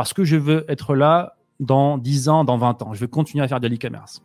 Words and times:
parce 0.00 0.14
que 0.14 0.24
je 0.24 0.36
veux 0.36 0.64
être 0.66 0.94
là 0.94 1.36
dans 1.60 1.98
10 1.98 2.30
ans, 2.30 2.44
dans 2.44 2.56
20 2.56 2.80
ans. 2.80 2.94
Je 2.94 3.00
veux 3.00 3.06
continuer 3.06 3.44
à 3.44 3.48
faire 3.48 3.60
de 3.60 3.68
l'e-commerce. 3.68 4.22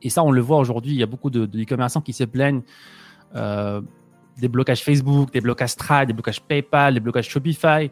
Et 0.00 0.08
ça, 0.08 0.24
on 0.24 0.30
le 0.30 0.40
voit 0.40 0.56
aujourd'hui. 0.56 0.92
Il 0.92 0.96
y 0.96 1.02
a 1.02 1.06
beaucoup 1.06 1.28
de, 1.28 1.44
e-commerçants 1.44 2.00
qui 2.00 2.14
se 2.14 2.24
plaignent 2.24 2.62
euh, 3.36 3.82
des 4.38 4.48
blocages 4.48 4.82
Facebook, 4.82 5.34
des 5.34 5.42
blocages 5.42 5.72
Stripe, 5.72 6.06
des 6.06 6.14
blocages 6.14 6.40
PayPal, 6.40 6.94
des 6.94 7.00
blocages 7.00 7.28
Shopify. 7.28 7.90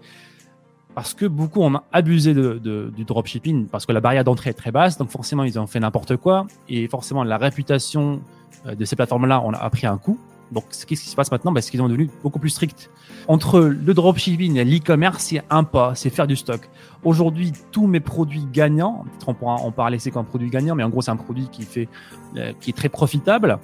Parce 0.95 1.12
que 1.12 1.27
beaucoup 1.27 1.61
ont 1.61 1.79
abusé 1.93 2.32
du 2.32 3.04
dropshipping, 3.04 3.66
parce 3.66 3.84
que 3.84 3.93
la 3.93 4.00
barrière 4.00 4.25
d'entrée 4.25 4.48
est 4.48 4.54
très 4.54 4.73
basse, 4.73 4.96
donc 4.96 5.11
forcément 5.11 5.45
ils 5.45 5.59
ont 5.59 5.66
fait 5.66 5.80
n'importe 5.80 6.16
quoi, 6.16 6.46
et 6.70 6.89
forcément 6.89 7.23
la 7.23 7.36
réputation 7.36 8.23
euh, 8.64 8.75
de 8.75 8.86
ces 8.86 8.96
plateformes-là, 8.96 9.43
on 9.45 9.52
a 9.52 9.68
pris 9.68 9.86
un 9.86 9.98
coup. 9.98 10.18
Donc, 10.53 10.64
qu'est-ce 10.69 10.87
qui 10.87 10.96
se 10.96 11.16
passe 11.16 11.32
maintenant 11.32 11.53
Parce 11.53 11.71
qu'ils 11.71 11.80
sont 11.80 11.89
devenus 11.89 12.11
beaucoup 12.23 12.39
plus 12.39 12.50
stricts. 12.50 12.91
Entre 13.27 13.61
le 13.61 13.95
dropshipping 13.95 14.57
et 14.57 14.64
l'e-commerce, 14.64 15.25
c'est 15.25 15.43
un 15.48 15.64
pas, 15.64 15.95
c'est 15.95 16.11
faire 16.11 16.27
du 16.27 16.36
stock. 16.36 16.68
Aujourd'hui, 17.05 17.53
tous 17.71 17.86
mes 17.86 18.00
produits 18.00 18.46
gagnants, 18.53 19.04
on 19.26 19.32
pourra 19.32 19.54
en 19.54 19.71
parler, 19.71 19.99
c'est 19.99 20.14
un 20.17 20.25
produit 20.25 20.50
gagnant, 20.50 20.75
mais 20.75 20.82
en 20.82 20.90
gros, 20.90 21.00
c'est 21.00 21.11
un 21.11 21.17
produit 21.17 21.49
qui 21.50 21.62
fait, 21.62 21.89
euh, 22.36 22.53
qui 22.61 22.71
est 22.71 22.75
très 22.75 22.90
profitable. 22.90 23.59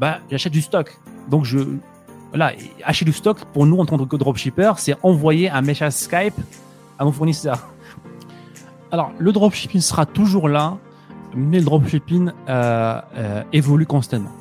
Bah, 0.00 0.18
j'achète 0.30 0.52
du 0.52 0.62
stock. 0.62 0.98
Donc, 1.30 1.44
je, 1.44 1.58
voilà, 2.30 2.52
acheter 2.84 3.04
du 3.04 3.12
stock 3.12 3.38
pour 3.52 3.64
nous 3.64 3.78
en 3.78 3.86
tant 3.86 3.98
que 4.04 4.16
dropshipper, 4.16 4.72
c'est 4.78 4.96
envoyer 5.04 5.48
un 5.48 5.62
message 5.62 5.92
Skype 5.92 6.34
à 6.98 7.04
mon 7.04 7.12
fournisseur. 7.12 7.68
Alors, 8.90 9.12
le 9.18 9.30
dropshipping 9.30 9.80
sera 9.80 10.06
toujours 10.06 10.48
là, 10.48 10.76
mais 11.36 11.60
le 11.60 11.64
dropshipping 11.64 12.30
euh, 12.48 13.00
euh, 13.16 13.42
évolue 13.52 13.86
constamment 13.86 14.32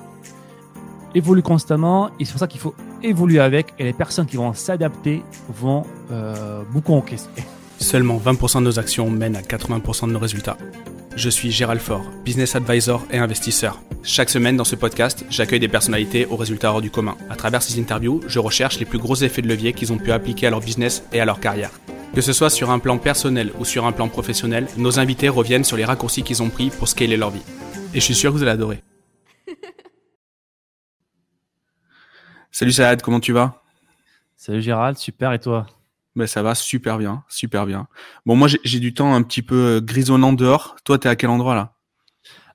évolue 1.15 1.41
constamment 1.41 2.09
et 2.19 2.25
c'est 2.25 2.31
pour 2.31 2.39
ça 2.39 2.47
qu'il 2.47 2.59
faut 2.59 2.75
évoluer 3.03 3.39
avec 3.39 3.73
et 3.79 3.83
les 3.83 3.93
personnes 3.93 4.25
qui 4.25 4.37
vont 4.37 4.53
s'adapter 4.53 5.23
vont 5.49 5.83
euh, 6.11 6.63
beaucoup 6.71 6.93
encaisser. 6.93 7.29
Seulement 7.79 8.17
20% 8.23 8.59
de 8.59 8.65
nos 8.65 8.79
actions 8.79 9.09
mènent 9.09 9.35
à 9.35 9.41
80% 9.41 10.07
de 10.07 10.13
nos 10.13 10.19
résultats. 10.19 10.57
Je 11.15 11.29
suis 11.29 11.51
Gérald 11.51 11.81
Faure, 11.81 12.05
business 12.23 12.55
advisor 12.55 13.05
et 13.11 13.17
investisseur. 13.17 13.81
Chaque 14.03 14.29
semaine 14.29 14.55
dans 14.55 14.63
ce 14.63 14.75
podcast, 14.75 15.25
j'accueille 15.29 15.59
des 15.59 15.67
personnalités 15.67 16.25
aux 16.25 16.37
résultats 16.37 16.71
hors 16.71 16.81
du 16.81 16.89
commun. 16.89 17.17
À 17.29 17.35
travers 17.35 17.61
ces 17.61 17.79
interviews, 17.79 18.21
je 18.27 18.39
recherche 18.39 18.79
les 18.79 18.85
plus 18.85 18.97
gros 18.97 19.15
effets 19.15 19.41
de 19.41 19.47
levier 19.47 19.73
qu'ils 19.73 19.91
ont 19.91 19.97
pu 19.97 20.11
appliquer 20.11 20.47
à 20.47 20.51
leur 20.51 20.61
business 20.61 21.03
et 21.11 21.19
à 21.19 21.25
leur 21.25 21.39
carrière. 21.39 21.71
Que 22.15 22.21
ce 22.21 22.33
soit 22.33 22.49
sur 22.49 22.71
un 22.71 22.79
plan 22.79 22.97
personnel 22.97 23.51
ou 23.59 23.65
sur 23.65 23.85
un 23.85 23.91
plan 23.91 24.07
professionnel, 24.07 24.67
nos 24.77 24.99
invités 24.99 25.29
reviennent 25.29 25.63
sur 25.63 25.77
les 25.77 25.85
raccourcis 25.85 26.23
qu'ils 26.23 26.43
ont 26.43 26.49
pris 26.49 26.69
pour 26.69 26.87
scaler 26.87 27.17
leur 27.17 27.29
vie. 27.29 27.43
Et 27.93 27.99
je 27.99 28.05
suis 28.05 28.15
sûr 28.15 28.31
que 28.31 28.37
vous 28.37 28.43
allez 28.43 28.51
adorer. 28.51 28.81
Salut 32.53 32.73
Saad, 32.73 33.01
comment 33.01 33.21
tu 33.21 33.31
vas? 33.31 33.63
Salut 34.35 34.61
Gérald, 34.61 34.97
super 34.97 35.31
et 35.31 35.39
toi? 35.39 35.65
Ben, 36.17 36.27
Ça 36.27 36.43
va 36.43 36.53
super 36.53 36.97
bien, 36.97 37.23
super 37.29 37.65
bien. 37.65 37.87
Bon, 38.25 38.35
moi 38.35 38.49
j'ai 38.65 38.79
du 38.79 38.93
temps 38.93 39.13
un 39.13 39.23
petit 39.23 39.41
peu 39.41 39.77
euh, 39.77 39.81
grisonnant 39.81 40.33
dehors. 40.33 40.75
Toi, 40.83 40.99
tu 40.99 41.07
es 41.07 41.09
à 41.09 41.15
quel 41.15 41.29
endroit 41.29 41.55
là? 41.55 41.75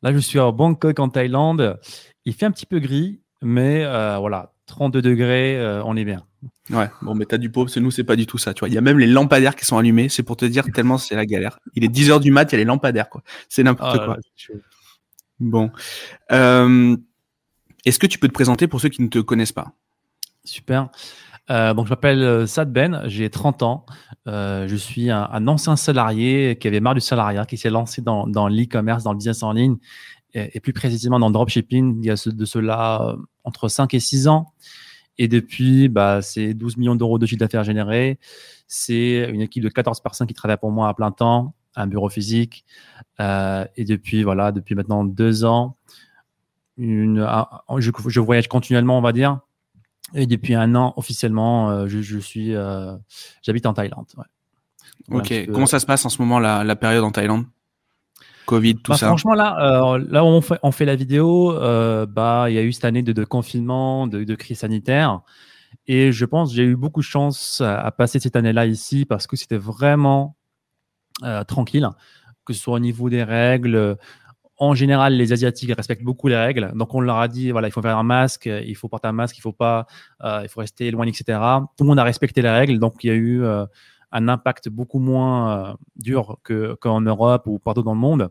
Là, 0.02 0.12
je 0.12 0.18
suis 0.18 0.38
à 0.38 0.52
Bangkok 0.52 1.00
en 1.00 1.08
Thaïlande. 1.08 1.80
Il 2.26 2.34
fait 2.34 2.44
un 2.44 2.50
petit 2.50 2.66
peu 2.66 2.78
gris, 2.78 3.20
mais 3.40 3.84
euh, 3.86 4.18
voilà, 4.18 4.52
32 4.66 5.00
degrés, 5.00 5.58
euh, 5.58 5.82
on 5.86 5.96
est 5.96 6.04
bien. 6.04 6.22
Ouais, 6.68 6.90
bon, 7.00 7.14
mais 7.14 7.24
t'as 7.24 7.38
du 7.38 7.50
pauvre, 7.50 7.66
parce 7.68 7.78
nous, 7.78 7.90
c'est 7.90 8.04
pas 8.04 8.16
du 8.16 8.26
tout 8.26 8.36
ça. 8.36 8.52
Tu 8.52 8.60
vois, 8.60 8.68
il 8.68 8.74
y 8.74 8.78
a 8.78 8.82
même 8.82 8.98
les 8.98 9.06
lampadaires 9.06 9.56
qui 9.56 9.64
sont 9.64 9.78
allumés. 9.78 10.10
C'est 10.10 10.22
pour 10.22 10.36
te 10.36 10.44
dire 10.44 10.66
tellement 10.74 10.98
c'est 10.98 11.16
la 11.16 11.24
galère. 11.24 11.58
Il 11.74 11.84
est 11.84 11.88
10 11.88 12.10
heures 12.10 12.20
du 12.20 12.30
mat, 12.30 12.52
il 12.52 12.54
y 12.54 12.56
a 12.56 12.58
les 12.58 12.64
lampadaires, 12.64 13.08
quoi. 13.08 13.22
C'est 13.48 13.62
n'importe 13.62 13.98
ah 13.98 14.04
quoi. 14.04 14.16
bon. 15.40 15.70
Est-ce 17.86 17.98
que 17.98 18.06
tu 18.06 18.18
peux 18.18 18.28
te 18.28 18.34
présenter 18.34 18.68
pour 18.68 18.82
ceux 18.82 18.90
qui 18.90 19.00
ne 19.00 19.08
te 19.08 19.20
connaissent 19.20 19.52
pas? 19.52 19.72
Super. 20.46 20.90
Euh, 21.50 21.74
donc, 21.74 21.86
je 21.86 21.90
m'appelle 21.90 22.22
euh, 22.22 22.46
Sad 22.46 22.72
Ben, 22.72 23.02
j'ai 23.06 23.30
30 23.30 23.62
ans. 23.62 23.86
Euh, 24.26 24.66
je 24.66 24.76
suis 24.76 25.10
un, 25.10 25.48
ancien 25.48 25.76
salarié 25.76 26.56
qui 26.58 26.66
avait 26.68 26.80
marre 26.80 26.94
du 26.94 27.00
salariat, 27.00 27.46
qui 27.46 27.56
s'est 27.56 27.70
lancé 27.70 28.02
dans, 28.02 28.26
l'e-commerce, 28.48 29.04
dans 29.04 29.12
le 29.12 29.18
business 29.18 29.42
en 29.42 29.52
ligne, 29.52 29.76
et, 30.34 30.60
plus 30.60 30.72
précisément 30.72 31.18
dans 31.18 31.28
le 31.28 31.32
dropshipping, 31.32 31.98
il 32.02 32.06
y 32.06 32.10
a 32.10 32.16
de 32.26 32.44
cela 32.44 33.16
entre 33.44 33.68
5 33.68 33.94
et 33.94 34.00
6 34.00 34.28
ans. 34.28 34.52
Et 35.18 35.28
depuis, 35.28 35.88
bah, 35.88 36.20
c'est 36.20 36.52
12 36.52 36.76
millions 36.76 36.96
d'euros 36.96 37.18
de 37.18 37.24
chiffre 37.24 37.38
d'affaires 37.38 37.64
généré. 37.64 38.18
C'est 38.66 39.30
une 39.30 39.40
équipe 39.40 39.62
de 39.62 39.68
14 39.68 40.00
personnes 40.00 40.26
qui 40.26 40.34
travaillent 40.34 40.58
pour 40.58 40.72
moi 40.72 40.88
à 40.88 40.94
plein 40.94 41.10
temps, 41.10 41.54
un 41.74 41.86
bureau 41.86 42.08
physique. 42.08 42.66
et 43.20 43.84
depuis, 43.84 44.24
voilà, 44.24 44.52
depuis 44.52 44.74
maintenant 44.74 45.04
deux 45.04 45.44
ans, 45.44 45.76
je 46.76 48.20
voyage 48.20 48.48
continuellement, 48.48 48.98
on 48.98 49.02
va 49.02 49.12
dire 49.12 49.40
et 50.14 50.26
depuis 50.26 50.54
un 50.54 50.74
an, 50.74 50.94
officiellement, 50.96 51.70
euh, 51.70 51.86
je, 51.88 52.18
suis, 52.18 52.54
euh, 52.54 52.94
j'habite 53.42 53.66
en 53.66 53.74
Thaïlande. 53.74 54.06
Ok. 55.10 55.32
Comment 55.46 55.66
ça 55.66 55.80
se 55.80 55.86
passe 55.86 56.04
en 56.04 56.08
ce 56.08 56.20
moment 56.20 56.38
la, 56.38 56.64
la 56.64 56.76
période 56.76 57.04
en 57.04 57.10
Thaïlande? 57.10 57.46
Covid, 58.46 58.76
tout 58.76 58.92
bah, 58.92 58.98
ça? 58.98 59.08
Franchement, 59.08 59.34
là, 59.34 59.92
euh, 59.94 60.04
là 60.08 60.24
où 60.24 60.28
on 60.28 60.40
fait, 60.40 60.58
on 60.62 60.70
fait 60.70 60.84
la 60.84 60.94
vidéo, 60.94 61.52
bah, 62.08 62.46
il 62.48 62.54
y 62.54 62.58
a 62.58 62.62
eu 62.62 62.72
cette 62.72 62.84
année 62.84 63.02
de, 63.02 63.12
de 63.12 63.24
confinement, 63.24 64.06
de, 64.06 64.22
de, 64.22 64.34
crise 64.36 64.60
sanitaire, 64.60 65.20
et 65.88 66.12
je 66.12 66.24
pense 66.24 66.54
j'ai 66.54 66.62
eu 66.62 66.76
beaucoup 66.76 67.00
de 67.00 67.06
chance 67.06 67.60
à, 67.60 67.90
passer 67.90 68.20
cette 68.20 68.36
année-là 68.36 68.66
ici 68.66 69.04
parce 69.04 69.26
que 69.26 69.36
c'était 69.36 69.56
vraiment 69.56 70.36
tranquille, 71.48 71.88
que 72.44 72.52
ce 72.52 72.60
soit 72.60 72.74
au 72.74 72.78
niveau 72.78 73.10
des 73.10 73.24
règles, 73.24 73.96
en 74.58 74.74
général, 74.74 75.14
les 75.14 75.32
Asiatiques 75.32 75.72
respectent 75.74 76.02
beaucoup 76.02 76.28
les 76.28 76.36
règles. 76.36 76.72
Donc, 76.74 76.94
on 76.94 77.00
leur 77.00 77.18
a 77.18 77.28
dit, 77.28 77.50
voilà, 77.50 77.68
il 77.68 77.70
faut 77.70 77.82
faire 77.82 77.98
un 77.98 78.02
masque, 78.02 78.46
il 78.46 78.74
faut 78.74 78.88
porter 78.88 79.08
un 79.08 79.12
masque, 79.12 79.36
il 79.36 79.42
faut 79.42 79.52
pas, 79.52 79.86
euh, 80.24 80.40
il 80.42 80.48
faut 80.48 80.60
rester 80.60 80.90
loin, 80.90 81.06
etc. 81.06 81.38
Tout 81.76 81.84
le 81.84 81.88
monde 81.88 81.98
a 81.98 82.04
respecté 82.04 82.42
les 82.42 82.50
règles. 82.50 82.78
Donc, 82.78 83.04
il 83.04 83.08
y 83.08 83.10
a 83.10 83.14
eu 83.14 83.42
euh, 83.44 83.66
un 84.12 84.28
impact 84.28 84.68
beaucoup 84.68 84.98
moins 84.98 85.70
euh, 85.70 85.74
dur 85.96 86.38
qu'en 86.80 87.00
Europe 87.02 87.46
ou 87.46 87.58
partout 87.58 87.82
dans 87.82 87.94
le 87.94 88.00
monde. 88.00 88.30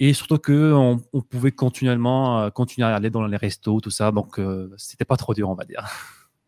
Et 0.00 0.12
surtout 0.12 0.38
que 0.38 0.72
on, 0.72 0.98
pouvait 1.20 1.52
continuellement 1.52 2.50
continuer 2.50 2.88
à 2.88 2.96
aller 2.96 3.10
dans 3.10 3.24
les 3.24 3.36
restos, 3.36 3.80
tout 3.80 3.90
ça. 3.90 4.10
Donc, 4.10 4.40
c'était 4.76 5.04
pas 5.04 5.16
trop 5.16 5.34
dur, 5.34 5.48
on 5.48 5.54
va 5.54 5.64
dire. 5.64 5.84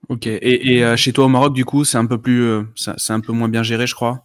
Ok. 0.09 0.27
Et, 0.27 0.79
et 0.79 0.97
chez 0.97 1.13
toi 1.13 1.27
au 1.27 1.29
Maroc, 1.29 1.55
du 1.55 1.65
coup, 1.65 1.85
c'est 1.85 1.97
un 1.97 2.07
peu 2.07 2.21
plus, 2.21 2.65
c'est 2.75 3.13
un 3.13 3.21
peu 3.21 3.33
moins 3.33 3.49
bien 3.49 3.63
géré, 3.63 3.87
je 3.87 3.95
crois? 3.95 4.25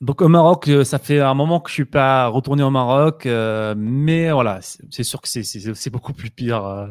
Donc 0.00 0.20
au 0.20 0.28
Maroc, 0.28 0.68
euh, 0.68 0.84
ça 0.84 0.98
fait 0.98 1.20
un 1.20 1.32
moment 1.32 1.58
que 1.60 1.70
je 1.70 1.74
suis 1.74 1.84
pas 1.86 2.26
retourné 2.26 2.62
au 2.62 2.70
Maroc, 2.70 3.24
euh, 3.24 3.74
mais 3.76 4.30
voilà, 4.30 4.60
c'est 4.60 5.02
sûr 5.02 5.22
que 5.22 5.28
c'est 5.28 5.90
beaucoup 5.90 6.12
plus 6.12 6.30
pire 6.30 6.64
euh, 6.64 6.86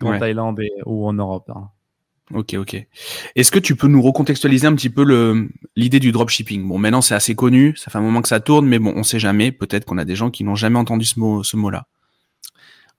qu'en 0.00 0.18
Thaïlande 0.18 0.58
et, 0.60 0.72
ou 0.86 1.06
en 1.06 1.12
Europe. 1.12 1.50
Hein. 1.54 1.68
Ok, 2.32 2.54
ok. 2.54 2.86
Est-ce 3.36 3.50
que 3.50 3.58
tu 3.58 3.76
peux 3.76 3.88
nous 3.88 4.00
recontextualiser 4.00 4.66
un 4.66 4.74
petit 4.74 4.88
peu 4.88 5.04
l'idée 5.76 6.00
du 6.00 6.12
dropshipping? 6.12 6.66
Bon, 6.66 6.78
maintenant 6.78 7.02
c'est 7.02 7.14
assez 7.14 7.34
connu, 7.34 7.76
ça 7.76 7.90
fait 7.90 7.98
un 7.98 8.02
moment 8.02 8.22
que 8.22 8.28
ça 8.28 8.40
tourne, 8.40 8.66
mais 8.66 8.78
bon, 8.78 8.94
on 8.96 9.02
sait 9.02 9.18
jamais. 9.18 9.52
Peut-être 9.52 9.84
qu'on 9.84 9.98
a 9.98 10.06
des 10.06 10.16
gens 10.16 10.30
qui 10.30 10.42
n'ont 10.42 10.54
jamais 10.54 10.78
entendu 10.78 11.04
ce 11.04 11.20
mot, 11.20 11.42
ce 11.42 11.58
mot-là. 11.58 11.88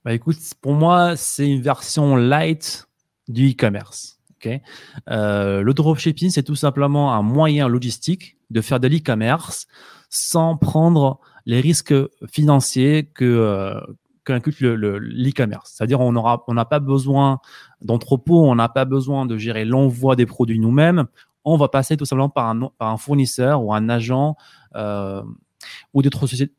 Bah 0.04 0.12
écoute, 0.12 0.36
pour 0.60 0.74
moi, 0.74 1.16
c'est 1.16 1.48
une 1.48 1.62
version 1.62 2.14
light 2.14 2.86
du 3.26 3.50
e-commerce. 3.50 4.20
Okay 4.36 4.60
le 5.08 5.72
dropshipping, 5.72 6.30
c'est 6.30 6.42
tout 6.44 6.54
simplement 6.54 7.12
un 7.12 7.22
moyen 7.22 7.66
logistique 7.66 8.36
de 8.52 8.60
faire 8.60 8.80
de 8.80 8.88
l'e-commerce 8.88 9.66
sans 10.10 10.56
prendre 10.56 11.20
les 11.46 11.60
risques 11.60 11.94
financiers 12.30 13.10
que 13.14 13.24
euh, 13.24 13.80
l'e-commerce. 14.28 15.72
C'est-à-dire 15.74 16.00
on 16.00 16.12
n'a 16.12 16.64
pas 16.64 16.80
besoin 16.80 17.40
d'entrepôt, 17.80 18.44
on 18.44 18.54
n'a 18.54 18.68
pas 18.68 18.84
besoin 18.84 19.26
de 19.26 19.36
gérer 19.36 19.64
l'envoi 19.64 20.14
des 20.16 20.26
produits 20.26 20.60
nous-mêmes. 20.60 21.06
On 21.44 21.56
va 21.56 21.68
passer 21.68 21.96
tout 21.96 22.04
simplement 22.04 22.28
par 22.28 22.48
un, 22.48 22.70
un 22.78 22.96
fournisseur 22.96 23.64
ou 23.64 23.74
un 23.74 23.88
agent 23.88 24.36
euh, 24.76 25.22
ou 25.92 26.02
des, 26.02 26.10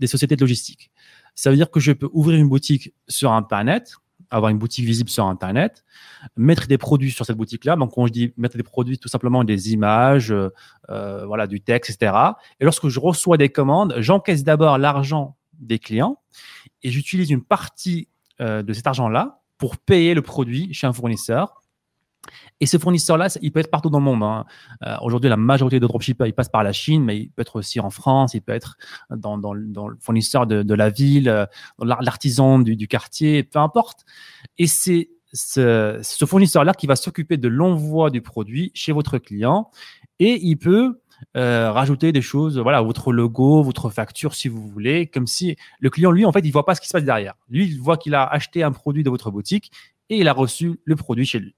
sociétés 0.08 0.36
de 0.36 0.42
logistique. 0.42 0.92
Ça 1.36 1.50
veut 1.50 1.56
dire 1.56 1.72
que 1.72 1.80
je 1.80 1.92
peux 1.92 2.10
ouvrir 2.12 2.40
une 2.40 2.50
boutique 2.50 2.94
sur 3.08 3.32
Internet, 3.32 3.96
avoir 4.34 4.50
une 4.50 4.58
boutique 4.58 4.86
visible 4.86 5.10
sur 5.10 5.26
Internet, 5.26 5.86
mettre 6.36 6.68
des 6.68 6.78
produits 6.78 7.12
sur 7.12 7.26
cette 7.26 7.38
boutique-là. 7.38 7.76
Donc, 7.76 7.94
quand 7.94 8.08
je 8.08 8.12
dis 8.12 8.34
mettre 8.36 8.58
des 8.58 8.64
produits, 8.64 8.98
tout 8.98 9.08
simplement 9.08 9.44
des 9.44 9.72
images, 9.74 10.32
euh, 10.32 10.50
euh, 10.90 11.26
voilà, 11.26 11.48
du 11.48 11.62
texte, 11.62 11.92
etc. 11.92 12.18
Et 12.60 12.66
lorsque 12.66 12.88
je 12.88 13.00
reçois 13.00 13.38
des 13.38 13.50
commandes, 13.50 13.96
j'encaisse 14.00 14.44
d'abord 14.44 14.78
l'argent 14.78 15.38
des 15.54 15.80
clients 15.80 16.20
et 16.82 16.90
j'utilise 16.90 17.30
une 17.30 17.44
partie 17.44 18.10
euh, 18.42 18.64
de 18.64 18.74
cet 18.74 18.88
argent-là 18.88 19.42
pour 19.58 19.78
payer 19.78 20.14
le 20.16 20.22
produit 20.22 20.74
chez 20.74 20.88
un 20.88 20.94
fournisseur 20.94 21.63
et 22.60 22.66
ce 22.66 22.78
fournisseur-là, 22.78 23.28
il 23.42 23.52
peut 23.52 23.60
être 23.60 23.72
partout 23.72 23.90
dans 23.90 24.00
le 24.00 24.06
monde. 24.06 24.24
Hein. 24.24 24.46
Euh, 24.86 24.96
aujourd'hui, 25.02 25.30
la 25.30 25.38
majorité 25.38 25.80
de 25.80 25.88
dropshippers, 25.88 26.28
il 26.28 26.34
passe 26.34 26.50
par 26.50 26.64
la 26.64 26.72
Chine, 26.72 27.04
mais 27.04 27.18
il 27.18 27.30
peut 27.30 27.42
être 27.42 27.58
aussi 27.58 27.80
en 27.80 27.90
France, 27.90 28.34
il 28.34 28.42
peut 28.42 28.54
être 28.54 28.78
dans, 29.10 29.54
le 29.54 29.98
fournisseur 30.00 30.48
de, 30.48 30.74
la 30.74 30.90
ville, 30.90 31.30
euh, 31.30 31.46
l'artisan 31.80 32.60
du, 32.60 32.88
quartier, 32.88 33.44
peu 33.44 33.60
importe. 33.60 34.06
Et 34.58 34.68
c'est 34.68 35.10
ce, 35.34 36.02
fournisseur-là 36.26 36.74
qui 36.74 36.88
va 36.88 36.96
s'occuper 36.96 37.38
de 37.38 37.48
l'envoi 37.48 38.10
du 38.10 38.22
produit 38.22 38.72
chez 38.74 38.92
votre 38.92 39.18
client 39.18 39.70
et 40.20 40.40
il 40.42 40.58
peut 40.58 41.02
euh, 41.36 41.72
rajouter 41.72 42.12
des 42.12 42.22
choses, 42.22 42.60
voilà, 42.60 42.82
votre 42.82 43.12
logo, 43.12 43.64
votre 43.64 43.90
facture 43.90 44.36
si 44.36 44.48
vous 44.48 44.68
voulez, 44.68 45.08
comme 45.08 45.28
si 45.28 45.56
le 45.80 45.90
client, 45.90 46.12
lui, 46.12 46.26
en 46.26 46.32
fait, 46.32 46.42
il 46.46 46.52
voit 46.52 46.66
pas 46.66 46.76
ce 46.76 46.82
qui 46.82 46.88
se 46.88 46.94
passe 46.94 47.04
derrière. 47.04 47.34
Lui, 47.50 47.66
il 47.66 47.80
voit 47.80 47.98
qu'il 47.98 48.14
a 48.14 48.26
acheté 48.26 48.64
un 48.64 48.72
produit 48.72 49.04
de 49.04 49.10
votre 49.10 49.32
boutique 49.32 49.72
et 50.10 50.18
il 50.18 50.28
a 50.28 50.34
reçu 50.34 50.80
le 50.86 50.96
produit 50.96 51.26
chez 51.26 51.40
lui. 51.40 51.56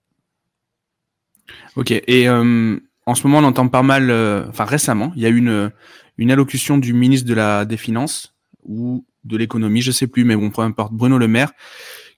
Ok. 1.75 1.91
Et 1.91 2.27
euh, 2.27 2.77
en 3.05 3.15
ce 3.15 3.27
moment, 3.27 3.39
on 3.39 3.43
entend 3.43 3.67
pas 3.67 3.83
mal. 3.83 4.09
Euh, 4.09 4.47
enfin, 4.49 4.65
récemment, 4.65 5.11
il 5.15 5.21
y 5.21 5.25
a 5.25 5.29
eu 5.29 5.37
une 5.37 5.71
une 6.17 6.31
allocution 6.31 6.77
du 6.77 6.93
ministre 6.93 7.27
de 7.27 7.33
la 7.33 7.65
des 7.65 7.77
Finances 7.77 8.35
ou 8.63 9.05
de 9.23 9.37
l'économie, 9.37 9.81
je 9.81 9.91
sais 9.91 10.07
plus, 10.07 10.23
mais 10.23 10.35
bon, 10.35 10.49
peu 10.49 10.61
importe, 10.61 10.93
Bruno 10.93 11.17
Le 11.17 11.27
Maire, 11.27 11.51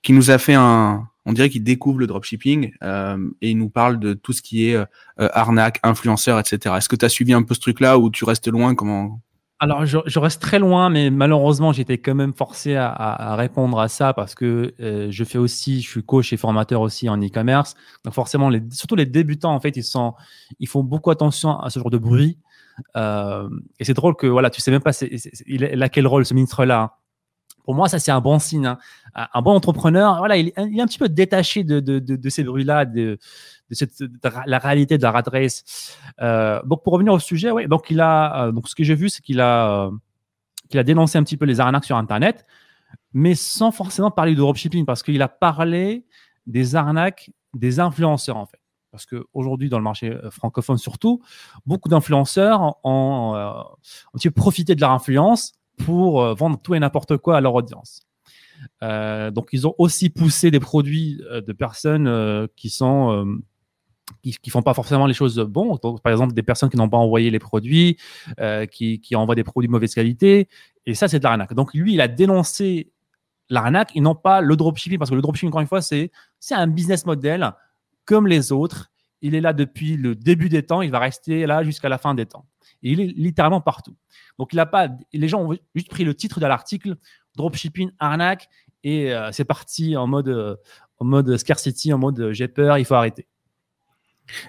qui 0.03 0.13
nous 0.13 0.29
a 0.29 0.37
fait 0.37 0.53
un, 0.53 1.07
on 1.25 1.33
dirait 1.33 1.49
qu'il 1.49 1.63
découvre 1.63 1.99
le 1.99 2.07
dropshipping 2.07 2.71
euh, 2.83 3.29
et 3.41 3.51
il 3.51 3.57
nous 3.57 3.69
parle 3.69 3.99
de 3.99 4.13
tout 4.13 4.33
ce 4.33 4.41
qui 4.41 4.69
est 4.69 4.75
euh, 4.75 4.85
arnaque, 5.17 5.79
influenceur, 5.83 6.39
etc. 6.39 6.75
Est-ce 6.77 6.89
que 6.89 6.95
tu 6.95 7.05
as 7.05 7.09
suivi 7.09 7.33
un 7.33 7.43
peu 7.43 7.53
ce 7.53 7.59
truc-là 7.59 7.97
ou 7.97 8.09
tu 8.09 8.23
restes 8.23 8.47
loin? 8.47 8.75
Comment 8.75 9.21
alors, 9.59 9.87
je, 9.87 10.19
reste 10.19 10.39
très 10.39 10.59
loin, 10.59 10.91
mais 10.91 11.09
malheureusement, 11.09 11.71
j'étais 11.73 11.97
quand 11.97 12.13
même 12.13 12.33
forcé 12.33 12.75
à, 12.75 13.35
répondre 13.35 13.79
à 13.79 13.87
ça 13.87 14.13
parce 14.13 14.35
que 14.35 14.75
euh, 14.79 15.07
je 15.09 15.23
fais 15.23 15.39
aussi, 15.39 15.81
je 15.81 15.89
suis 15.89 16.03
coach 16.03 16.31
et 16.31 16.37
formateur 16.37 16.81
aussi 16.81 17.09
en 17.09 17.17
e-commerce. 17.19 17.73
Donc, 18.05 18.13
forcément, 18.13 18.49
les, 18.49 18.61
surtout 18.69 18.95
les 18.95 19.07
débutants, 19.07 19.55
en 19.55 19.59
fait, 19.59 19.75
ils 19.75 19.83
sont, 19.83 20.13
ils 20.59 20.67
font 20.67 20.83
beaucoup 20.83 21.09
attention 21.09 21.59
à 21.59 21.71
ce 21.71 21.79
genre 21.79 21.89
de 21.89 21.97
bruit. 21.97 22.37
Euh, 22.95 23.49
et 23.79 23.85
c'est 23.85 23.95
drôle 23.95 24.15
que, 24.15 24.27
voilà, 24.27 24.51
tu 24.51 24.61
sais 24.61 24.69
même 24.69 24.83
pas, 24.83 24.91
il 25.47 25.83
a 25.83 25.89
quel 25.89 26.05
rôle 26.05 26.23
ce 26.23 26.35
ministre-là. 26.35 26.97
Pour 27.63 27.73
moi, 27.73 27.89
ça, 27.89 27.97
c'est 27.97 28.11
un 28.11 28.21
bon 28.21 28.37
signe. 28.37 28.67
Hein. 28.67 28.77
Un 29.15 29.41
bon 29.41 29.53
entrepreneur, 29.53 30.19
voilà, 30.19 30.37
il, 30.37 30.49
est 30.49 30.81
un 30.81 30.85
petit 30.85 30.99
peu 30.99 31.09
détaché 31.09 31.63
de, 31.63 31.79
de, 31.79 31.97
de, 31.97 32.15
de 32.15 32.29
ces 32.29 32.43
bruits-là, 32.43 32.85
de, 32.85 33.17
de, 33.69 34.29
la 34.45 34.59
réalité 34.59 34.97
de 34.97 35.03
la 35.03 35.11
rat. 35.11 35.23
Euh, 36.21 36.61
donc 36.63 36.83
pour 36.83 36.93
revenir 36.93 37.13
au 37.13 37.19
sujet, 37.19 37.51
oui, 37.51 37.67
donc 37.67 37.89
il 37.89 37.99
a, 38.01 38.47
euh, 38.47 38.51
donc 38.51 38.67
ce 38.67 38.75
que 38.75 38.83
j'ai 38.83 38.95
vu, 38.95 39.09
c'est 39.09 39.21
qu'il 39.21 39.41
a, 39.41 39.87
euh, 39.87 39.91
qu'il 40.69 40.79
a 40.79 40.83
dénoncé 40.83 41.17
un 41.17 41.23
petit 41.23 41.37
peu 41.37 41.45
les 41.45 41.59
arnaques 41.59 41.85
sur 41.85 41.97
Internet, 41.97 42.45
mais 43.13 43.35
sans 43.35 43.71
forcément 43.71 44.11
parler 44.11 44.33
de 44.33 44.37
dropshipping, 44.37 44.85
parce 44.85 45.03
qu'il 45.03 45.21
a 45.21 45.27
parlé 45.27 46.05
des 46.45 46.75
arnaques 46.75 47.31
des 47.53 47.79
influenceurs 47.79 48.37
en 48.37 48.45
fait. 48.45 48.59
Parce 48.91 49.05
qu'aujourd'hui, 49.05 49.69
dans 49.69 49.77
le 49.77 49.83
marché 49.83 50.17
francophone 50.31 50.77
surtout, 50.77 51.21
beaucoup 51.65 51.89
d'influenceurs 51.89 52.77
ont, 52.83 53.35
profité 54.33 54.75
de 54.75 54.81
leur 54.81 54.91
influence 54.91 55.53
pour 55.85 56.23
vendre 56.35 56.59
tout 56.59 56.73
et 56.73 56.79
n'importe 56.79 57.17
quoi 57.17 57.37
à 57.37 57.41
leur 57.41 57.53
audience. 57.53 58.07
Donc, 58.81 59.49
ils 59.51 59.67
ont 59.67 59.75
aussi 59.77 60.09
poussé 60.09 60.49
des 60.51 60.59
produits 60.59 61.21
de 61.31 61.53
personnes 61.53 62.47
qui 62.55 62.69
sont 62.69 63.39
qui, 64.21 64.31
qui 64.31 64.49
font 64.49 64.61
pas 64.61 64.73
forcément 64.73 65.05
les 65.05 65.13
choses 65.13 65.37
bon. 65.37 65.77
par 65.77 66.11
exemple, 66.11 66.33
des 66.33 66.43
personnes 66.43 66.69
qui 66.69 66.77
n'ont 66.77 66.89
pas 66.89 66.97
envoyé 66.97 67.29
les 67.29 67.39
produits, 67.39 67.97
euh, 68.39 68.65
qui, 68.65 68.99
qui 68.99 69.15
envoient 69.15 69.35
des 69.35 69.43
produits 69.43 69.67
de 69.67 69.71
mauvaise 69.71 69.93
qualité. 69.93 70.47
Et 70.85 70.95
ça, 70.95 71.07
c'est 71.07 71.19
de 71.19 71.23
l'arnaque. 71.23 71.53
Donc, 71.53 71.73
lui, 71.73 71.93
il 71.93 72.01
a 72.01 72.07
dénoncé 72.07 72.91
l'arnaque 73.49 73.95
et 73.95 74.01
non 74.01 74.15
pas 74.15 74.41
le 74.41 74.55
dropshipping, 74.55 74.97
parce 74.97 75.09
que 75.09 75.15
le 75.15 75.21
dropshipping, 75.21 75.49
encore 75.49 75.61
une 75.61 75.67
fois, 75.67 75.81
c'est 75.81 76.11
un 76.51 76.67
business 76.67 77.05
model 77.05 77.51
comme 78.05 78.27
les 78.27 78.51
autres. 78.51 78.91
Il 79.21 79.35
est 79.35 79.41
là 79.41 79.53
depuis 79.53 79.97
le 79.97 80.15
début 80.15 80.49
des 80.49 80.63
temps, 80.63 80.81
il 80.81 80.91
va 80.91 80.99
rester 80.99 81.45
là 81.45 81.63
jusqu'à 81.63 81.89
la 81.89 81.97
fin 81.97 82.13
des 82.13 82.25
temps. 82.25 82.45
Et 82.83 82.91
il 82.91 83.01
est 83.01 83.07
littéralement 83.07 83.61
partout. 83.61 83.95
Donc, 84.37 84.53
il 84.53 84.59
a 84.59 84.65
pas, 84.65 84.89
les 85.11 85.27
gens 85.27 85.41
ont 85.41 85.57
juste 85.73 85.89
pris 85.89 86.03
le 86.03 86.13
titre 86.13 86.39
de 86.39 86.45
l'article, 86.45 86.95
dropshipping, 87.35 87.91
arnaque, 87.99 88.47
et 88.83 89.13
euh, 89.13 89.31
c'est 89.31 89.45
parti 89.45 89.97
en 89.97 90.07
mode, 90.07 90.29
euh, 90.29 90.55
en 90.99 91.05
mode 91.05 91.35
scarcity, 91.37 91.91
en 91.91 91.97
mode 91.97 92.29
j'ai 92.31 92.47
peur, 92.47 92.77
il 92.77 92.85
faut 92.85 92.93
arrêter. 92.93 93.27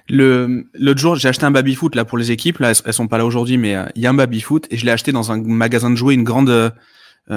Le 0.08 0.68
l'autre 0.74 1.00
jour, 1.00 1.16
j'ai 1.16 1.28
acheté 1.28 1.44
un 1.44 1.50
baby 1.50 1.74
foot 1.74 1.94
là 1.94 2.04
pour 2.04 2.18
les 2.18 2.30
équipes. 2.30 2.58
Là, 2.58 2.72
elles, 2.84 2.92
sont 2.92 3.08
pas 3.08 3.18
là 3.18 3.26
aujourd'hui, 3.26 3.58
mais 3.58 3.76
euh, 3.76 3.86
il 3.94 4.02
y 4.02 4.06
a 4.06 4.10
un 4.10 4.14
baby 4.14 4.40
foot 4.40 4.66
et 4.70 4.76
je 4.76 4.84
l'ai 4.84 4.92
acheté 4.92 5.12
dans 5.12 5.30
un 5.32 5.42
magasin 5.42 5.90
de 5.90 5.94
jouets, 5.96 6.14
une 6.14 6.24
grande 6.24 6.50
euh, 6.50 6.70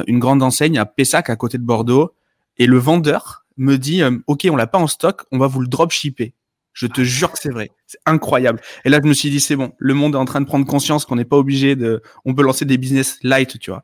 une 0.08 0.20
grande 0.20 0.42
enseigne 0.42 0.78
à 0.78 0.86
Pessac 0.86 1.30
à 1.30 1.36
côté 1.36 1.58
de 1.58 1.64
Bordeaux. 1.64 2.14
Et 2.58 2.66
le 2.66 2.78
vendeur 2.78 3.46
me 3.58 3.78
dit, 3.78 4.02
euh, 4.02 4.18
ok, 4.28 4.48
on 4.50 4.56
l'a 4.56 4.68
pas 4.68 4.78
en 4.78 4.88
stock, 4.88 5.24
on 5.32 5.38
va 5.38 5.48
vous 5.48 5.62
le 5.62 5.68
drop 5.68 5.92
shipper. 5.92 6.34
Je 6.74 6.88
te 6.88 7.02
jure 7.02 7.32
que 7.32 7.40
c'est 7.40 7.50
vrai, 7.50 7.72
c'est 7.86 8.00
incroyable. 8.06 8.62
Et 8.86 8.90
là, 8.90 9.00
je 9.04 9.08
me 9.08 9.14
suis 9.14 9.30
dit, 9.30 9.42
c'est 9.42 9.58
bon, 9.58 9.74
le 9.78 9.94
monde 9.94 10.16
est 10.16 10.18
en 10.18 10.26
train 10.26 10.40
de 10.40 10.46
prendre 10.46 10.66
conscience 10.66 11.06
qu'on 11.06 11.18
n'est 11.18 11.26
pas 11.26 11.38
obligé 11.38 11.76
de, 11.76 12.02
on 12.24 12.34
peut 12.34 12.44
lancer 12.44 12.64
des 12.64 12.78
business 12.78 13.20
light, 13.24 13.60
tu 13.60 13.72
vois. 13.72 13.84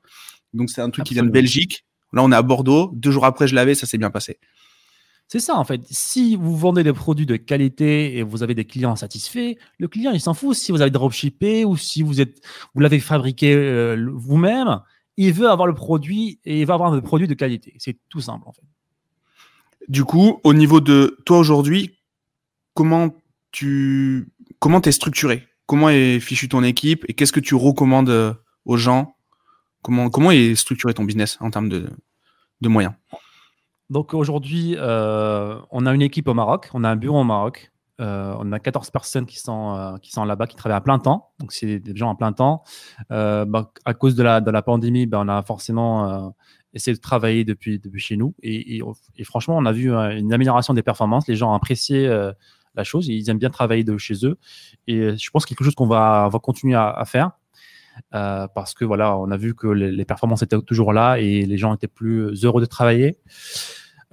Donc 0.53 0.69
c'est 0.69 0.81
un 0.81 0.89
truc 0.89 1.05
qui 1.05 1.13
vient 1.13 1.23
de 1.23 1.29
Belgique. 1.29 1.85
Là, 2.13 2.23
on 2.23 2.31
est 2.31 2.35
à 2.35 2.41
Bordeaux. 2.41 2.91
Deux 2.93 3.11
jours 3.11 3.25
après, 3.25 3.47
je 3.47 3.55
l'avais, 3.55 3.75
ça 3.75 3.85
s'est 3.85 3.97
bien 3.97 4.09
passé. 4.09 4.39
C'est 5.27 5.39
ça 5.39 5.57
en 5.57 5.65
fait. 5.65 5.81
Si 5.89 6.37
vous 6.37 6.55
vendez 6.55 6.83
des 6.83 6.93
produits 6.93 7.25
de 7.25 7.35
qualité 7.35 8.17
et 8.17 8.23
vous 8.23 8.43
avez 8.43 8.55
des 8.55 8.63
clients 8.63 8.95
satisfaits, 8.95 9.55
le 9.77 9.87
client 9.89 10.11
il 10.13 10.21
s'en 10.21 10.33
fout 10.33 10.55
si 10.55 10.71
vous 10.71 10.81
avez 10.81 10.91
dropshippé 10.91 11.65
ou 11.65 11.75
si 11.75 12.01
vous 12.01 12.21
êtes 12.21 12.41
vous 12.73 12.79
l'avez 12.79 13.01
fabriqué 13.01 13.53
euh, 13.53 14.09
vous-même, 14.13 14.79
il 15.17 15.33
veut 15.33 15.49
avoir 15.49 15.67
le 15.67 15.73
produit 15.73 16.39
et 16.45 16.61
il 16.61 16.65
va 16.65 16.75
avoir 16.75 16.91
le 16.91 17.01
produit 17.01 17.27
de 17.27 17.33
qualité. 17.33 17.73
C'est 17.77 17.97
tout 18.07 18.21
simple 18.21 18.47
en 18.47 18.53
fait. 18.53 18.63
Du 19.89 20.05
coup, 20.05 20.39
au 20.43 20.53
niveau 20.53 20.79
de 20.79 21.17
toi 21.25 21.39
aujourd'hui, 21.39 21.99
comment 22.73 23.13
tu 23.51 24.29
comment 24.59 24.81
es 24.81 24.91
structuré? 24.93 25.45
Comment 25.65 25.89
est 25.89 26.21
fichu 26.21 26.47
ton 26.47 26.63
équipe 26.63 27.03
et 27.09 27.13
qu'est-ce 27.13 27.33
que 27.33 27.41
tu 27.41 27.53
recommandes 27.53 28.09
euh, 28.09 28.33
aux 28.63 28.77
gens? 28.77 29.15
Comment 29.81 30.31
est 30.31 30.55
structuré 30.55 30.93
ton 30.93 31.03
business 31.03 31.37
en 31.41 31.49
termes 31.49 31.69
de 31.69 31.89
moyens? 32.67 32.93
Donc 33.89 34.13
aujourd'hui, 34.13 34.75
euh, 34.77 35.59
on 35.71 35.85
a 35.85 35.93
une 35.93 36.01
équipe 36.01 36.27
au 36.27 36.33
Maroc, 36.33 36.69
on 36.73 36.83
a 36.83 36.89
un 36.89 36.95
bureau 36.95 37.21
au 37.21 37.23
Maroc. 37.23 37.71
Euh, 37.99 38.35
on 38.39 38.51
a 38.51 38.59
14 38.59 38.91
personnes 38.91 39.25
qui 39.25 39.39
sont, 39.39 39.75
euh, 39.75 39.97
qui 39.97 40.11
sont 40.11 40.23
là-bas, 40.23 40.45
qui 40.45 40.55
travaillent 40.55 40.77
à 40.77 40.81
plein 40.81 40.99
temps. 40.99 41.31
Donc, 41.39 41.51
c'est 41.51 41.79
des 41.79 41.95
gens 41.95 42.11
à 42.11 42.15
plein 42.15 42.31
temps. 42.31 42.63
Bah, 43.09 43.71
à 43.85 43.93
cause 43.95 44.15
de 44.15 44.21
la, 44.21 44.61
pandémie, 44.61 45.07
bah, 45.07 45.19
on 45.23 45.27
a 45.27 45.41
forcément 45.41 46.35
essayé 46.73 46.95
de 46.95 47.01
travailler 47.01 47.43
depuis, 47.43 47.79
depuis 47.79 47.99
chez 47.99 48.17
nous. 48.17 48.35
Et, 48.43 48.81
franchement, 49.23 49.57
on 49.57 49.65
a 49.65 49.71
vu 49.71 49.91
une 49.91 50.31
amélioration 50.31 50.75
des 50.75 50.83
performances. 50.83 51.27
Les 51.27 51.35
gens 51.35 51.51
ont 51.51 51.55
apprécié 51.55 52.07
la 52.75 52.83
chose. 52.83 53.07
Ils 53.07 53.29
aiment 53.31 53.39
bien 53.39 53.49
travailler 53.49 53.83
de 53.83 53.97
chez 53.97 54.25
eux. 54.25 54.37
Et 54.85 55.17
je 55.17 55.31
pense 55.31 55.45
que 55.45 55.49
quelque 55.49 55.63
chose 55.63 55.75
qu'on 55.75 55.87
va, 55.87 56.29
continuer 56.43 56.75
à 56.75 57.03
faire. 57.05 57.31
Parce 58.11 58.73
que 58.73 58.85
voilà, 58.85 59.17
on 59.17 59.31
a 59.31 59.37
vu 59.37 59.53
que 59.55 59.67
les, 59.67 59.91
les, 59.91 60.05
performances 60.05 60.41
étaient 60.41 60.59
toujours 60.61 60.93
là 60.93 61.17
et 61.19 61.45
les 61.45 61.57
gens 61.57 61.73
étaient 61.75 61.87
plus 61.87 62.45
heureux 62.45 62.61
de 62.61 62.65
travailler. 62.65 63.17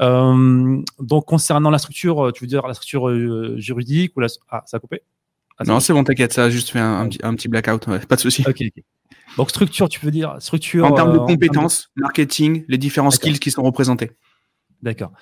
Euh, 0.01 0.83
donc, 0.99 1.27
concernant 1.27 1.71
la 1.71 1.79
structure, 1.79 2.33
tu 2.35 2.45
veux 2.45 2.49
dire 2.49 2.67
la 2.67 2.75
structure 2.75 3.09
euh, 3.09 3.57
juridique 3.59 4.17
ou 4.17 4.21
la... 4.21 4.29
Ah, 4.51 4.63
ça 4.67 4.79
a 4.79 4.81
coupé? 4.81 5.03
Ah, 5.59 5.65
Non, 5.65 5.81
c'est 5.81 5.93
bon, 5.93 6.03
t'inquiète, 6.03 6.33
ça 6.33 6.45
a 6.45 6.51
juste 6.51 6.71
fait 6.71 6.81
un, 6.81 7.09
un, 7.23 7.35
petit, 7.35 7.49
blackout, 7.49 7.87
pas 8.07 8.17
de 8.17 8.21
souci. 8.21 8.45
Ok, 8.47 8.63
Donc, 9.37 9.51
structure, 9.51 9.89
tu 9.89 10.05
veux 10.05 10.11
dire 10.11 10.37
structure. 10.41 10.85
En 10.85 10.93
termes 10.93 11.13
de 11.13 11.19
euh, 11.19 11.27
compétences, 11.27 11.91
marketing, 11.97 12.65
les 12.69 12.79
différents 12.79 13.13
skills 13.13 13.39
qui 13.39 13.51
sont 13.51 13.63
représentés. 13.63 14.13
D'accord. 14.83 15.13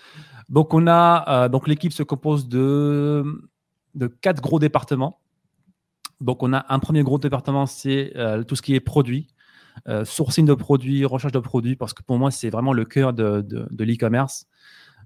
Donc, 0.49 0.73
on 0.75 0.87
a. 0.87 1.49
donc, 1.49 1.69
l'équipe 1.69 1.93
se 1.93 2.03
compose 2.03 2.49
de, 2.49 3.25
de 3.95 4.07
quatre 4.07 4.41
gros 4.41 4.59
départements. 4.59 5.19
Donc, 6.23 6.43
on 6.43 6.53
a 6.53 6.65
un 6.69 6.79
premier 6.79 7.03
gros 7.03 7.19
département, 7.19 7.67
c'est 7.67 8.13
tout 8.49 8.57
ce 8.57 8.63
qui 8.63 8.75
est 8.75 8.81
produit. 8.81 9.29
sourcing 10.05 10.47
de 10.47 10.55
produits, 10.55 11.05
recherche 11.05 11.33
de 11.33 11.39
produits, 11.39 11.77
parce 11.77 11.95
que 11.95 12.03
pour 12.03 12.19
moi, 12.19 12.31
c'est 12.31 12.51
vraiment 12.51 12.73
le 12.73 12.85
cœur 12.85 13.13
de, 13.13 13.41
de, 13.41 13.67
de 13.71 13.85
l'e-commerce 13.85 14.47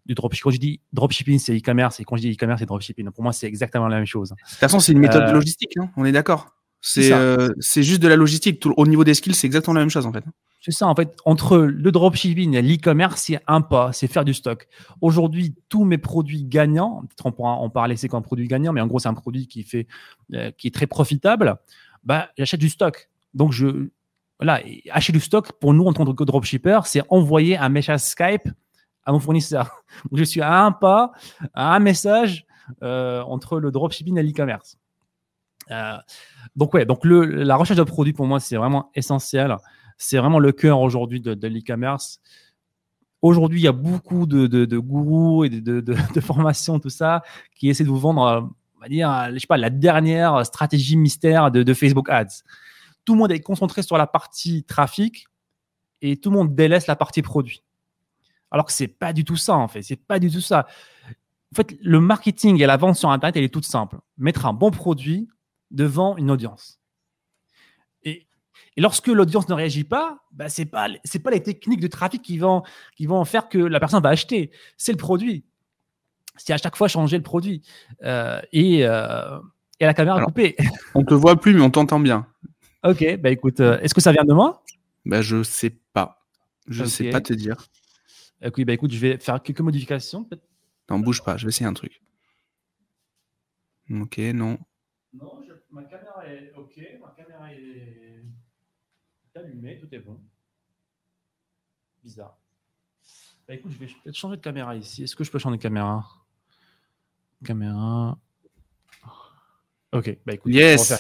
du 0.07 0.15
dropshipping. 0.15 0.43
Quand 0.45 0.51
je 0.55 0.61
dis 0.61 0.81
dropshipping, 0.93 1.39
c'est 1.39 1.57
e-commerce, 1.57 2.01
et 2.01 2.05
quand 2.05 2.17
je 2.17 2.23
dis 2.23 2.33
e-commerce, 2.33 2.61
c'est 2.61 2.67
dropshipping. 2.67 3.11
Pour 3.11 3.23
moi, 3.23 3.33
c'est 3.33 3.47
exactement 3.47 3.89
la 3.89 3.97
même 3.97 4.07
chose. 4.07 4.31
De 4.31 4.37
toute 4.37 4.59
façon, 4.59 4.81
c'est 4.81 4.93
une 4.93 4.99
méthode 4.99 5.25
de 5.25 5.31
euh, 5.31 5.35
logistique, 5.35 5.77
hein, 5.79 5.91
on 5.97 6.05
est 6.05 6.13
d'accord. 6.13 6.56
C'est 6.89 7.13
euh, 7.13 7.51
juste 7.59 8.01
de 8.01 8.07
la 8.07 8.15
logistique. 8.15 8.65
au 8.65 8.87
niveau 8.87 9.03
des 9.03 9.15
skills, 9.15 9.35
c'est 9.35 9.47
exactement 9.47 9.75
la 9.75 9.81
même 9.81 9.91
chose 9.91 10.07
en 10.07 10.13
fait. 10.13 10.23
C'est 10.61 10.71
ça, 10.71 10.87
en 10.87 10.95
fait, 10.95 11.17
entre 11.25 11.59
le 11.59 11.93
dropshipping 11.93 12.55
et 12.55 12.63
l'e-commerce, 12.63 13.23
c'est 13.23 13.41
un 13.47 13.61
pas, 13.61 13.93
c'est 13.93 14.07
faire 14.07 14.25
du 14.25 14.35
stock. 14.35 14.67
Aujourd'hui, 15.01 15.55
tous 15.69 15.85
mes 15.85 15.99
produits 15.99 16.45
gagnants, 16.45 17.03
peut-être 17.03 17.27
on 17.27 17.33
pourra 17.33 17.53
en 17.53 17.71
parler, 17.71 17.97
c'est 17.97 18.13
un 18.15 18.23
produit 18.23 18.49
gagnant, 18.49 18.73
mais 18.73 18.81
en 18.81 18.87
gros, 18.87 18.99
c'est 18.99 19.09
un 19.09 19.15
produit 19.15 19.47
qui, 19.47 19.63
fait, 19.63 19.87
euh, 20.35 20.51
qui 20.53 20.69
est 20.69 20.75
très 20.75 20.87
profitable, 20.87 21.57
bah, 22.05 22.31
j'achète 22.39 22.61
du 22.61 22.69
stock. 22.69 23.09
Donc, 23.35 23.53
je, 23.53 23.89
voilà, 24.41 24.61
acheter 24.91 25.13
du 25.13 25.21
stock, 25.21 25.53
pour 25.61 25.73
nous, 25.75 25.85
en 25.85 25.93
tant 25.93 26.05
que 26.05 26.25
dropshipper, 26.25 26.81
c'est 26.85 27.03
envoyer 27.11 27.57
un 27.57 27.69
message 27.69 28.01
Skype 28.01 28.49
à 29.05 29.13
mon 29.13 29.21
fournisseur. 29.21 29.85
je 30.13 30.25
suis 30.25 30.41
à 30.41 30.65
un 30.65 30.73
pas, 30.73 31.13
à 31.55 31.75
un 31.75 31.79
message 31.79 32.45
euh, 32.83 33.23
entre 33.23 33.61
le 33.61 33.71
dropshipping 33.71 34.19
et 34.19 34.23
l'e-commerce. 34.23 34.79
Euh, 35.71 35.97
donc 36.55 36.75
ouais, 36.75 36.85
donc 36.85 37.05
le, 37.05 37.25
la 37.25 37.57
recherche 37.57 37.79
de 37.79 37.85
produits 37.85 38.13
pour 38.13 38.27
moi 38.27 38.41
c'est 38.41 38.57
vraiment 38.57 38.91
essentiel. 38.95 39.57
C'est 39.99 40.19
vraiment 40.19 40.39
le 40.39 40.53
cœur 40.53 40.81
aujourd'hui 40.81 41.21
de, 41.21 41.47
l'e-commerce. 41.47 42.21
Aujourd'hui, 43.23 43.61
il 43.61 43.65
y 43.65 43.69
a 43.69 43.73
beaucoup 43.73 44.27
de, 44.27 44.47
de, 44.47 44.79
gourous 44.79 45.45
et 45.45 45.49
de, 45.51 46.21
formations, 46.21 46.79
tout 46.79 46.91
ça, 46.91 47.23
qui 47.55 47.71
essaient 47.71 47.85
de 47.85 47.89
vous 47.89 47.99
vendre, 47.99 48.51
on 48.77 48.81
va 48.81 48.89
dire, 48.89 49.31
je 49.33 49.39
sais 49.39 49.47
pas, 49.47 49.57
la 49.57 49.71
dernière 49.71 50.45
stratégie 50.45 50.97
mystère 50.97 51.51
de, 51.51 51.75
Facebook 51.75 52.11
Ads. 52.11 52.43
Tout 53.05 53.15
le 53.15 53.21
monde 53.21 53.33
est 53.33 53.41
concentré 53.41 53.83
sur 53.83 53.97
la 53.97 54.07
partie 54.07 54.65
trafic 54.65 55.27
et 56.03 56.17
tout 56.19 56.31
le 56.31 56.37
monde 56.37 56.55
délaisse 56.55 56.87
la 56.87 56.97
partie 56.97 57.23
produit. 57.23 57.63
Alors 58.51 58.67
que 58.67 58.73
c'est 58.73 58.89
pas 58.89 59.13
du 59.13 59.25
tout 59.25 59.37
ça, 59.37 59.57
en 59.57 59.69
fait. 59.69 59.83
C'est 59.83 59.97
pas 59.97 60.19
du 60.19 60.31
tout 60.31 60.41
ça. 60.41 60.67
En 61.53 61.57
fait, 61.57 61.75
le 61.81 62.01
marketing 62.01 62.61
et 62.61 62.67
la 62.67 62.77
vente 62.77 62.97
sur 62.97 63.11
Internet, 63.11 63.37
elle 63.37 63.45
est 63.45 63.53
toute 63.53 63.65
simple. 63.65 63.99
Mettre 64.19 64.47
un 64.47 64.53
bon 64.53 64.71
produit 64.71 65.29
devant 65.71 66.17
une 66.17 66.31
audience. 66.31 66.81
Et, 68.03 68.27
lorsque 68.77 69.09
l'audience 69.09 69.49
ne 69.49 69.55
réagit 69.55 69.85
pas, 69.85 70.21
bah, 70.33 70.47
pas 70.71 70.89
c'est 71.05 71.19
pas 71.19 71.31
les 71.31 71.43
techniques 71.43 71.81
de 71.81 71.89
trafic 71.89 72.23
qui 72.23 72.39
vont 72.39 72.63
qui 72.97 73.07
vont 73.07 73.25
faire 73.25 73.49
que 73.49 73.59
la 73.59 73.81
personne 73.81 74.03
va 74.03 74.11
acheter. 74.11 74.51
C'est 74.77 74.93
le 74.93 74.99
produit. 74.99 75.45
C'est 76.37 76.53
à 76.53 76.59
chaque 76.59 76.77
fois 76.77 76.89
changer 76.89 77.17
le 77.17 77.23
produit. 77.23 77.63
Euh, 78.03 78.41
et, 78.53 78.87
euh, 78.87 79.39
et 79.81 79.87
la 79.87 79.95
caméra 79.95 80.23
coupée. 80.23 80.57
On 80.95 81.05
te 81.05 81.15
voit 81.15 81.41
plus, 81.41 81.55
mais 81.55 81.63
on 81.63 81.71
t'entend 81.71 82.01
bien. 82.01 82.27
Ok, 82.85 83.19
bah 83.19 83.31
écoute, 83.31 83.61
euh, 83.61 83.81
est-ce 83.81 83.95
que 83.95 84.01
ça 84.01 84.13
vient 84.13 84.25
de 84.25 84.33
moi? 84.33 84.63
Bah 85.05 85.23
je 85.23 85.43
sais 85.43 85.71
pas. 85.93 86.23
Je 86.69 86.85
sais 86.85 87.11
pas 87.11 87.21
te 87.21 87.33
dire. 87.33 87.57
Bah 88.41 88.73
écoute, 88.73 88.93
je 88.93 88.99
vais 88.99 89.19
faire 89.19 89.43
quelques 89.43 89.61
modifications. 89.61 90.29
Non, 90.91 90.99
bouge 90.99 91.23
pas, 91.23 91.37
je 91.37 91.47
vais 91.47 91.49
essayer 91.49 91.67
un 91.67 91.73
truc. 91.73 92.01
Ok, 93.91 94.19
non. 94.19 94.59
Ma 95.77 95.85
caméra 95.85 96.27
est 96.27 96.53
ok, 96.57 96.81
ma 97.03 97.11
caméra 97.11 97.53
est 97.53 98.25
allumée, 99.35 99.79
tout 99.79 99.95
est 99.95 99.99
bon. 99.99 100.19
Bizarre. 102.03 102.39
Bah 103.47 103.53
écoute, 103.53 103.73
je 103.73 103.79
vais 103.81 103.87
peut-être 103.87 104.17
changer 104.17 104.39
de 104.39 104.41
caméra 104.41 104.75
ici. 104.75 105.03
Est-ce 105.03 105.15
que 105.15 105.23
je 105.23 105.31
peux 105.31 105.39
changer 105.39 105.59
de 105.59 105.63
caméra? 105.63 106.03
Caméra. 107.45 108.19
Ok, 109.93 110.17
bah 110.25 110.33
écoute. 110.33 110.51
Yes 110.55 110.95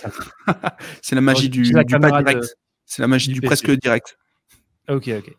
C'est 1.02 1.14
la 1.14 1.22
magie 1.22 1.48
du, 1.48 1.62
du 1.62 1.72
direct. 1.72 2.58
C'est 2.84 3.00
la 3.00 3.08
magie 3.08 3.32
du, 3.32 3.40
presque 3.40 3.70
direct. 3.80 4.18
Ok, 4.90 5.08
ok. 5.08 5.36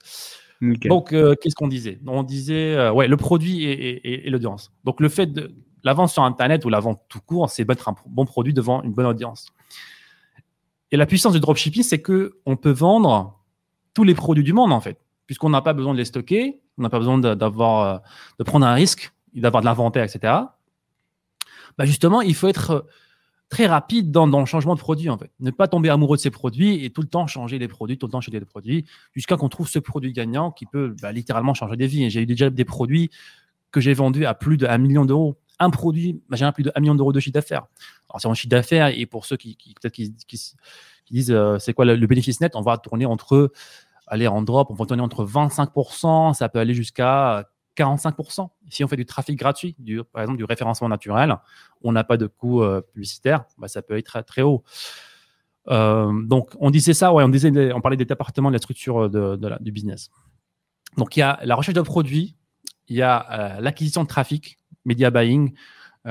Donc, 0.88 1.13
euh, 1.13 1.36
qu'est-ce 1.36 1.53
qu'on 1.53 1.67
disait? 1.67 2.00
On 2.08 2.24
disait, 2.24 2.75
euh, 2.75 2.91
ouais, 2.91 3.08
le 3.08 3.17
produit 3.17 3.65
et, 3.65 4.29
l'audience. 4.32 4.72
Donc, 4.84 5.00
le 5.00 5.10
fait 5.10 5.27
de 5.27 5.53
la 5.88 5.94
vente 5.94 6.10
sur 6.10 6.24
Internet 6.24 6.65
ou 6.65 6.70
la 6.70 6.79
vente 6.79 7.01
tout 7.10 7.22
court, 7.22 7.50
c'est 7.50 7.67
mettre 7.67 7.89
un 7.89 7.96
bon 8.06 8.25
produit 8.25 8.53
devant 8.53 8.84
une 8.84 8.94
bonne 8.94 9.06
audience. 9.06 9.48
Et 10.91 10.98
la 10.98 11.06
puissance 11.06 11.34
du 11.34 11.39
dropshipping, 11.39 11.84
c'est 11.84 12.01
que 12.01 12.38
on 12.46 12.56
peut 12.56 12.72
vendre 12.72 13.39
tous 13.94 14.03
les 14.03 14.13
produits 14.13 14.44
du 14.44 14.53
monde 14.53 14.72
en 14.72 14.82
fait, 14.82 15.00
puisqu'on 15.25 15.50
n'a 15.50 15.62
pas 15.62 15.74
besoin 15.74 15.94
de 15.94 15.98
les 15.98 16.06
stocker, 16.06 16.60
on 16.77 16.84
n'a 16.84 16.89
pas 16.89 17.00
besoin 17.00 17.17
d'avoir, 17.17 17.82
euh, 17.82 17.98
de 18.38 18.44
prendre 18.44 18.65
un 18.65 18.74
risque, 18.74 19.12
d'avoir 19.34 19.62
de 19.62 19.65
l'inventaire, 19.65 20.03
etc. 20.03 20.34
Bah 21.77 21.86
justement, 21.86 22.22
il 22.22 22.36
faut 22.36 22.48
être 22.48 22.86
très 23.50 23.65
rapide 23.65 24.12
dans, 24.12 24.25
le 24.27 24.46
changement 24.46 24.75
de 24.75 24.79
produit, 24.79 25.10
en 25.10 25.17
fait. 25.17 25.32
Ne 25.39 25.51
pas 25.51 25.67
tomber 25.67 25.89
amoureux 25.89 26.17
de 26.17 26.22
ces 26.22 26.32
produits 26.32 26.84
et 26.84 26.89
tout 26.89 27.01
le 27.01 27.08
temps 27.08 27.27
changer 27.27 27.60
les 27.60 27.67
produits, 27.67 27.98
tout 27.98 28.08
le 28.08 28.12
temps 28.12 28.22
changer 28.22 28.39
les 28.39 28.46
produits, 28.46 28.86
jusqu'à 29.13 29.38
qu'on 29.38 29.50
trouve 29.50 29.70
ce 29.70 29.79
produit 29.79 30.12
gagnant 30.12 30.51
qui 30.51 30.65
peut 30.65 30.96
bah, 31.01 31.12
littéralement 31.12 31.53
changer 31.53 31.77
des 31.77 31.88
vies. 31.88 32.10
J'ai 32.10 32.22
eu 32.22 32.25
déjà 32.25 32.50
des 32.50 32.65
produits 32.65 33.10
que 33.72 33.79
j'ai 33.79 33.94
vendus 33.94 34.25
à 34.25 34.34
plus 34.34 34.58
de 34.58 34.65
1 34.65 34.77
million 34.79 35.06
d'euros. 35.06 35.38
Un 35.60 35.70
produit, 35.70 36.22
bah, 36.30 36.52
plus 36.52 36.64
de 36.64 36.72
1 36.76 36.80
million 36.80 36.96
d'euros 36.96 37.14
de 37.14 37.20
chiffre 37.20 37.34
d'affaires. 37.34 37.66
Alors, 38.10 38.22
c'est 38.22 38.28
un 38.28 38.34
chiffre 38.34 38.50
d'affaires, 38.50 38.88
et 38.88 39.06
pour 39.06 39.26
ceux 39.26 39.38
qui, 39.38 39.58
disent 41.10 41.32
euh, 41.32 41.58
c'est 41.60 41.74
quoi 41.74 41.86
le, 41.86 42.08
bénéfice 42.08 42.42
net, 42.42 42.56
on 42.56 42.62
va 42.62 42.78
tourner 42.78 43.06
entre, 43.06 43.52
aller 44.08 44.28
en 44.28 44.42
drop, 44.42 44.70
on 44.70 44.74
va 44.74 44.86
tourner 44.86 45.04
entre 45.04 45.26
25%, 45.26 46.34
ça 46.34 46.50
peut 46.50 46.60
aller 46.60 46.74
jusqu'à 46.74 47.48
45%. 47.78 48.50
Si 48.70 48.84
on 48.84 48.88
fait 48.88 48.96
du 48.96 49.06
trafic 49.06 49.38
gratuit, 49.38 49.76
par 50.12 50.24
exemple 50.24 50.38
du 50.38 50.44
référencement 50.44 50.90
naturel, 50.90 51.38
on 51.82 51.92
n'a 51.92 52.04
pas 52.04 52.18
de 52.18 52.28
coût 52.28 52.62
euh, 52.62 52.82
publicitaire, 52.82 53.46
bah, 53.58 53.68
ça 53.68 53.82
peut 53.82 53.98
être 53.98 54.06
très, 54.06 54.24
très 54.24 54.42
haut. 54.42 54.64
Euh, 55.70 56.12
donc, 56.24 56.52
on 56.60 56.70
disait 56.70 56.94
ça, 56.94 57.14
ouais, 57.14 57.24
on, 57.24 57.30
disait, 57.30 57.74
on 57.74 57.82
parlait 57.82 57.98
des 57.98 58.06
départements 58.06 58.50
de 58.50 58.54
la 58.54 58.60
structure 58.60 59.10
de, 59.10 59.38
du 59.60 59.72
business. 59.72 60.10
Donc, 60.98 61.16
il 61.16 61.20
y 61.20 61.24
a 61.24 61.40
la 61.44 61.56
recherche 61.56 61.76
de 61.76 61.82
produits, 61.82 62.36
il 62.88 62.96
y 62.96 63.02
a 63.02 63.58
euh, 63.58 63.62
l'acquisition 63.62 64.04
de 64.04 64.08
trafic, 64.08 64.58
media 64.88 65.12
buying 65.12 65.53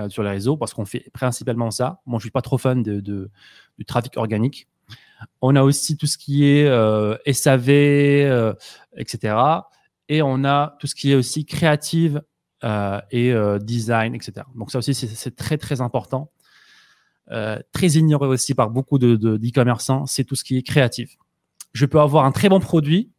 sur 0.08 0.22
les 0.22 0.28
réseaux, 0.28 0.58
parce 0.58 0.74
qu'on 0.74 0.84
fait 0.84 1.08
principalement 1.14 1.70
ça. 1.70 2.00
Moi, 2.04 2.18
je 2.18 2.24
suis 2.24 2.30
pas 2.30 2.42
trop 2.42 2.58
fan 2.58 2.82
de, 2.82 3.00
du 3.00 3.84
trafic 3.86 4.18
organique. 4.18 4.68
On 5.40 5.56
a 5.56 5.62
aussi 5.62 5.96
tout 5.96 6.06
ce 6.06 6.18
qui 6.18 6.44
est 6.44 6.68
SAV, 7.32 7.70
etc 8.96 9.34
et 10.08 10.22
on 10.22 10.44
a 10.44 10.76
tout 10.78 10.86
ce 10.86 10.94
qui 10.94 11.12
est 11.12 11.14
aussi 11.14 11.44
créative 11.44 12.22
euh, 12.64 13.00
et 13.10 13.32
euh, 13.32 13.58
design, 13.58 14.14
etc. 14.14 14.46
Donc 14.54 14.70
ça 14.70 14.78
aussi, 14.78 14.94
c'est 14.94 15.36
très, 15.36 15.58
très 15.58 15.80
important. 15.80 16.30
Euh, 17.32 17.58
très 17.72 17.88
ignoré 17.88 18.28
aussi 18.28 18.54
par 18.54 18.70
beaucoup 18.70 18.98
de, 18.98 19.16
d'e-commerçants, 19.36 20.06
c'est 20.06 20.24
tout 20.24 20.36
ce 20.36 20.44
qui 20.44 20.56
est 20.56 20.62
créatif. 20.62 21.16
Je 21.72 21.86
peux 21.86 22.00
avoir 22.00 22.24
un 22.24 22.32
très 22.32 22.48
bon 22.48 22.60
produit, 22.60 23.10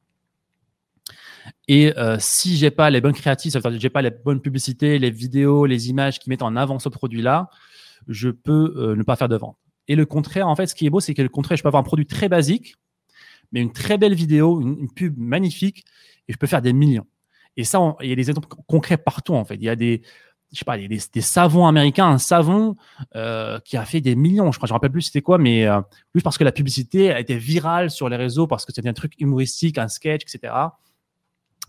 et 1.68 1.94
si 2.20 2.58
j'ai 2.58 2.72
pas 2.72 2.90
les 2.90 3.02
bonnes 3.02 3.14
créatives, 3.14 3.52
ça 3.52 3.60
veut 3.60 3.70
dire 3.70 3.78
que 3.78 3.82
j'ai 3.82 3.90
pas 3.90 4.02
les 4.02 4.12
bonnes 4.12 4.42
publicités, 4.42 5.00
les 5.00 5.12
vidéos, 5.12 5.66
les 5.66 5.90
images 5.90 6.20
qui 6.20 6.30
mettent 6.30 6.42
en 6.42 6.56
avant 6.56 6.80
ce 6.80 6.90
produit-là, 6.90 7.50
je 8.08 8.30
peux 8.30 8.96
ne 8.96 9.04
pas 9.04 9.16
faire 9.16 9.30
de 9.30 9.36
vente. 9.36 9.58
Et 9.88 9.96
le 9.96 10.06
contraire, 10.06 10.48
en 10.48 10.56
fait, 10.56 10.68
ce 10.68 10.76
qui 10.76 10.86
est 10.86 10.90
beau, 10.90 11.00
c'est 11.00 11.14
que 11.14 11.22
le 11.22 11.30
contraire, 11.30 11.58
je 11.58 11.64
peux 11.64 11.70
avoir 11.70 11.82
un 11.82 11.86
produit 11.86 12.06
très 12.06 12.30
basique, 12.30 12.76
mais 13.52 13.62
une 13.62 13.72
très 13.72 13.98
belle 13.98 14.14
vidéo, 14.14 14.62
une 14.62 14.92
pub 14.92 15.18
magnifique, 15.18 15.86
et 16.28 16.34
je 16.34 16.38
peux 16.38 16.48
faire 16.48 16.62
des 16.62 16.74
millions. 16.74 17.08
Et 17.56 17.64
ça, 17.64 17.80
il 18.02 18.10
y 18.10 18.12
a 18.12 18.16
des 18.16 18.30
exemples 18.30 18.50
concrets 18.68 18.98
partout, 18.98 19.34
en 19.34 19.46
fait. 19.46 19.56
Il 19.56 19.64
y 19.64 19.70
a 19.70 19.76
des, 19.76 20.02
je 20.52 20.60
sais 20.60 20.66
pas, 20.66 20.78
des, 20.78 21.22
savons 21.22 21.66
américains, 21.66 22.08
un 22.08 22.18
savon 22.18 22.76
euh, 23.16 23.60
qui 23.62 23.78
a 23.78 23.86
fait 23.86 24.02
des 24.02 24.16
millions. 24.16 24.52
Je 24.52 24.60
crois, 24.60 24.68
je 24.68 24.74
me 24.74 24.76
rappelle 24.76 24.92
plus 24.92 25.04
c'était 25.04 25.22
quoi, 25.22 25.38
mais 25.38 25.66
euh, 25.66 25.82
juste 26.14 26.24
parce 26.24 26.38
que 26.38 26.44
la 26.44 26.52
publicité 26.52 27.12
a 27.12 27.20
été 27.20 27.38
virale 27.38 27.90
sur 27.90 28.10
les 28.10 28.18
réseaux, 28.18 28.46
parce 28.46 28.66
que 28.66 28.74
c'était 28.74 28.90
un 28.90 28.94
truc 28.94 29.14
humoristique, 29.20 29.78
un 29.78 29.88
sketch, 29.88 30.22
etc. 30.24 30.54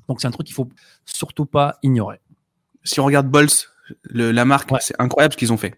Donc 0.08 0.20
c'est 0.20 0.26
un 0.26 0.30
truc 0.30 0.46
qu'il 0.46 0.54
faut 0.54 0.68
surtout 1.04 1.46
pas 1.46 1.78
ignorer. 1.82 2.20
Si 2.84 3.00
on 3.00 3.04
regarde 3.04 3.28
Bols, 3.28 3.48
la 4.10 4.44
marque, 4.44 4.70
c'est 4.80 4.98
incroyable 4.98 5.34
ce 5.34 5.38
qu'ils 5.38 5.52
ont 5.52 5.56
fait. 5.56 5.74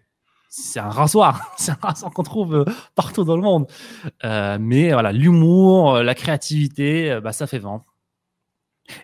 C'est 0.49 0.79
un 0.79 0.89
rasoir, 0.89 1.53
c'est 1.57 1.71
un 1.71 1.77
rasoir 1.81 2.11
qu'on 2.11 2.23
trouve 2.23 2.55
euh, 2.55 2.65
partout 2.95 3.23
dans 3.23 3.35
le 3.35 3.41
monde. 3.41 3.67
mais 4.23 4.91
voilà, 4.91 5.11
l'humour, 5.11 5.99
la 5.99 6.15
créativité, 6.15 7.19
bah, 7.21 7.31
ça 7.31 7.47
fait 7.47 7.59
vendre. 7.59 7.85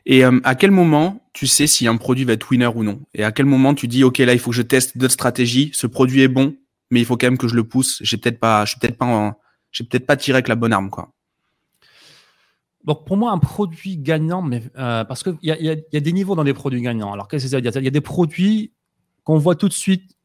Et 0.05 0.23
euh, 0.25 0.39
à 0.43 0.55
quel 0.55 0.71
moment 0.71 1.21
tu 1.33 1.47
sais 1.47 1.67
si 1.67 1.87
un 1.87 1.97
produit 1.97 2.25
va 2.25 2.33
être 2.33 2.49
winner 2.49 2.69
ou 2.73 2.83
non? 2.83 3.01
Et 3.13 3.23
à 3.23 3.31
quel 3.31 3.45
moment 3.45 3.73
tu 3.73 3.87
dis 3.87 4.03
ok 4.03 4.19
là 4.19 4.33
il 4.33 4.39
faut 4.39 4.51
que 4.51 4.55
je 4.55 4.61
teste 4.61 4.97
d'autres 4.97 5.13
stratégies, 5.13 5.71
ce 5.73 5.87
produit 5.87 6.21
est 6.21 6.27
bon, 6.27 6.55
mais 6.91 6.99
il 6.99 7.05
faut 7.05 7.17
quand 7.17 7.27
même 7.27 7.37
que 7.37 7.47
je 7.47 7.55
le 7.55 7.63
pousse. 7.63 7.99
J'ai 8.01 8.17
peut-être 8.17 8.39
pas, 8.39 8.65
je 8.65 8.71
suis 8.71 8.79
peut-être 8.79 8.97
pas, 8.97 9.37
j'ai 9.71 9.83
peut-être 9.83 10.05
pas 10.05 10.17
tiré 10.17 10.37
avec 10.37 10.47
la 10.47 10.55
bonne 10.55 10.73
arme 10.73 10.89
quoi. 10.89 11.13
Donc 12.87 13.05
pour 13.05 13.17
moi 13.17 13.31
un 13.31 13.37
produit 13.37 13.97
gagnant, 13.97 14.41
mais 14.41 14.63
euh, 14.79 15.03
parce 15.03 15.21
qu'il 15.21 15.37
y 15.43 15.51
a, 15.51 15.61
y, 15.61 15.69
a, 15.69 15.75
y 15.91 15.97
a 15.97 15.99
des 15.99 16.13
niveaux 16.13 16.35
dans 16.35 16.43
les 16.43 16.53
produits 16.53 16.81
gagnants. 16.81 17.13
Alors 17.13 17.27
qu'est-ce 17.27 17.43
que 17.43 17.51
ça 17.51 17.57
veut 17.57 17.61
dire? 17.61 17.71
Il 17.75 17.83
y 17.83 17.87
a 17.87 17.91
des 17.91 18.01
produits 18.01 18.71
qu'on 19.23 19.37
voit 19.37 19.55
tout 19.55 19.67
de 19.67 19.73
suite 19.73 20.17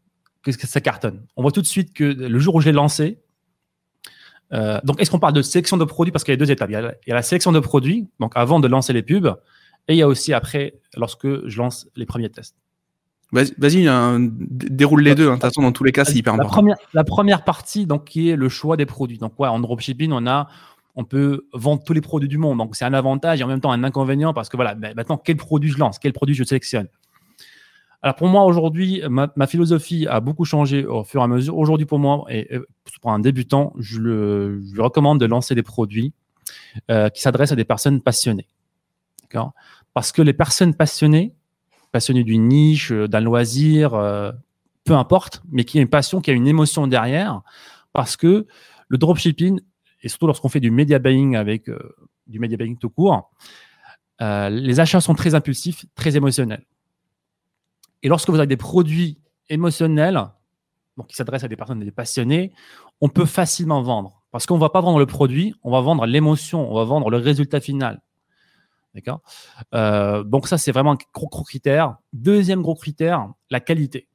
que 0.42 0.52
ça 0.52 0.80
cartonne. 0.80 1.26
On 1.36 1.42
voit 1.42 1.52
tout 1.52 1.60
de 1.60 1.66
suite 1.66 1.92
que 1.92 2.04
le 2.04 2.38
jour 2.38 2.54
où 2.54 2.60
je 2.60 2.66
l'ai 2.66 2.72
lancé, 2.72 3.18
euh, 4.52 4.80
donc, 4.84 5.00
est-ce 5.00 5.10
qu'on 5.10 5.18
parle 5.18 5.32
de 5.32 5.42
sélection 5.42 5.76
de 5.76 5.84
produits? 5.84 6.12
Parce 6.12 6.24
qu'il 6.24 6.32
y 6.32 6.36
a 6.36 6.38
deux 6.38 6.50
étapes. 6.50 6.70
Il 6.70 6.74
y 6.74 6.76
a, 6.76 7.14
la, 7.14 7.22
sélection 7.22 7.52
de 7.52 7.60
produits, 7.60 8.08
donc 8.20 8.32
avant 8.34 8.60
de 8.60 8.68
lancer 8.68 8.92
les 8.92 9.02
pubs, 9.02 9.34
et 9.88 9.94
il 9.94 9.96
y 9.96 10.02
a 10.02 10.08
aussi 10.08 10.32
après, 10.32 10.74
lorsque 10.96 11.48
je 11.48 11.58
lance 11.58 11.88
les 11.96 12.06
premiers 12.06 12.28
tests. 12.28 12.56
Vas-y, 13.32 13.88
déroule 14.50 15.02
les 15.02 15.14
deux. 15.14 15.28
Hein. 15.28 15.30
De 15.30 15.34
toute 15.36 15.42
façon, 15.42 15.62
dans 15.62 15.72
tous 15.72 15.84
les 15.84 15.92
cas, 15.92 16.04
c'est 16.04 16.16
hyper 16.16 16.34
important. 16.34 16.52
Première, 16.52 16.76
la 16.92 17.02
première 17.02 17.44
partie, 17.44 17.86
donc, 17.86 18.04
qui 18.04 18.28
est 18.28 18.36
le 18.36 18.50
choix 18.50 18.76
des 18.76 18.84
produits. 18.84 19.16
Donc, 19.16 19.40
ouais, 19.40 19.48
en 19.48 19.58
dropshipping, 19.58 20.12
on 20.12 20.26
a, 20.26 20.48
on 20.94 21.04
peut 21.04 21.46
vendre 21.52 21.82
tous 21.84 21.92
les 21.92 22.00
produits 22.00 22.28
du 22.28 22.38
monde. 22.38 22.58
Donc, 22.58 22.76
c'est 22.76 22.84
un 22.84 22.94
avantage 22.94 23.40
et 23.40 23.44
en 23.44 23.48
même 23.48 23.60
temps 23.60 23.72
un 23.72 23.84
inconvénient 23.84 24.34
parce 24.34 24.48
que 24.48 24.56
voilà, 24.56 24.74
ben, 24.74 24.94
maintenant, 24.94 25.16
quel 25.16 25.36
produit 25.36 25.70
je 25.70 25.78
lance, 25.78 25.98
quel 25.98 26.12
produit 26.12 26.34
je 26.34 26.44
sélectionne? 26.44 26.88
Alors 28.04 28.16
pour 28.16 28.26
moi 28.26 28.42
aujourd'hui, 28.44 29.00
ma, 29.08 29.46
philosophie 29.46 30.08
a 30.08 30.18
beaucoup 30.18 30.44
changé 30.44 30.84
au 30.84 31.04
fur 31.04 31.20
et 31.20 31.24
à 31.24 31.28
mesure. 31.28 31.56
Aujourd'hui 31.56 31.86
pour 31.86 32.00
moi, 32.00 32.24
et, 32.30 32.48
pour 33.00 33.12
un 33.12 33.20
débutant, 33.20 33.72
je, 33.78 34.00
lui 34.00 34.82
recommande 34.82 35.20
de 35.20 35.26
lancer 35.26 35.54
des 35.54 35.62
produits 35.62 36.12
euh, 36.90 37.08
qui 37.10 37.22
s'adressent 37.22 37.52
à 37.52 37.56
des 37.56 37.64
personnes 37.64 38.00
passionnées. 38.00 38.48
Parce 39.94 40.12
que 40.12 40.22
les 40.22 40.32
personnes 40.32 40.74
passionnées, 40.74 41.34
passionnées 41.90 42.24
d'une 42.24 42.48
niche, 42.48 42.92
euh, 42.92 43.08
d'un 43.08 43.20
loisir, 43.20 43.94
euh, 43.94 44.32
peu 44.84 44.94
importe, 44.94 45.42
mais 45.50 45.64
qui 45.64 45.78
a 45.78 45.82
une 45.82 45.88
passion, 45.88 46.20
qui 46.20 46.30
a 46.30 46.34
une 46.34 46.46
émotion 46.46 46.86
derrière, 46.86 47.42
parce 47.92 48.16
que 48.16 48.46
le 48.88 48.98
dropshipping, 48.98 49.60
et 50.02 50.08
surtout 50.08 50.26
lorsqu'on 50.26 50.48
fait 50.48 50.60
du 50.60 50.70
media 50.70 50.98
buying 50.98 51.36
avec 51.36 51.70
du 52.26 52.38
media 52.38 52.56
buying 52.56 52.76
tout 52.76 52.90
court, 52.90 53.30
les 54.20 54.80
achats 54.80 55.00
sont 55.00 55.14
très 55.14 55.34
impulsifs, 55.34 55.84
très 55.94 56.16
émotionnels. 56.16 56.64
Et 58.02 58.08
lorsque 58.08 58.30
vous 58.30 58.36
avez 58.36 58.46
des 58.46 58.56
produits 58.56 59.18
émotionnels, 59.48 60.28
donc 60.96 61.06
qui 61.06 61.16
s'adressent 61.16 61.44
à 61.44 61.48
des 61.48 61.56
personnes, 61.56 61.80
des 61.80 61.90
passionnés, 61.90 62.52
on 63.00 63.08
peut 63.08 63.26
facilement 63.26 63.82
vendre. 63.82 64.22
Parce 64.30 64.46
qu'on 64.46 64.56
ne 64.56 64.60
va 64.60 64.70
pas 64.70 64.80
vendre 64.80 64.98
le 64.98 65.06
produit, 65.06 65.54
on 65.62 65.70
va 65.70 65.80
vendre 65.80 66.06
l'émotion, 66.06 66.70
on 66.70 66.74
va 66.74 66.84
vendre 66.84 67.10
le 67.10 67.18
résultat 67.18 67.60
final. 67.60 68.00
D'accord? 68.94 69.20
Euh, 69.74 70.22
Donc 70.24 70.48
ça, 70.48 70.58
c'est 70.58 70.72
vraiment 70.72 70.92
un 70.92 70.98
gros, 71.14 71.28
gros, 71.28 71.44
critère. 71.44 71.96
Deuxième 72.12 72.62
gros 72.62 72.74
critère, 72.74 73.32
la 73.50 73.60
qualité. 73.60 74.08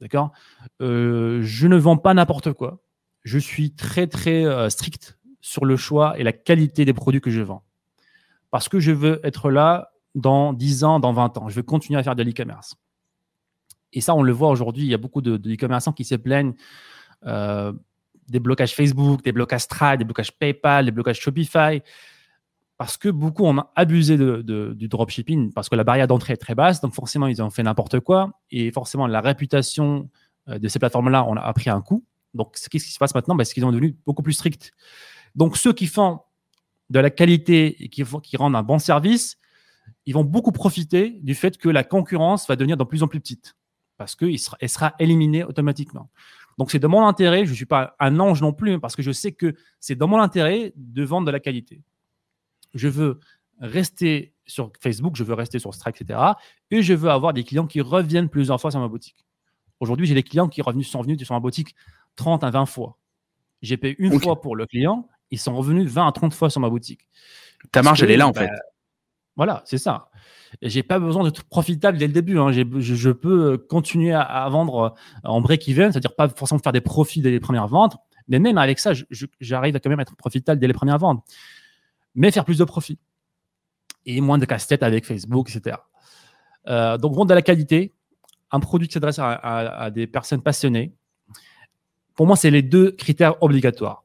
D'accord? 0.00 0.32
Euh, 0.80 1.40
Je 1.42 1.66
ne 1.66 1.76
vends 1.76 1.96
pas 1.96 2.14
n'importe 2.14 2.52
quoi. 2.52 2.80
Je 3.28 3.38
suis 3.38 3.72
très, 3.72 4.06
très 4.06 4.46
euh, 4.46 4.70
strict 4.70 5.18
sur 5.42 5.66
le 5.66 5.76
choix 5.76 6.18
et 6.18 6.22
la 6.22 6.32
qualité 6.32 6.86
des 6.86 6.94
produits 6.94 7.20
que 7.20 7.30
je 7.30 7.42
vends. 7.42 7.62
Parce 8.50 8.70
que 8.70 8.80
je 8.80 8.90
veux 8.90 9.20
être 9.22 9.50
là 9.50 9.90
dans 10.14 10.54
10 10.54 10.84
ans, 10.84 10.98
dans 10.98 11.12
20 11.12 11.36
ans. 11.36 11.48
Je 11.50 11.54
veux 11.56 11.62
continuer 11.62 12.00
à 12.00 12.02
faire 12.02 12.16
de 12.16 12.22
l'e-commerce. 12.22 12.76
Et 13.92 14.00
ça, 14.00 14.14
on 14.14 14.22
le 14.22 14.32
voit 14.32 14.48
aujourd'hui, 14.48 14.84
il 14.84 14.88
y 14.88 14.94
a 14.94 14.98
beaucoup 14.98 15.20
de, 15.20 15.36
e-commerçants 15.36 15.92
qui 15.92 16.04
se 16.04 16.14
plaignent 16.14 16.54
euh, 17.26 17.74
des 18.28 18.40
blocages 18.40 18.74
Facebook, 18.74 19.22
des 19.22 19.32
blocages 19.32 19.62
Stripe, 19.62 19.98
des 19.98 20.04
blocages 20.04 20.32
PayPal, 20.32 20.86
des 20.86 20.90
blocages 20.90 21.20
Shopify, 21.20 21.82
parce 22.78 22.96
que 22.96 23.10
beaucoup 23.10 23.44
ont 23.44 23.62
abusé 23.76 24.16
du 24.16 24.88
dropshipping, 24.88 25.52
parce 25.52 25.68
que 25.68 25.76
la 25.76 25.84
barrière 25.84 26.06
d'entrée 26.06 26.32
est 26.32 26.38
très 26.38 26.54
basse, 26.54 26.80
donc 26.80 26.94
forcément, 26.94 27.26
ils 27.26 27.42
ont 27.42 27.50
fait 27.50 27.62
n'importe 27.62 28.00
quoi, 28.00 28.40
et 28.50 28.72
forcément, 28.72 29.06
la 29.06 29.20
réputation 29.20 30.08
euh, 30.48 30.58
de 30.58 30.66
ces 30.68 30.78
plateformes-là, 30.78 31.26
on 31.28 31.36
a 31.36 31.52
pris 31.52 31.68
un 31.68 31.82
coup. 31.82 32.04
Donc, 32.38 32.54
qu'est-ce 32.54 32.84
qui 32.86 32.92
se 32.92 32.98
passe 32.98 33.14
maintenant 33.14 33.34
ben, 33.34 33.44
C'est 33.44 33.52
qu'ils 33.52 33.62
sont 33.62 33.72
devenus 33.72 33.94
beaucoup 34.06 34.22
plus 34.22 34.32
stricts. 34.32 34.72
Donc, 35.34 35.56
ceux 35.56 35.74
qui 35.74 35.86
font 35.86 36.20
de 36.88 37.00
la 37.00 37.10
qualité 37.10 37.84
et 37.84 37.88
qui, 37.90 38.02
qui 38.22 38.36
rendent 38.38 38.56
un 38.56 38.62
bon 38.62 38.78
service, 38.78 39.36
ils 40.06 40.14
vont 40.14 40.24
beaucoup 40.24 40.52
profiter 40.52 41.18
du 41.22 41.34
fait 41.34 41.58
que 41.58 41.68
la 41.68 41.84
concurrence 41.84 42.48
va 42.48 42.56
devenir 42.56 42.76
de 42.78 42.84
plus 42.84 43.02
en 43.02 43.08
plus 43.08 43.20
petite 43.20 43.54
parce 43.98 44.14
qu'elle 44.14 44.38
sera, 44.38 44.56
sera 44.66 44.94
éliminée 44.98 45.44
automatiquement. 45.44 46.08
Donc, 46.56 46.70
c'est 46.70 46.78
de 46.78 46.86
mon 46.86 47.06
intérêt, 47.06 47.44
je 47.44 47.50
ne 47.50 47.56
suis 47.56 47.66
pas 47.66 47.94
un 48.00 48.18
ange 48.18 48.40
non 48.40 48.52
plus, 48.52 48.80
parce 48.80 48.96
que 48.96 49.02
je 49.02 49.12
sais 49.12 49.32
que 49.32 49.54
c'est 49.80 49.96
dans 49.96 50.08
mon 50.08 50.18
intérêt 50.18 50.72
de 50.76 51.04
vendre 51.04 51.26
de 51.26 51.30
la 51.30 51.40
qualité. 51.40 51.82
Je 52.74 52.88
veux 52.88 53.20
rester 53.60 54.34
sur 54.46 54.72
Facebook, 54.80 55.16
je 55.16 55.24
veux 55.24 55.34
rester 55.34 55.58
sur 55.58 55.74
Stripe, 55.74 56.00
etc. 56.00 56.18
Et 56.70 56.82
je 56.82 56.94
veux 56.94 57.10
avoir 57.10 57.32
des 57.32 57.44
clients 57.44 57.66
qui 57.66 57.80
reviennent 57.80 58.28
plusieurs 58.28 58.60
fois 58.60 58.70
sur 58.70 58.80
ma 58.80 58.88
boutique. 58.88 59.26
Aujourd'hui, 59.80 60.06
j'ai 60.06 60.14
des 60.14 60.22
clients 60.22 60.48
qui 60.48 60.62
sont 60.84 61.02
venus 61.02 61.22
sur 61.22 61.34
ma 61.34 61.40
boutique 61.40 61.74
30 62.18 62.44
à 62.44 62.50
20 62.50 62.66
fois. 62.66 62.98
J'ai 63.62 63.76
payé 63.76 63.96
une 63.98 64.20
fois 64.20 64.40
pour 64.40 64.54
le 64.54 64.66
client, 64.66 65.08
ils 65.30 65.38
sont 65.38 65.56
revenus 65.56 65.90
20 65.90 66.06
à 66.06 66.12
30 66.12 66.34
fois 66.34 66.50
sur 66.50 66.60
ma 66.60 66.68
boutique. 66.68 67.08
Ta 67.72 67.82
marge, 67.82 68.02
elle 68.02 68.10
est 68.10 68.16
là, 68.16 68.28
en 68.28 68.32
bah, 68.32 68.42
fait. 68.42 68.50
Voilà, 69.36 69.62
c'est 69.64 69.78
ça. 69.78 70.10
Et 70.62 70.68
j'ai 70.68 70.82
pas 70.82 70.98
besoin 70.98 71.24
d'être 71.24 71.44
profitable 71.44 71.98
dès 71.98 72.06
le 72.06 72.12
début. 72.12 72.38
Hein. 72.38 72.50
Je, 72.52 73.10
peux 73.10 73.58
continuer 73.58 74.12
à, 74.12 74.48
vendre 74.50 74.94
en 75.24 75.40
break-even, 75.40 75.92
c'est-à-dire 75.92 76.14
pas 76.14 76.28
forcément 76.28 76.58
faire 76.58 76.72
des 76.72 76.80
profits 76.80 77.20
dès 77.20 77.30
les 77.30 77.40
premières 77.40 77.68
ventes, 77.68 77.96
mais 78.28 78.38
même 78.38 78.58
avec 78.58 78.78
ça, 78.78 78.92
j'arrive 79.40 79.76
à 79.76 79.80
quand 79.80 79.90
même 79.90 80.00
être 80.00 80.16
profitable 80.16 80.60
dès 80.60 80.66
les 80.66 80.72
premières 80.72 80.98
ventes, 80.98 81.24
mais 82.14 82.30
faire 82.30 82.44
plus 82.44 82.58
de 82.58 82.64
profits 82.64 82.98
et 84.06 84.20
moins 84.20 84.38
de 84.38 84.44
casse-tête 84.44 84.82
avec 84.82 85.04
Facebook, 85.04 85.54
etc. 85.54 85.76
Euh, 86.68 86.98
donc 86.98 87.14
vendre 87.14 87.28
de 87.28 87.34
la 87.34 87.42
qualité, 87.42 87.94
un 88.50 88.60
produit 88.60 88.88
qui 88.88 88.94
s'adresse 88.94 89.18
à, 89.18 89.90
des 89.90 90.06
personnes 90.06 90.42
passionnées. 90.42 90.94
Pour 92.18 92.26
moi, 92.26 92.34
c'est 92.34 92.50
les 92.50 92.62
deux 92.62 92.90
critères 92.90 93.40
obligatoires. 93.44 94.02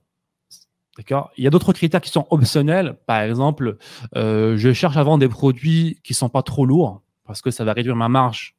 D'accord? 0.97 1.31
Il 1.35 1.43
y 1.43 1.47
a 1.47 1.49
d'autres 1.49 1.73
critères 1.73 1.99
qui 1.99 2.11
sont 2.11 2.27
optionnels. 2.29 2.95
Par 3.07 3.21
exemple, 3.21 3.77
euh, 4.15 4.55
je 4.55 4.71
cherche 4.71 4.97
à 4.97 5.01
vendre 5.01 5.17
des 5.17 5.27
produits 5.27 5.99
qui 6.03 6.13
sont 6.13 6.29
pas 6.29 6.43
trop 6.43 6.63
lourds 6.67 7.01
parce 7.25 7.41
que 7.41 7.49
ça 7.49 7.63
va 7.63 7.73
réduire 7.73 7.95
ma 7.95 8.09
marge. 8.09 8.55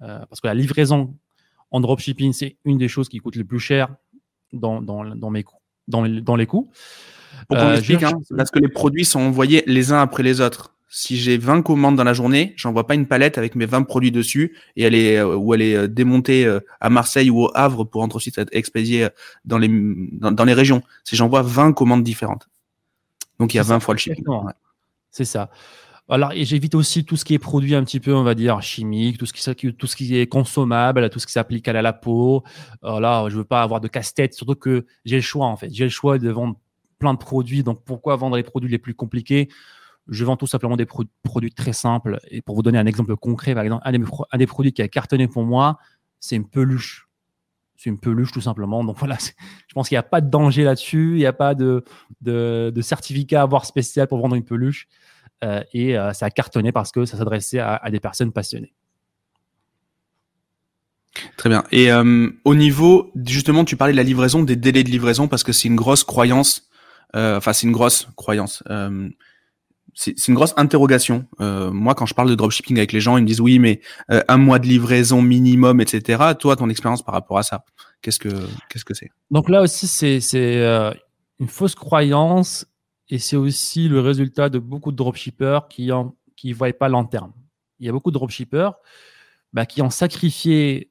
Euh, 0.00 0.24
parce 0.30 0.40
que 0.40 0.46
la 0.46 0.54
livraison 0.54 1.14
en 1.70 1.80
dropshipping, 1.80 2.32
c'est 2.32 2.56
une 2.64 2.78
des 2.78 2.88
choses 2.88 3.10
qui 3.10 3.18
coûte 3.18 3.36
le 3.36 3.44
plus 3.44 3.60
cher 3.60 3.94
dans, 4.54 4.80
dans, 4.80 5.04
dans 5.04 5.28
mes 5.28 5.42
coûts, 5.42 5.60
dans, 5.88 6.08
dans 6.08 6.36
les 6.36 6.46
coûts. 6.46 6.70
Pour 7.48 7.58
qu'on 7.58 7.64
euh, 7.64 7.76
explique, 7.76 8.02
hein, 8.02 8.18
parce 8.34 8.50
que 8.50 8.60
les 8.60 8.68
produits 8.68 9.04
sont 9.04 9.20
envoyés 9.20 9.62
les 9.66 9.92
uns 9.92 10.00
après 10.00 10.22
les 10.22 10.40
autres 10.40 10.74
si 10.88 11.16
j'ai 11.16 11.36
20 11.36 11.62
commandes 11.62 11.96
dans 11.96 12.04
la 12.04 12.12
journée, 12.12 12.54
j'envoie 12.56 12.86
pas 12.86 12.94
une 12.94 13.06
palette 13.06 13.38
avec 13.38 13.54
mes 13.54 13.66
20 13.66 13.82
produits 13.82 14.12
dessus 14.12 14.56
et 14.76 14.84
elle 14.84 14.94
est 14.94 15.18
euh, 15.18 15.36
ou 15.36 15.52
elle 15.52 15.62
est 15.62 15.74
euh, 15.74 15.88
démontée 15.88 16.46
euh, 16.46 16.60
à 16.80 16.90
Marseille 16.90 17.28
ou 17.30 17.44
au 17.44 17.50
Havre 17.54 17.84
pour 17.84 18.02
ensuite 18.02 18.38
être 18.38 18.50
expédiée 18.52 19.08
dans 19.44 19.58
les 19.58 19.68
dans, 19.68 20.44
les 20.44 20.54
régions. 20.54 20.82
C'est 21.04 21.16
j'envoie 21.16 21.42
20 21.42 21.72
commandes 21.72 22.04
différentes. 22.04 22.48
Donc 23.38 23.52
il 23.52 23.56
y 23.56 23.60
a 23.60 23.64
20 23.64 23.80
fois 23.80 23.94
le 23.94 23.98
shipping. 23.98 24.24
C'est 25.10 25.24
ça. 25.24 25.50
Alors, 26.08 26.30
et 26.32 26.44
j'évite 26.44 26.76
aussi 26.76 27.04
tout 27.04 27.16
ce 27.16 27.24
qui 27.24 27.34
est 27.34 27.40
produit 27.40 27.74
un 27.74 27.82
petit 27.82 27.98
peu, 27.98 28.14
on 28.14 28.22
va 28.22 28.36
dire, 28.36 28.62
chimique, 28.62 29.18
tout 29.18 29.26
ce 29.26 29.32
qui, 29.32 29.74
tout 29.74 29.86
ce 29.88 29.96
qui 29.96 30.16
est 30.16 30.28
consommable, 30.28 31.10
tout 31.10 31.18
ce 31.18 31.26
qui 31.26 31.32
s'applique 31.32 31.66
à 31.66 31.72
la 31.82 31.92
peau. 31.92 32.44
Alors 32.80 33.00
là, 33.00 33.28
je 33.28 33.36
veux 33.36 33.44
pas 33.44 33.62
avoir 33.62 33.80
de 33.80 33.88
casse-tête, 33.88 34.32
surtout 34.32 34.54
que 34.54 34.86
j'ai 35.04 35.16
le 35.16 35.22
choix, 35.22 35.46
en 35.46 35.56
fait. 35.56 35.68
J'ai 35.72 35.82
le 35.82 35.90
choix 35.90 36.18
de 36.18 36.30
vendre 36.30 36.54
plein 37.00 37.12
de 37.12 37.18
produits. 37.18 37.64
Donc, 37.64 37.82
pourquoi 37.84 38.14
vendre 38.14 38.36
les 38.36 38.44
produits 38.44 38.70
les 38.70 38.78
plus 38.78 38.94
compliqués? 38.94 39.48
Je 40.08 40.24
vends 40.24 40.36
tout 40.36 40.46
simplement 40.46 40.76
des 40.76 40.86
produits 40.86 41.52
très 41.52 41.72
simples. 41.72 42.18
Et 42.30 42.42
pour 42.42 42.54
vous 42.54 42.62
donner 42.62 42.78
un 42.78 42.86
exemple 42.86 43.16
concret, 43.16 43.54
par 43.54 43.64
exemple, 43.64 43.82
un 43.84 44.38
des, 44.38 44.46
produits 44.46 44.72
qui 44.72 44.82
a 44.82 44.88
cartonné 44.88 45.26
pour 45.28 45.44
moi, 45.44 45.78
c'est 46.20 46.36
une 46.36 46.48
peluche. 46.48 47.08
C'est 47.76 47.90
une 47.90 47.98
peluche 47.98 48.32
tout 48.32 48.40
simplement. 48.40 48.84
Donc 48.84 48.98
voilà, 48.98 49.18
je 49.20 49.74
pense 49.74 49.88
qu'il 49.88 49.96
n'y 49.96 50.00
a 50.00 50.04
pas 50.04 50.20
de 50.20 50.30
danger 50.30 50.64
là-dessus. 50.64 51.12
Il 51.12 51.18
n'y 51.18 51.26
a 51.26 51.32
pas 51.32 51.54
de, 51.54 51.82
certificat 52.80 53.40
à 53.40 53.42
avoir 53.42 53.64
spécial 53.66 54.06
pour 54.06 54.20
vendre 54.20 54.36
une 54.36 54.44
peluche. 54.44 54.86
Euh, 55.44 55.62
et 55.74 55.98
euh, 55.98 56.12
ça 56.14 56.26
a 56.26 56.30
cartonné 56.30 56.72
parce 56.72 56.92
que 56.92 57.04
ça 57.04 57.18
s'adressait 57.18 57.58
à, 57.58 57.90
des 57.90 58.00
personnes 58.00 58.32
passionnées. 58.32 58.72
Très 61.36 61.48
bien. 61.48 61.64
Et 61.72 61.90
euh, 61.90 62.30
au 62.44 62.54
niveau, 62.54 63.10
justement, 63.24 63.64
tu 63.64 63.76
parlais 63.76 63.92
de 63.92 63.96
la 63.96 64.02
livraison, 64.02 64.42
des 64.42 64.56
délais 64.56 64.84
de 64.84 64.90
livraison, 64.90 65.28
parce 65.28 65.42
que 65.42 65.52
c'est 65.52 65.68
une 65.68 65.76
grosse 65.76 66.04
croyance. 66.04 66.68
Enfin, 67.14 67.54
c'est 67.54 67.66
une 67.66 67.72
grosse 67.72 68.08
croyance 68.14 68.62
c'est 69.96 70.28
une 70.28 70.34
grosse 70.34 70.52
interrogation. 70.58 71.26
Euh, 71.40 71.72
moi, 71.72 71.94
quand 71.94 72.04
je 72.04 72.12
parle 72.12 72.28
de 72.28 72.34
dropshipping 72.34 72.76
avec 72.76 72.92
les 72.92 73.00
gens, 73.00 73.16
ils 73.16 73.22
me 73.22 73.26
disent 73.26 73.40
oui, 73.40 73.58
mais 73.58 73.80
euh, 74.10 74.22
un 74.28 74.36
mois 74.36 74.58
de 74.58 74.66
livraison 74.66 75.22
minimum, 75.22 75.80
etc. 75.80 76.34
Toi, 76.38 76.54
ton 76.54 76.68
expérience 76.68 77.02
par 77.02 77.14
rapport 77.14 77.38
à 77.38 77.42
ça, 77.42 77.64
qu'est-ce 78.02 78.18
que 78.18 78.28
qu'est-ce 78.68 78.84
que 78.84 78.92
c'est? 78.92 79.10
Donc 79.30 79.48
là 79.48 79.62
aussi, 79.62 79.88
c'est 79.88 80.20
euh, 80.60 80.92
une 81.40 81.48
fausse 81.48 81.74
croyance 81.74 82.66
et 83.08 83.18
c'est 83.18 83.36
aussi 83.36 83.88
le 83.88 84.00
résultat 84.00 84.50
de 84.50 84.58
beaucoup 84.58 84.92
de 84.92 84.96
dropshippers 84.96 85.60
qui 85.70 85.90
en 85.90 86.14
qui 86.36 86.52
voient 86.52 86.72
pas 86.74 86.90
long 86.90 87.06
terme. 87.06 87.32
Il 87.80 87.86
y 87.86 87.88
a 87.88 87.92
beaucoup 87.92 88.10
de 88.10 88.18
dropshippers 88.18 88.72
bah, 89.54 89.64
qui 89.64 89.80
ont 89.80 89.90
sacrifié 89.90 90.90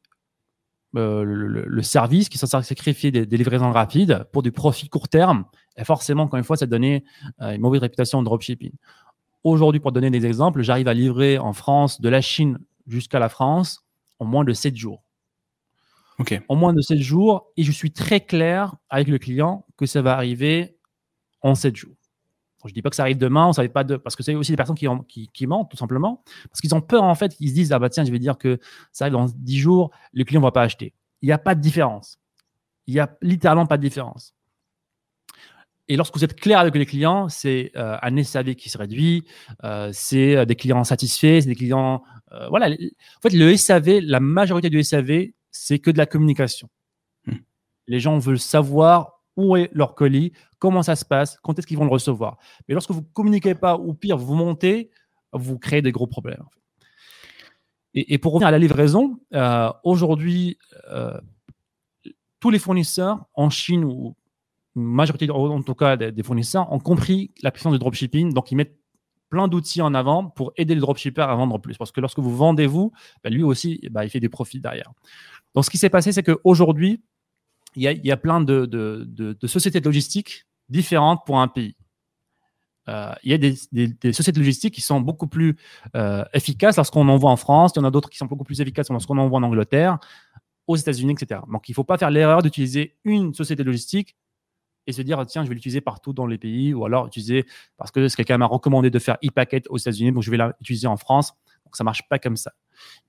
le, 0.93 1.81
service, 1.81 2.29
qui 2.29 2.37
sont 2.37 2.47
sacrifiés 2.47 3.11
des, 3.11 3.25
des, 3.25 3.37
livraisons 3.37 3.69
rapides 3.69 4.25
pour 4.31 4.41
du 4.43 4.53
profit 4.53 4.87
court 4.87 5.09
terme 5.09 5.43
et 5.77 5.83
forcément, 5.83 6.23
encore 6.23 6.37
une 6.37 6.43
fois, 6.43 6.57
ça 6.57 6.65
donnait 6.65 7.03
euh, 7.41 7.51
une 7.51 7.61
mauvaise 7.61 7.81
réputation 7.81 8.19
en 8.19 8.23
dropshipping. 8.23 8.71
Aujourd'hui, 9.43 9.79
pour 9.79 9.91
donner 9.91 10.09
des 10.09 10.25
exemples, 10.25 10.61
j'arrive 10.61 10.87
à 10.87 10.93
livrer 10.93 11.37
en 11.37 11.53
France 11.53 12.01
de 12.01 12.09
la 12.09 12.21
Chine 12.21 12.59
jusqu'à 12.87 13.19
la 13.19 13.29
France 13.29 13.85
en 14.19 14.25
moins 14.25 14.43
de 14.43 14.53
7 14.53 14.75
jours. 14.75 15.03
Ok. 16.17 16.41
En 16.47 16.55
moins 16.55 16.73
de 16.73 16.81
7 16.81 16.97
jours, 16.99 17.51
et 17.57 17.63
je 17.63 17.71
suis 17.71 17.91
très 17.91 18.21
clair 18.21 18.75
avec 18.89 19.07
le 19.07 19.17
client 19.17 19.65
que 19.77 19.85
ça 19.85 20.01
va 20.01 20.13
arriver 20.13 20.77
en 21.41 21.55
7 21.55 21.75
jours. 21.75 21.95
Je 22.63 22.71
ne 22.71 22.73
dis 22.73 22.81
pas 22.81 22.89
que 22.89 22.95
ça 22.95 23.03
arrive 23.03 23.17
demain, 23.17 23.45
on 23.45 23.53
savait 23.53 23.69
pas 23.69 23.83
de, 23.83 23.95
parce 23.95 24.15
que 24.15 24.23
c'est 24.23 24.33
aussi 24.33 24.51
des 24.51 24.57
personnes 24.57 24.75
qui, 25.07 25.29
qui, 25.31 25.45
mentent 25.45 25.69
tout 25.69 25.77
simplement, 25.77 26.23
parce 26.49 26.61
qu'ils 26.61 26.73
ont 26.73 26.81
peur 26.81 27.03
en 27.03 27.13
fait, 27.13 27.35
ils 27.39 27.49
se 27.49 27.53
disent 27.53 27.71
ah 27.71 27.77
bah 27.77 27.89
tiens 27.89 28.03
je 28.03 28.11
vais 28.11 28.17
dire 28.17 28.39
que 28.39 28.59
ça 28.91 29.05
arrive 29.05 29.13
dans 29.13 29.25
10 29.25 29.57
jours, 29.59 29.91
le 30.13 30.23
client 30.23 30.41
ne 30.41 30.45
va 30.45 30.51
pas 30.51 30.63
acheter. 30.63 30.93
Il 31.21 31.27
n'y 31.27 31.31
a 31.31 31.37
pas 31.37 31.53
de 31.53 31.61
différence. 31.61 32.19
Il 32.87 32.95
n'y 32.95 32.99
a 32.99 33.15
littéralement 33.21 33.67
pas 33.67 33.77
de 33.77 33.83
différence. 33.83 34.34
Et 35.87 35.97
lorsque 35.97 36.15
vous 36.15 36.23
êtes 36.23 36.39
clair 36.39 36.59
avec 36.59 36.73
les 36.75 36.85
clients, 36.85 37.29
c'est 37.29 37.71
euh, 37.75 37.97
un 38.01 38.23
SAV 38.23 38.55
qui 38.55 38.69
se 38.69 38.77
réduit, 38.77 39.23
euh, 39.63 39.91
c'est 39.93 40.35
euh, 40.35 40.45
des 40.45 40.55
clients 40.55 40.83
satisfaits, 40.83 41.41
c'est 41.41 41.47
des 41.47 41.55
clients. 41.55 42.03
voilà. 42.49 42.69
En 42.69 43.21
fait, 43.21 43.33
le 43.33 43.55
SAV, 43.55 43.99
la 44.01 44.19
majorité 44.19 44.69
du 44.69 44.83
SAV, 44.83 45.27
c'est 45.51 45.79
que 45.79 45.91
de 45.91 45.97
la 45.97 46.05
communication. 46.05 46.69
Hmm. 47.27 47.37
Les 47.87 47.99
gens 47.99 48.17
veulent 48.17 48.39
savoir 48.39 49.21
où 49.37 49.57
est 49.57 49.69
leur 49.73 49.95
colis, 49.95 50.31
comment 50.59 50.81
ça 50.81 50.95
se 50.95 51.05
passe, 51.05 51.37
quand 51.43 51.59
est-ce 51.59 51.67
qu'ils 51.67 51.77
vont 51.77 51.85
le 51.85 51.91
recevoir. 51.91 52.37
Mais 52.67 52.73
lorsque 52.73 52.91
vous 52.91 53.03
communiquez 53.03 53.53
pas, 53.53 53.77
ou 53.77 53.93
pire, 53.93 54.17
vous 54.17 54.33
montez, 54.33 54.89
vous 55.33 55.59
créez 55.59 55.81
des 55.81 55.91
gros 55.91 56.07
problèmes. 56.07 56.45
et, 57.93 58.13
et, 58.13 58.17
pour 58.17 58.33
revenir 58.33 58.47
à 58.47 58.51
la 58.51 58.59
livraison, 58.59 59.19
aujourd'hui, 59.83 60.57
tous 62.39 62.49
les 62.49 62.59
fournisseurs 62.59 63.25
en 63.33 63.49
Chine 63.49 63.83
ou 63.83 64.15
majorité, 64.75 65.29
en 65.29 65.61
tout 65.61 65.75
cas 65.75 65.97
des, 65.97 66.23
fournisseurs, 66.23 66.71
ont 66.71 66.79
compris 66.79 67.31
la 67.41 67.51
puissance 67.51 67.73
du 67.73 67.79
dropshipping. 67.79 68.33
Donc, 68.33 68.51
ils 68.51 68.55
mettent 68.55 68.77
plein 69.29 69.47
d'outils 69.47 69.81
en 69.81 69.93
avant 69.93 70.29
pour 70.29 70.53
aider 70.57 70.75
le 70.75 70.81
dropshipper 70.81 71.21
à 71.21 71.33
vendre 71.35 71.59
plus. 71.59 71.77
Parce 71.77 71.91
que 71.91 72.01
lorsque 72.01 72.19
vous 72.19 72.35
vendez 72.35 72.67
vous, 72.67 72.91
ben, 73.23 73.33
lui 73.33 73.43
aussi, 73.43 73.79
ben, 73.91 74.03
il 74.03 74.09
fait 74.09 74.19
des 74.19 74.29
profits 74.29 74.59
derrière. 74.59 74.91
Donc, 75.53 75.65
ce 75.65 75.69
qui 75.69 75.77
s'est 75.77 75.89
passé, 75.89 76.11
c'est 76.11 76.23
qu'aujourd'hui, 76.23 77.01
il 77.75 77.83
y 77.83 77.87
a, 77.87 77.91
y 77.91 78.11
a 78.11 78.17
plein 78.17 78.41
de, 78.41 78.65
de, 78.65 79.05
de, 79.07 79.47
sociétés 79.47 79.79
de 79.79 79.85
logistique 79.85 80.45
différentes 80.69 81.25
pour 81.25 81.39
un 81.39 81.47
pays. 81.47 81.75
Euh, 82.87 83.13
il 83.23 83.31
y 83.31 83.33
a 83.33 83.37
des, 83.37 84.13
sociétés 84.13 84.39
logistiques 84.39 84.75
qui 84.75 84.81
sont 84.81 85.01
beaucoup 85.01 85.27
plus 85.27 85.57
euh, 85.95 86.23
efficaces 86.33 86.77
lorsqu'on 86.77 87.07
envoie 87.09 87.31
en 87.31 87.35
France. 87.35 87.73
Il 87.75 87.79
y 87.79 87.81
en 87.81 87.85
a 87.85 87.91
d'autres 87.91 88.09
qui 88.09 88.17
sont 88.17 88.27
beaucoup 88.27 88.43
plus 88.43 88.61
efficaces 88.61 88.89
lorsqu'on 88.89 89.17
envoie 89.17 89.39
en 89.39 89.43
Angleterre, 89.43 89.97
aux 90.67 90.75
États-Unis, 90.75 91.13
etc. 91.13 91.41
Donc, 91.51 91.67
il 91.67 91.71
ne 91.71 91.75
faut 91.75 91.83
pas 91.83 91.97
faire 91.97 92.11
l'erreur 92.11 92.41
d'utiliser 92.41 92.95
une 93.03 93.33
société 93.33 93.63
logistique 93.63 94.15
et 94.87 94.91
se 94.91 95.01
dire 95.01 95.23
tiens 95.25 95.43
je 95.43 95.49
vais 95.49 95.55
l'utiliser 95.55 95.81
partout 95.81 96.13
dans 96.13 96.27
les 96.27 96.37
pays 96.37 96.73
ou 96.73 96.85
alors 96.85 97.07
utiliser 97.07 97.45
parce 97.77 97.91
que 97.91 98.13
quelqu'un 98.15 98.37
m'a 98.37 98.45
recommandé 98.45 98.89
de 98.89 98.99
faire 98.99 99.17
e-packet 99.23 99.67
aux 99.69 99.77
États-Unis 99.77 100.11
donc 100.11 100.23
je 100.23 100.31
vais 100.31 100.37
l'utiliser 100.37 100.87
en 100.87 100.97
France. 100.97 101.33
Donc 101.65 101.75
ça 101.75 101.83
marche 101.83 102.07
pas 102.07 102.19
comme 102.19 102.37
ça. 102.37 102.51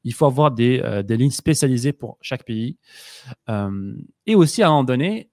Il 0.05 0.15
faut 0.15 0.27
avoir 0.27 0.51
des, 0.51 0.81
euh, 0.83 1.03
des 1.03 1.17
lignes 1.17 1.31
spécialisées 1.31 1.93
pour 1.93 2.19
chaque 2.21 2.45
pays. 2.45 2.79
Euh, 3.49 3.95
et 4.27 4.35
aussi 4.35 4.63
à 4.63 4.69
un 4.69 4.71
moment 4.71 4.85
donné 4.85 5.31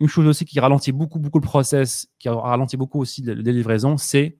une 0.00 0.08
chose 0.08 0.26
aussi 0.26 0.44
qui 0.44 0.58
ralentit 0.58 0.90
beaucoup 0.90 1.20
beaucoup 1.20 1.38
le 1.38 1.44
process 1.44 2.08
qui 2.18 2.28
ralentit 2.28 2.76
beaucoup 2.76 3.00
aussi 3.00 3.22
les 3.22 3.52
livraisons 3.52 3.96
c'est 3.96 4.38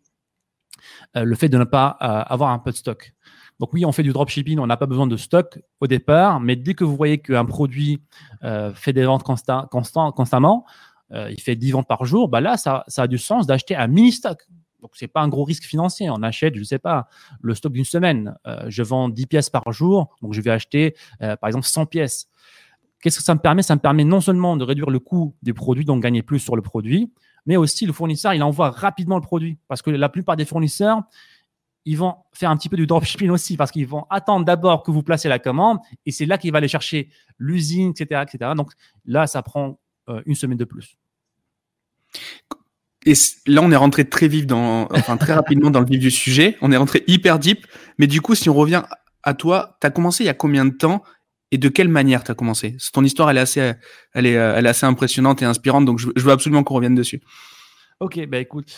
euh, 1.16 1.22
le 1.22 1.36
fait 1.36 1.48
de 1.48 1.56
ne 1.56 1.64
pas 1.64 1.86
avoir 1.88 2.50
un 2.50 2.58
peu 2.58 2.72
de 2.72 2.76
stock. 2.76 3.14
Donc 3.60 3.72
oui, 3.72 3.84
on 3.84 3.92
fait 3.92 4.02
du 4.02 4.12
dropshipping, 4.12 4.58
on 4.58 4.66
n'a 4.66 4.76
pas 4.76 4.86
besoin 4.86 5.06
de 5.06 5.16
stock 5.16 5.60
au 5.78 5.86
départ, 5.86 6.40
mais 6.40 6.56
dès 6.56 6.74
que 6.74 6.82
vous 6.82 6.96
voyez 6.96 7.18
qu'un 7.18 7.44
produit 7.44 8.02
fait 8.74 8.92
des 8.92 9.04
ventes 9.04 9.22
constamment, 9.22 10.64
euh, 11.12 11.30
il 11.30 11.40
fait 11.40 11.56
10 11.56 11.72
ventes 11.72 11.88
par 11.88 12.04
jour, 12.04 12.28
bah 12.28 12.40
là, 12.40 12.56
ça, 12.56 12.84
a 12.96 13.06
du 13.06 13.18
sens 13.18 13.46
d'acheter 13.46 13.76
un 13.76 13.86
mini 13.86 14.12
stock. 14.12 14.46
Donc, 14.80 14.92
c'est 14.94 15.08
pas 15.08 15.20
un 15.20 15.28
gros 15.28 15.44
risque 15.44 15.64
financier. 15.64 16.10
On 16.10 16.22
achète, 16.22 16.56
je 16.56 16.62
sais 16.64 16.78
pas, 16.78 17.08
le 17.40 17.54
stock 17.54 17.72
d'une 17.72 17.84
semaine. 17.84 18.34
Euh, 18.46 18.64
je 18.68 18.82
vends 18.82 19.08
10 19.08 19.26
pièces 19.26 19.50
par 19.50 19.70
jour, 19.72 20.16
donc 20.22 20.32
je 20.32 20.40
vais 20.40 20.50
acheter, 20.50 20.96
euh, 21.22 21.36
par 21.36 21.48
exemple, 21.48 21.66
100 21.66 21.86
pièces. 21.86 22.28
Qu'est-ce 23.00 23.18
que 23.18 23.24
ça 23.24 23.34
me 23.34 23.40
permet? 23.40 23.62
Ça 23.62 23.74
me 23.76 23.80
permet 23.80 24.04
non 24.04 24.20
seulement 24.20 24.56
de 24.56 24.64
réduire 24.64 24.90
le 24.90 24.98
coût 24.98 25.34
des 25.42 25.52
produits, 25.52 25.84
donc 25.84 26.02
gagner 26.02 26.22
plus 26.22 26.40
sur 26.40 26.56
le 26.56 26.62
produit, 26.62 27.12
mais 27.46 27.56
aussi 27.56 27.86
le 27.86 27.92
fournisseur, 27.92 28.34
il 28.34 28.42
envoie 28.42 28.70
rapidement 28.70 29.16
le 29.16 29.22
produit. 29.22 29.58
Parce 29.68 29.82
que 29.82 29.90
la 29.90 30.08
plupart 30.08 30.36
des 30.36 30.44
fournisseurs, 30.44 31.02
ils 31.84 31.96
vont 31.96 32.16
faire 32.32 32.50
un 32.50 32.56
petit 32.56 32.68
peu 32.68 32.76
du 32.76 32.86
dropshipping 32.86 33.30
aussi, 33.30 33.56
parce 33.56 33.70
qu'ils 33.70 33.86
vont 33.86 34.04
attendre 34.08 34.44
d'abord 34.44 34.82
que 34.82 34.90
vous 34.90 35.02
placez 35.02 35.28
la 35.28 35.38
commande, 35.38 35.78
et 36.06 36.12
c'est 36.12 36.26
là 36.26 36.38
qu'il 36.38 36.52
va 36.52 36.58
aller 36.58 36.68
chercher 36.68 37.08
l'usine, 37.38 37.90
etc., 37.90 38.22
etc. 38.22 38.52
Donc 38.56 38.72
là, 39.04 39.26
ça 39.26 39.42
prend 39.42 39.78
une 40.26 40.34
semaine 40.34 40.58
de 40.58 40.64
plus. 40.64 40.96
Et 43.04 43.14
là, 43.46 43.62
on 43.62 43.70
est 43.72 43.76
rentré 43.76 44.08
très 44.08 44.28
vif 44.28 44.46
dans, 44.46 44.86
enfin 44.92 45.16
très 45.16 45.32
rapidement 45.32 45.70
dans 45.70 45.80
le 45.80 45.86
vif 45.86 45.98
du 45.98 46.10
sujet. 46.10 46.56
On 46.60 46.70
est 46.70 46.76
rentré 46.76 47.02
hyper 47.08 47.38
deep. 47.38 47.66
Mais 47.98 48.06
du 48.06 48.20
coup, 48.20 48.34
si 48.34 48.48
on 48.48 48.54
revient 48.54 48.82
à 49.22 49.34
toi, 49.34 49.76
tu 49.80 49.86
as 49.86 49.90
commencé 49.90 50.24
il 50.24 50.26
y 50.26 50.30
a 50.30 50.34
combien 50.34 50.64
de 50.64 50.70
temps 50.70 51.02
et 51.50 51.58
de 51.58 51.68
quelle 51.68 51.88
manière 51.88 52.24
tu 52.24 52.30
as 52.30 52.34
commencé? 52.34 52.76
Ton 52.92 53.04
histoire, 53.04 53.30
elle 53.30 53.38
est 53.38 53.40
assez, 53.40 53.72
elle 54.14 54.26
est, 54.26 54.32
elle 54.32 54.66
est 54.66 54.68
assez 54.68 54.86
impressionnante 54.86 55.42
et 55.42 55.44
inspirante. 55.44 55.84
Donc, 55.84 55.98
je, 55.98 56.08
veux 56.16 56.32
absolument 56.32 56.62
qu'on 56.62 56.74
revienne 56.74 56.94
dessus. 56.94 57.20
Ok, 58.00 58.24
bah 58.26 58.38
écoute. 58.38 58.72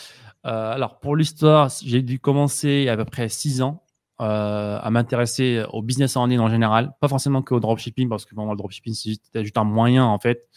Euh, 0.45 0.73
alors, 0.73 0.99
pour 0.99 1.15
l'histoire, 1.15 1.71
j'ai 1.83 2.01
dû 2.01 2.19
commencer 2.19 2.67
il 2.67 2.83
y 2.83 2.89
a 2.89 2.93
à 2.93 2.97
peu 2.97 3.05
près 3.05 3.29
six 3.29 3.61
ans 3.61 3.83
euh, 4.21 4.79
à 4.81 4.89
m'intéresser 4.91 5.63
au 5.71 5.81
business 5.81 6.15
en 6.15 6.25
ligne 6.25 6.39
en 6.39 6.49
général. 6.49 6.93
Pas 6.99 7.07
forcément 7.07 7.41
que 7.41 7.53
au 7.53 7.59
dropshipping, 7.59 8.09
parce 8.09 8.25
que 8.25 8.35
bon, 8.35 8.49
le 8.49 8.57
dropshipping, 8.57 8.93
c'est 8.93 9.43
juste, 9.43 9.57
un 9.57 9.63
moyen, 9.63 10.05
en 10.05 10.19
fait, 10.19 10.47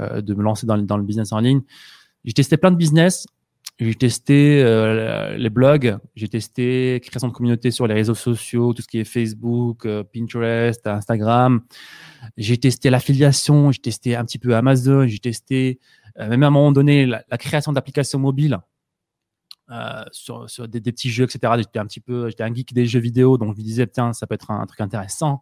de 0.00 0.34
me 0.34 0.42
lancer 0.42 0.66
dans, 0.66 0.76
le 0.76 1.02
business 1.02 1.32
en 1.32 1.40
ligne. 1.40 1.62
J'ai 2.24 2.32
testé 2.32 2.56
plein 2.56 2.70
de 2.70 2.76
business. 2.76 3.26
J'ai 3.80 3.94
testé 3.94 4.62
euh, 4.62 5.38
les 5.38 5.48
blogs, 5.48 5.96
j'ai 6.14 6.28
testé 6.28 7.00
création 7.02 7.28
de 7.28 7.32
communauté 7.32 7.70
sur 7.70 7.86
les 7.86 7.94
réseaux 7.94 8.14
sociaux, 8.14 8.74
tout 8.74 8.82
ce 8.82 8.86
qui 8.86 8.98
est 8.98 9.04
Facebook, 9.04 9.86
euh, 9.86 10.04
Pinterest, 10.04 10.86
Instagram. 10.86 11.62
J'ai 12.36 12.58
testé 12.58 12.90
l'affiliation, 12.90 13.72
j'ai 13.72 13.80
testé 13.80 14.16
un 14.16 14.26
petit 14.26 14.38
peu 14.38 14.54
Amazon, 14.54 15.06
j'ai 15.06 15.18
testé 15.18 15.80
euh, 16.18 16.28
même 16.28 16.42
à 16.42 16.48
un 16.48 16.50
moment 16.50 16.72
donné 16.72 17.06
la, 17.06 17.22
création 17.38 17.72
d'applications 17.72 18.18
mobiles 18.18 18.58
sur, 20.12 20.46
des, 20.68 20.80
petits 20.82 21.08
jeux, 21.08 21.24
etc. 21.24 21.54
J'étais 21.56 21.78
un 21.78 21.86
petit 21.86 22.00
peu, 22.00 22.28
j'étais 22.28 22.42
un 22.42 22.52
geek 22.52 22.74
des 22.74 22.84
jeux 22.84 23.00
vidéo, 23.00 23.38
donc 23.38 23.54
je 23.54 23.60
me 23.60 23.64
disais 23.64 23.86
tiens 23.86 24.12
ça 24.12 24.26
peut 24.26 24.34
être 24.34 24.50
un 24.50 24.66
truc 24.66 24.82
intéressant. 24.82 25.40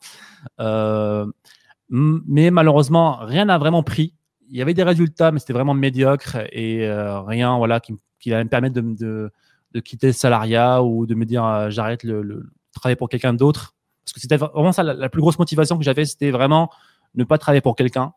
mais 1.89 2.51
malheureusement 2.53 3.17
rien 3.23 3.47
n'a 3.47 3.59
vraiment 3.59 3.83
pris 3.83 4.15
il 4.51 4.57
y 4.57 4.63
avait 4.63 4.75
des 4.75 4.83
résultats, 4.83 5.31
mais 5.31 5.39
c'était 5.39 5.53
vraiment 5.53 5.75
médiocre 5.75 6.37
et 6.53 6.87
euh, 6.87 7.21
rien 7.21 7.57
voilà, 7.59 7.81
qui, 7.81 7.95
qui 8.19 8.33
allait 8.33 8.45
me 8.45 8.49
permettre 8.49 8.81
de, 8.81 9.31
de, 9.73 9.81
quitter 9.81 10.09
le 10.09 10.13
salariat 10.13 10.83
ou 10.83 11.07
de 11.07 11.15
me 11.15 11.25
dire 11.25 11.45
euh, 11.45 11.71
j'arrête 11.71 12.03
le, 12.05 12.51
travailler 12.73 12.97
pour 12.97 13.09
quelqu'un 13.09 13.35
d'autre. 13.35 13.75
Parce 14.05 14.15
que 14.15 14.21
c'était 14.21 14.37
vraiment 14.37 14.73
ça, 14.73 14.83
la, 14.83 15.09
plus 15.09 15.21
grosse 15.21 15.39
motivation 15.39 15.77
que 15.77 15.85
j'avais, 15.85 16.05
c'était 16.05 16.31
vraiment 16.31 16.71
ne 17.15 17.25
pas 17.25 17.37
travailler 17.39 17.61
pour 17.61 17.77
quelqu'un. 17.77 18.13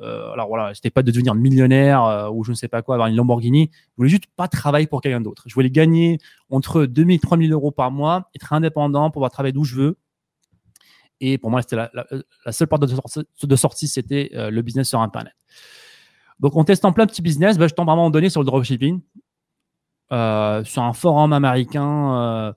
Euh, 0.00 0.32
alors 0.32 0.48
voilà, 0.48 0.74
c'était 0.74 0.90
pas 0.90 1.02
de 1.02 1.10
devenir 1.10 1.34
millionnaire 1.34 2.30
ou 2.32 2.44
je 2.44 2.50
ne 2.50 2.56
sais 2.56 2.68
pas 2.68 2.82
quoi, 2.82 2.94
avoir 2.94 3.08
une 3.08 3.16
Lamborghini. 3.16 3.70
Je 3.72 3.96
voulais 3.96 4.08
juste 4.10 4.26
pas 4.36 4.48
travailler 4.48 4.86
pour 4.86 5.00
quelqu'un 5.00 5.20
d'autre. 5.20 5.44
Je 5.46 5.54
voulais 5.54 5.70
gagner 5.70 6.18
entre 6.50 6.84
2000 6.84 7.16
et 7.16 7.18
3000 7.18 7.52
euros 7.52 7.70
par 7.70 7.90
mois, 7.90 8.30
être 8.34 8.52
indépendant, 8.52 9.10
pouvoir 9.10 9.30
travailler 9.30 9.52
d'où 9.52 9.64
je 9.64 9.76
veux. 9.76 9.98
Et 11.22 11.36
pour 11.36 11.50
moi, 11.50 11.60
c'était 11.62 11.76
la, 11.76 12.52
seule 12.52 12.68
porte 12.68 12.82
de 12.82 13.56
sortie 13.56 13.88
c'était 13.88 14.30
le 14.32 14.62
business 14.62 14.88
sur 14.88 15.00
Internet. 15.00 15.34
Donc, 16.40 16.56
en 16.56 16.64
plein 16.64 17.04
de 17.04 17.10
petits 17.10 17.22
business, 17.22 17.58
bah, 17.58 17.68
je 17.68 17.74
tombe 17.74 17.88
à 17.90 17.92
un 17.92 17.96
moment 17.96 18.10
donné 18.10 18.30
sur 18.30 18.40
le 18.40 18.46
dropshipping, 18.46 19.00
euh, 20.10 20.64
sur 20.64 20.82
un 20.82 20.94
forum 20.94 21.32
américain 21.34 22.14
euh, 22.14 22.52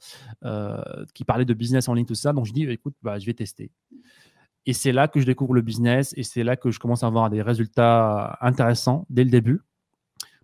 euh, 0.45 1.05
qui 1.13 1.25
parlait 1.25 1.45
de 1.45 1.53
business 1.53 1.89
en 1.89 1.93
ligne, 1.93 2.05
tout 2.05 2.15
ça. 2.15 2.31
Donc, 2.31 2.45
je 2.45 2.53
dis, 2.53 2.63
écoute, 2.63 2.95
bah, 3.03 3.19
je 3.19 3.25
vais 3.25 3.33
tester. 3.33 3.71
Et 4.65 4.71
c'est 4.71 4.93
là 4.93 5.09
que 5.09 5.19
je 5.19 5.25
découvre 5.25 5.53
le 5.53 5.61
business 5.61 6.13
et 6.15 6.23
c'est 6.23 6.43
là 6.43 6.55
que 6.55 6.71
je 6.71 6.79
commence 6.79 7.03
à 7.03 7.07
avoir 7.07 7.29
des 7.29 7.41
résultats 7.41 8.37
intéressants 8.39 9.05
dès 9.09 9.25
le 9.25 9.29
début. 9.29 9.61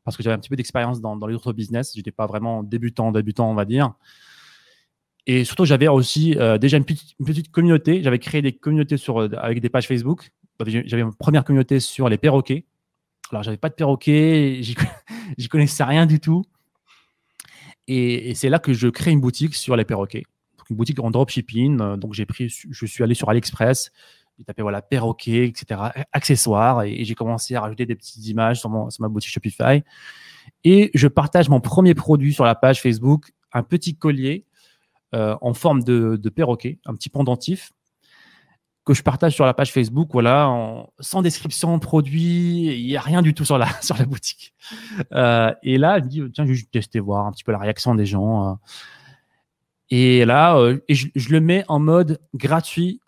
Parce 0.03 0.17
que 0.17 0.23
j'avais 0.23 0.35
un 0.35 0.39
petit 0.39 0.49
peu 0.49 0.57
d'expérience 0.57 0.99
dans, 0.99 1.15
les 1.25 1.35
autres 1.35 1.53
business. 1.53 1.93
Je 1.93 1.99
n'étais 1.99 2.11
pas 2.11 2.27
vraiment 2.27 2.61
débutant, 2.61 3.13
débutant, 3.13 3.49
on 3.49 3.53
va 3.53 3.63
dire. 3.63 3.93
Et 5.25 5.45
surtout, 5.45 5.63
j'avais 5.63 5.87
aussi 5.87 6.35
déjà 6.59 6.75
une 6.75 6.83
petite, 6.83 7.13
une 7.19 7.25
petite 7.25 7.51
communauté. 7.51 8.03
J'avais 8.03 8.19
créé 8.19 8.41
des 8.41 8.51
communautés 8.51 8.97
sur, 8.97 9.19
avec 9.37 9.61
des 9.61 9.69
pages 9.69 9.87
Facebook. 9.87 10.31
J'avais 10.65 11.01
une 11.01 11.13
première 11.13 11.43
communauté 11.43 11.79
sur 11.79 12.09
les 12.09 12.17
perroquets. 12.17 12.65
Alors, 13.31 13.43
j'avais 13.43 13.57
pas 13.57 13.69
de 13.69 13.75
perroquet, 13.75 14.61
j'y 15.37 15.47
connaissais 15.47 15.83
rien 15.83 16.05
du 16.05 16.19
tout. 16.19 16.43
Et, 17.87 18.33
c'est 18.35 18.49
là 18.49 18.59
que 18.59 18.73
je 18.73 18.87
crée 18.87 19.11
une 19.11 19.21
boutique 19.21 19.55
sur 19.55 19.75
les 19.75 19.85
perroquets. 19.85 20.23
Une 20.69 20.75
boutique 20.75 20.99
en 20.99 21.11
dropshipping. 21.11 21.77
Donc, 21.97 22.13
j'ai 22.13 22.25
pris, 22.25 22.49
je 22.49 22.85
suis 22.85 23.03
allé 23.03 23.15
sur 23.15 23.29
AliExpress, 23.29 23.91
j'ai 24.37 24.43
tapé 24.43 24.61
voilà 24.61 24.81
perroquet, 24.81 25.47
etc., 25.47 25.81
accessoires, 26.11 26.83
et, 26.83 27.03
j'ai 27.05 27.15
commencé 27.15 27.55
à 27.55 27.61
rajouter 27.61 27.85
des 27.85 27.95
petites 27.95 28.27
images 28.27 28.59
sur 28.59 28.69
ma 28.69 29.07
boutique 29.07 29.31
Shopify. 29.31 29.83
Et 30.63 30.91
je 30.93 31.07
partage 31.07 31.49
mon 31.49 31.61
premier 31.61 31.93
produit 31.93 32.33
sur 32.33 32.45
la 32.45 32.55
page 32.55 32.81
Facebook, 32.81 33.31
un 33.53 33.63
petit 33.63 33.95
collier 33.95 34.45
euh, 35.15 35.35
en 35.41 35.53
forme 35.53 35.83
de, 35.83 36.17
de 36.17 36.29
perroquet, 36.29 36.79
un 36.85 36.93
petit 36.93 37.09
pendentif 37.09 37.71
que 38.89 38.95
je 38.95 39.03
partage 39.03 39.35
sur 39.35 39.45
la 39.45 39.53
page 39.53 39.71
Facebook, 39.71 40.09
voilà, 40.13 40.51
sans 40.99 41.21
description 41.21 41.77
de 41.77 41.79
produit, 41.79 42.75
il 42.75 42.87
n'y 42.87 42.97
a 42.97 43.01
rien 43.01 43.21
du 43.21 43.35
tout 43.35 43.45
sur 43.45 43.59
la, 43.59 43.67
sur 43.83 43.95
la 43.95 44.05
boutique. 44.05 44.55
Euh, 45.13 45.53
et 45.61 45.77
là, 45.77 45.99
je 45.99 46.05
me 46.05 46.09
dis, 46.09 46.31
tiens, 46.33 46.43
je 46.43 46.49
vais 46.49 46.55
juste 46.55 46.71
tester, 46.71 46.99
voir 46.99 47.27
un 47.27 47.31
petit 47.31 47.43
peu 47.43 47.51
la 47.51 47.59
réaction 47.59 47.93
des 47.93 48.07
gens. 48.07 48.49
Euh. 48.49 48.55
Et 49.91 50.25
là, 50.25 50.57
euh, 50.57 50.79
je, 50.89 51.29
le 51.29 51.39
mets 51.39 51.63
en 51.67 51.77
mode 51.77 52.19
gratuit 52.33 52.99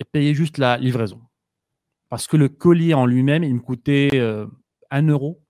et 0.00 0.04
payer 0.04 0.32
juste 0.32 0.56
la 0.56 0.78
livraison. 0.78 1.20
Parce 2.08 2.26
que 2.26 2.38
le 2.38 2.48
colis 2.48 2.94
en 2.94 3.04
lui-même, 3.04 3.44
il 3.44 3.54
me 3.54 3.60
coûtait 3.60 4.18
1 4.90 5.06
euro. 5.08 5.42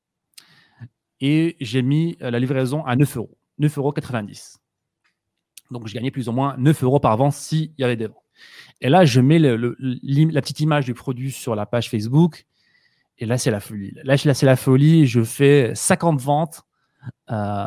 Et 1.21 1.57
j'ai 1.61 1.83
mis 1.83 2.17
la 2.19 2.41
livraison 2.41 2.85
à 2.85 2.97
9 2.97 3.19
euros. 3.19 3.39
9,90 3.61 3.79
euros. 3.79 3.95
Donc, 5.71 5.87
je 5.87 5.95
gagnais 5.95 6.11
plus 6.11 6.29
ou 6.29 6.33
moins 6.33 6.57
9 6.59 6.83
euros 6.83 6.99
par 6.99 7.17
vente 7.17 7.35
s'il 7.35 7.73
y 7.79 7.85
avait 7.85 7.97
des 7.97 8.09
ventes. 8.09 8.22
Et 8.81 8.89
là, 8.89 9.05
je 9.05 9.21
mets 9.21 9.39
la 9.39 10.41
petite 10.41 10.61
image 10.61 10.85
du 10.85 10.95
produit 10.95 11.31
sur 11.31 11.55
la 11.55 11.67
page 11.67 11.89
Facebook. 11.89 12.47
Et 13.19 13.27
là, 13.27 13.39
c'est 13.39 13.51
la 13.51 13.61
folie. 13.61 13.95
Là, 14.03 14.17
c'est 14.17 14.47
la 14.47 14.57
folie. 14.57 15.07
Je 15.07 15.23
fais 15.23 15.73
50 15.75 16.21
ventes 16.21 16.63
euh, 17.31 17.67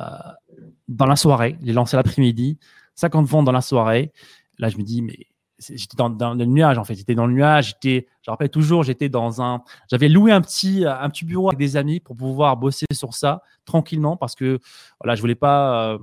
dans 0.88 1.06
la 1.06 1.16
soirée. 1.16 1.58
J'ai 1.64 1.74
lancé 1.74 1.96
l'après-midi. 1.96 2.58
50 2.96 3.26
ventes 3.28 3.46
dans 3.46 3.52
la 3.52 3.62
soirée. 3.62 4.12
Là, 4.58 4.70
je 4.70 4.78
me 4.78 4.84
dis, 4.84 5.02
mais 5.02 5.28
j'étais 5.60 5.96
dans, 5.96 6.10
dans, 6.10 6.34
le 6.34 6.46
nuage 6.46 6.78
en 6.78 6.84
fait. 6.84 6.96
J'étais 6.96 7.16
dans 7.16 7.28
le 7.28 7.34
nuage. 7.34 7.70
J'étais, 7.70 8.08
je 8.22 8.32
rappelle 8.32 8.50
toujours, 8.50 8.84
j'étais 8.84 9.10
dans 9.10 9.42
un. 9.42 9.64
J'avais 9.90 10.10
loué 10.10 10.32
un 10.32 10.42
petit, 10.42 10.86
un 10.86 11.10
petit 11.10 11.26
bureau 11.26 11.48
avec 11.48 11.60
des 11.60 11.78
amis 11.78 12.00
pour 12.00 12.16
pouvoir 12.16 12.58
bosser 12.58 12.86
sur 12.92 13.14
ça 13.14 13.42
tranquillement 13.66 14.18
parce 14.18 14.36
que 14.36 14.60
voilà, 15.00 15.16
je 15.16 15.22
voulais 15.22 15.36
pas. 15.36 15.94
Euh, 15.94 15.98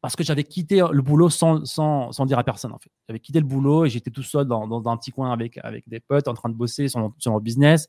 parce 0.00 0.14
que 0.14 0.22
j'avais 0.22 0.44
quitté 0.44 0.82
le 0.92 1.02
boulot 1.02 1.28
sans, 1.28 1.64
sans, 1.64 2.12
sans, 2.12 2.24
dire 2.26 2.38
à 2.38 2.44
personne 2.44 2.72
en 2.72 2.78
fait. 2.78 2.90
J'avais 3.08 3.18
quitté 3.18 3.40
le 3.40 3.46
boulot 3.46 3.84
et 3.84 3.90
j'étais 3.90 4.10
tout 4.10 4.22
seul 4.22 4.46
dans, 4.46 4.68
dans, 4.68 4.88
un 4.90 4.96
petit 4.96 5.10
coin 5.10 5.32
avec, 5.32 5.58
avec 5.62 5.88
des 5.88 5.98
potes 5.98 6.28
en 6.28 6.34
train 6.34 6.48
de 6.48 6.54
bosser 6.54 6.88
sur, 6.88 7.12
sur 7.18 7.32
leur 7.32 7.40
business. 7.40 7.88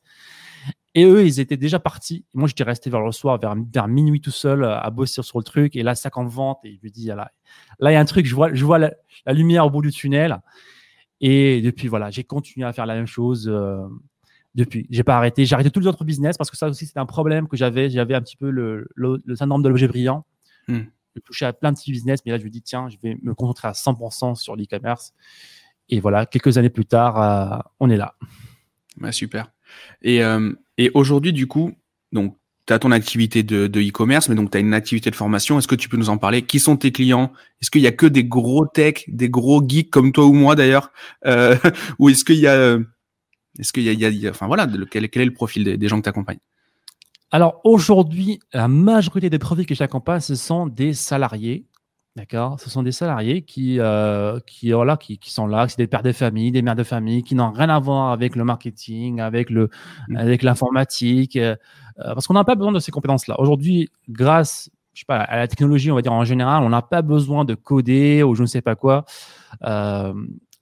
Et 0.96 1.06
eux, 1.06 1.26
ils 1.26 1.40
étaient 1.40 1.58
déjà 1.58 1.80
partis. 1.80 2.26
Moi, 2.34 2.48
j'étais 2.48 2.64
resté 2.64 2.90
vers 2.90 3.02
le 3.02 3.12
soir, 3.12 3.40
vers, 3.40 3.56
vers 3.72 3.88
minuit 3.88 4.22
tout 4.22 4.32
seul 4.32 4.64
à 4.64 4.90
bosser 4.90 5.22
sur 5.22 5.38
le 5.38 5.44
truc. 5.44 5.76
Et 5.76 5.84
là, 5.84 5.94
ça 5.94 6.10
en 6.16 6.26
vente. 6.26 6.60
Et 6.64 6.74
je 6.74 6.80
me 6.84 6.90
dis, 6.90 7.06
là, 7.08 7.32
là, 7.80 7.92
il 7.92 7.94
y 7.94 7.98
a 7.98 8.00
un 8.00 8.06
truc, 8.06 8.26
je 8.26 8.34
vois, 8.34 8.54
je 8.54 8.66
vois 8.66 8.80
la, 8.80 8.92
lumière 9.28 9.68
au 9.68 9.70
bout 9.70 9.84
du 9.84 9.92
tunnel. 9.92 10.40
Et 11.22 11.62
depuis, 11.62 11.88
voilà, 11.88 12.10
j'ai 12.10 12.24
continué 12.24 12.66
à 12.66 12.74
faire 12.74 12.88
la 12.88 12.96
même 12.96 13.06
chose. 13.06 13.48
Euh, 13.48 13.88
depuis, 14.56 14.88
j'ai 14.90 15.04
pas 15.04 15.16
arrêté. 15.16 15.46
J'ai 15.46 15.54
arrêté 15.54 15.70
tous 15.70 15.80
les 15.80 15.88
autres 15.88 16.04
business 16.04 16.38
parce 16.38 16.50
que 16.50 16.58
ça 16.58 16.68
aussi, 16.68 16.88
c'était 16.88 17.00
un 17.00 17.06
problème 17.06 17.48
que 17.48 17.56
j'avais. 17.56 17.92
J'avais 17.92 18.16
un 18.16 18.22
petit 18.22 18.38
peu 18.38 18.50
le, 18.50 18.88
le, 18.96 19.36
syndrome 19.36 19.62
de 19.62 19.70
l'objet 19.70 19.88
brillant. 19.88 20.26
Hmm 20.68 20.86
je 21.16 21.22
touchais 21.22 21.46
à 21.46 21.54
plein 21.54 21.72
de 21.72 21.78
petits 21.78 21.92
business, 21.92 22.20
mais 22.26 22.32
là, 22.32 22.38
je 22.38 22.44
me 22.44 22.50
dis, 22.50 22.62
tiens, 22.62 22.90
je 22.90 22.98
vais 23.02 23.18
me 23.22 23.34
concentrer 23.34 23.68
à 23.68 23.72
100% 23.74 24.36
sur 24.36 24.56
l'e-commerce. 24.56 25.14
Et 25.90 26.00
voilà, 26.00 26.26
quelques 26.26 26.58
années 26.58 26.70
plus 26.70 26.86
tard, 26.86 27.22
euh, 27.22 27.58
on 27.80 27.90
est 27.90 27.98
là. 27.98 28.16
Bah, 28.98 29.12
super. 29.12 29.52
Et, 30.02 30.24
euh, 30.24 30.54
et 30.78 30.92
aujourd'hui, 30.94 31.34
du 31.34 31.48
coup, 31.48 31.74
donc, 32.12 32.38
tu 32.68 32.74
as 32.74 32.80
ton 32.80 32.92
activité 32.92 33.42
de 33.42 33.68
e-commerce, 33.82 34.30
mais 34.30 34.36
donc 34.36 34.52
tu 34.52 34.58
as 34.58 34.60
une 34.60 34.76
activité 34.76 35.10
de 35.10 35.16
formation. 35.16 35.58
Est-ce 35.58 35.68
que 35.68 35.76
tu 35.76 35.90
peux 35.90 35.98
nous 35.98 36.10
en 36.10 36.20
parler? 36.20 36.44
Qui 36.44 36.60
sont 36.60 36.78
tes 36.78 36.92
clients? 36.92 37.34
Est-ce 37.62 37.72
qu'il 37.72 37.82
y 37.82 37.88
a 37.88 37.92
que 37.92 38.06
des 38.06 38.24
gros 38.24 38.68
tech, 38.68 39.06
des 39.08 39.28
gros 39.28 39.68
geeks 39.68 39.90
comme 39.90 40.12
toi 40.12 40.26
ou 40.26 40.34
moi 40.34 40.56
d'ailleurs? 40.56 40.92
Euh, 41.26 41.56
Ou 41.98 42.10
est-ce 42.10 42.24
qu'il 42.24 42.36
y 42.36 42.46
a. 42.46 42.78
Est-ce 43.58 43.74
qu'il 43.74 43.84
y, 43.84 43.96
y 43.96 44.28
a, 44.28 44.30
Enfin 44.30 44.46
voilà, 44.46 44.68
quel, 44.92 45.10
quel 45.10 45.24
est 45.24 45.26
le 45.26 45.34
profil 45.34 45.64
des, 45.64 45.78
des 45.78 45.88
gens 45.88 45.98
que 45.98 46.04
tu 46.04 46.10
accompagnes 46.10 46.38
alors 47.32 47.62
aujourd'hui, 47.64 48.40
la 48.54 48.68
majorité 48.68 49.30
des 49.30 49.40
profils 49.40 49.66
que 49.66 49.76
j'accompagne, 49.76 50.20
ce 50.20 50.36
sont 50.36 50.68
des 50.68 50.94
salariés. 50.94 51.66
D'accord? 52.16 52.60
Ce 52.60 52.70
sont 52.70 52.84
des 52.84 52.92
salariés 52.92 53.44
qui, 53.44 53.80
euh, 53.80 54.40
qui, 54.46 54.72
voilà, 54.72 54.98
qui, 54.98 55.20
qui 55.20 55.32
sont 55.32 55.48
là, 55.48 55.68
c'est 55.68 55.78
des 55.78 55.88
pères 55.88 56.04
de 56.04 56.12
famille, 56.12 56.52
des 56.52 56.62
mères 56.62 56.76
de 56.76 56.84
famille, 56.84 57.24
qui 57.24 57.36
n'ont 57.36 57.52
rien 57.52 57.70
à 57.70 57.80
voir 57.80 58.12
avec 58.12 58.36
le 58.36 58.44
marketing, 58.44 59.22
avec 59.22 59.50
le, 59.50 59.70
mmh. 60.10 60.18
avec 60.18 60.44
l'informatique, 60.44 61.36
euh, 61.38 61.56
euh, 62.00 62.14
parce 62.14 62.28
qu'on 62.28 62.34
n'a 62.34 62.44
pas 62.44 62.56
besoin 62.56 62.72
de 62.72 62.80
ces 62.80 62.92
compétences-là. 62.92 63.40
Aujourd'hui, 63.40 63.90
grâce, 64.10 64.70
je 64.94 65.02
sais 65.02 65.06
pas, 65.06 65.20
à 65.20 65.38
la 65.38 65.48
technologie, 65.48 65.92
on 65.92 65.96
va 65.96 66.02
dire 66.02 66.12
en 66.12 66.26
général, 66.26 66.64
on 66.64 66.70
n'a 66.70 66.82
pas 66.82 67.04
besoin 67.04 67.46
de 67.46 67.54
coder 67.54 68.24
ou 68.24 68.36
je 68.36 68.42
ne 68.42 68.48
sais 68.48 68.62
pas 68.62 68.76
quoi. 68.76 69.06
Euh, 69.66 70.14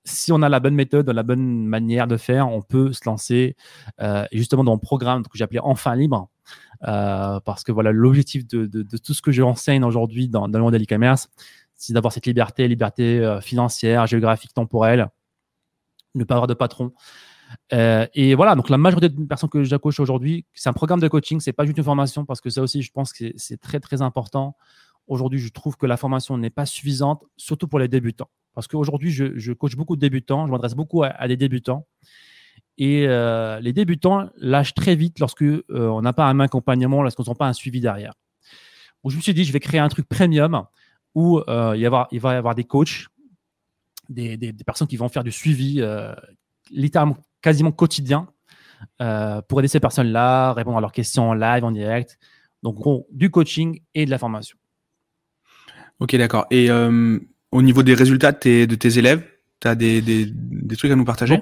si 0.07 0.31
on 0.31 0.41
a 0.41 0.49
la 0.49 0.59
bonne 0.59 0.75
méthode, 0.75 1.09
la 1.09 1.23
bonne 1.23 1.65
manière 1.65 2.07
de 2.07 2.17
faire, 2.17 2.49
on 2.49 2.61
peut 2.61 2.93
se 2.93 3.01
lancer 3.05 3.55
euh, 4.01 4.25
justement 4.31 4.63
dans 4.63 4.73
le 4.73 4.79
programme 4.79 5.23
que 5.23 5.43
appelé 5.43 5.59
Enfin 5.61 5.95
Libre. 5.95 6.29
Euh, 6.87 7.39
parce 7.41 7.63
que 7.63 7.71
voilà, 7.71 7.91
l'objectif 7.91 8.47
de, 8.47 8.67
tout 8.97 9.13
ce 9.13 9.21
que 9.21 9.31
je 9.31 9.41
enseigne 9.41 9.83
aujourd'hui 9.83 10.29
dans, 10.29 10.47
le 10.47 10.59
monde 10.59 10.73
de 10.73 10.77
l'e-commerce, 10.77 11.29
c'est 11.75 11.93
d'avoir 11.93 12.13
cette 12.13 12.25
liberté, 12.25 12.67
liberté 12.67 13.19
euh, 13.19 13.41
financière, 13.41 14.07
géographique, 14.07 14.53
temporelle, 14.53 15.09
ne 16.15 16.23
pas 16.23 16.35
avoir 16.35 16.47
de 16.47 16.53
patron. 16.53 16.93
et 17.71 18.35
voilà, 18.35 18.55
donc 18.55 18.69
la 18.69 18.77
majorité 18.77 19.09
des 19.09 19.25
personnes 19.25 19.49
que 19.49 19.63
j'accouche 19.63 19.99
aujourd'hui, 19.99 20.45
c'est 20.53 20.69
un 20.69 20.73
programme 20.73 20.99
de 20.99 21.07
coaching, 21.07 21.39
c'est 21.39 21.53
pas 21.53 21.65
juste 21.65 21.77
une 21.77 21.83
formation, 21.83 22.25
parce 22.25 22.39
que 22.39 22.49
ça 22.49 22.61
aussi, 22.61 22.81
je 22.81 22.91
pense 22.91 23.11
que 23.11 23.25
c'est 23.35 23.59
très 23.59 23.79
très 23.79 24.01
important. 24.01 24.55
Aujourd'hui, 25.07 25.39
je 25.39 25.49
trouve 25.49 25.75
que 25.77 25.85
la 25.85 25.97
formation 25.97 26.37
n'est 26.37 26.49
pas 26.49 26.65
suffisante, 26.65 27.23
surtout 27.37 27.67
pour 27.67 27.79
les 27.79 27.87
débutants. 27.87 28.29
Parce 28.57 28.67
qu'aujourd'hui, 28.67 29.11
je, 29.11 29.53
coach 29.53 29.75
beaucoup 29.75 29.95
de 29.95 30.01
débutants, 30.01 30.47
je 30.47 30.51
m'adresse 30.51 30.73
beaucoup 30.73 31.03
à, 31.03 31.27
des 31.27 31.37
débutants. 31.37 31.85
Et 32.79 33.05
euh, 33.07 33.59
les 33.59 33.71
débutants 33.71 34.31
lâchent 34.35 34.73
très 34.73 34.95
vite 34.95 35.19
lorsque 35.19 35.43
euh, 35.43 35.61
on 35.69 36.01
n'a 36.01 36.11
pas 36.11 36.25
un 36.25 36.39
accompagnement, 36.39 37.03
lorsqu'on 37.03 37.21
n'a 37.21 37.35
pas 37.35 37.45
un 37.45 37.53
suivi 37.53 37.81
derrière. 37.81 38.13
Je 39.05 39.15
me 39.15 39.21
suis 39.21 39.35
dit, 39.35 39.45
je 39.45 39.53
vais 39.53 39.59
créer 39.59 39.79
un 39.79 39.89
truc 39.89 40.09
premium 40.09 40.65
où 41.13 41.37
euh, 41.37 41.77
il, 41.77 41.87
va 41.87 42.07
y 42.11 42.35
avoir 42.35 42.55
des 42.55 42.63
coachs, 42.63 43.05
des, 44.09 44.39
personnes 44.65 44.87
qui 44.87 44.97
vont 44.97 45.07
faire 45.07 45.23
du 45.23 45.31
suivi 45.31 45.79
littéralement 46.71 47.17
quasiment 47.43 47.71
quotidien 47.71 48.27
pour 48.97 49.59
aider 49.59 49.67
ces 49.67 49.79
personnes-là, 49.79 50.53
répondre 50.53 50.79
à 50.79 50.81
leurs 50.81 50.93
questions 50.93 51.29
en 51.29 51.35
live, 51.35 51.63
en 51.63 51.71
direct. 51.71 52.17
Donc, 52.63 52.77
du 53.11 53.29
coaching 53.29 53.81
et 53.93 54.07
de 54.07 54.09
la 54.09 54.17
formation. 54.17 54.57
Ok, 55.99 56.15
d'accord. 56.15 56.47
Et 56.49 56.71
au 57.51 57.61
niveau 57.61 57.83
des 57.83 57.93
résultats 57.93 58.31
de 58.31 58.75
tes, 58.75 58.99
élèves, 58.99 59.23
tu 59.59 59.67
as 59.67 59.75
des, 59.75 60.33
trucs 60.77 60.91
à 60.91 60.95
nous 60.95 61.05
partager? 61.05 61.41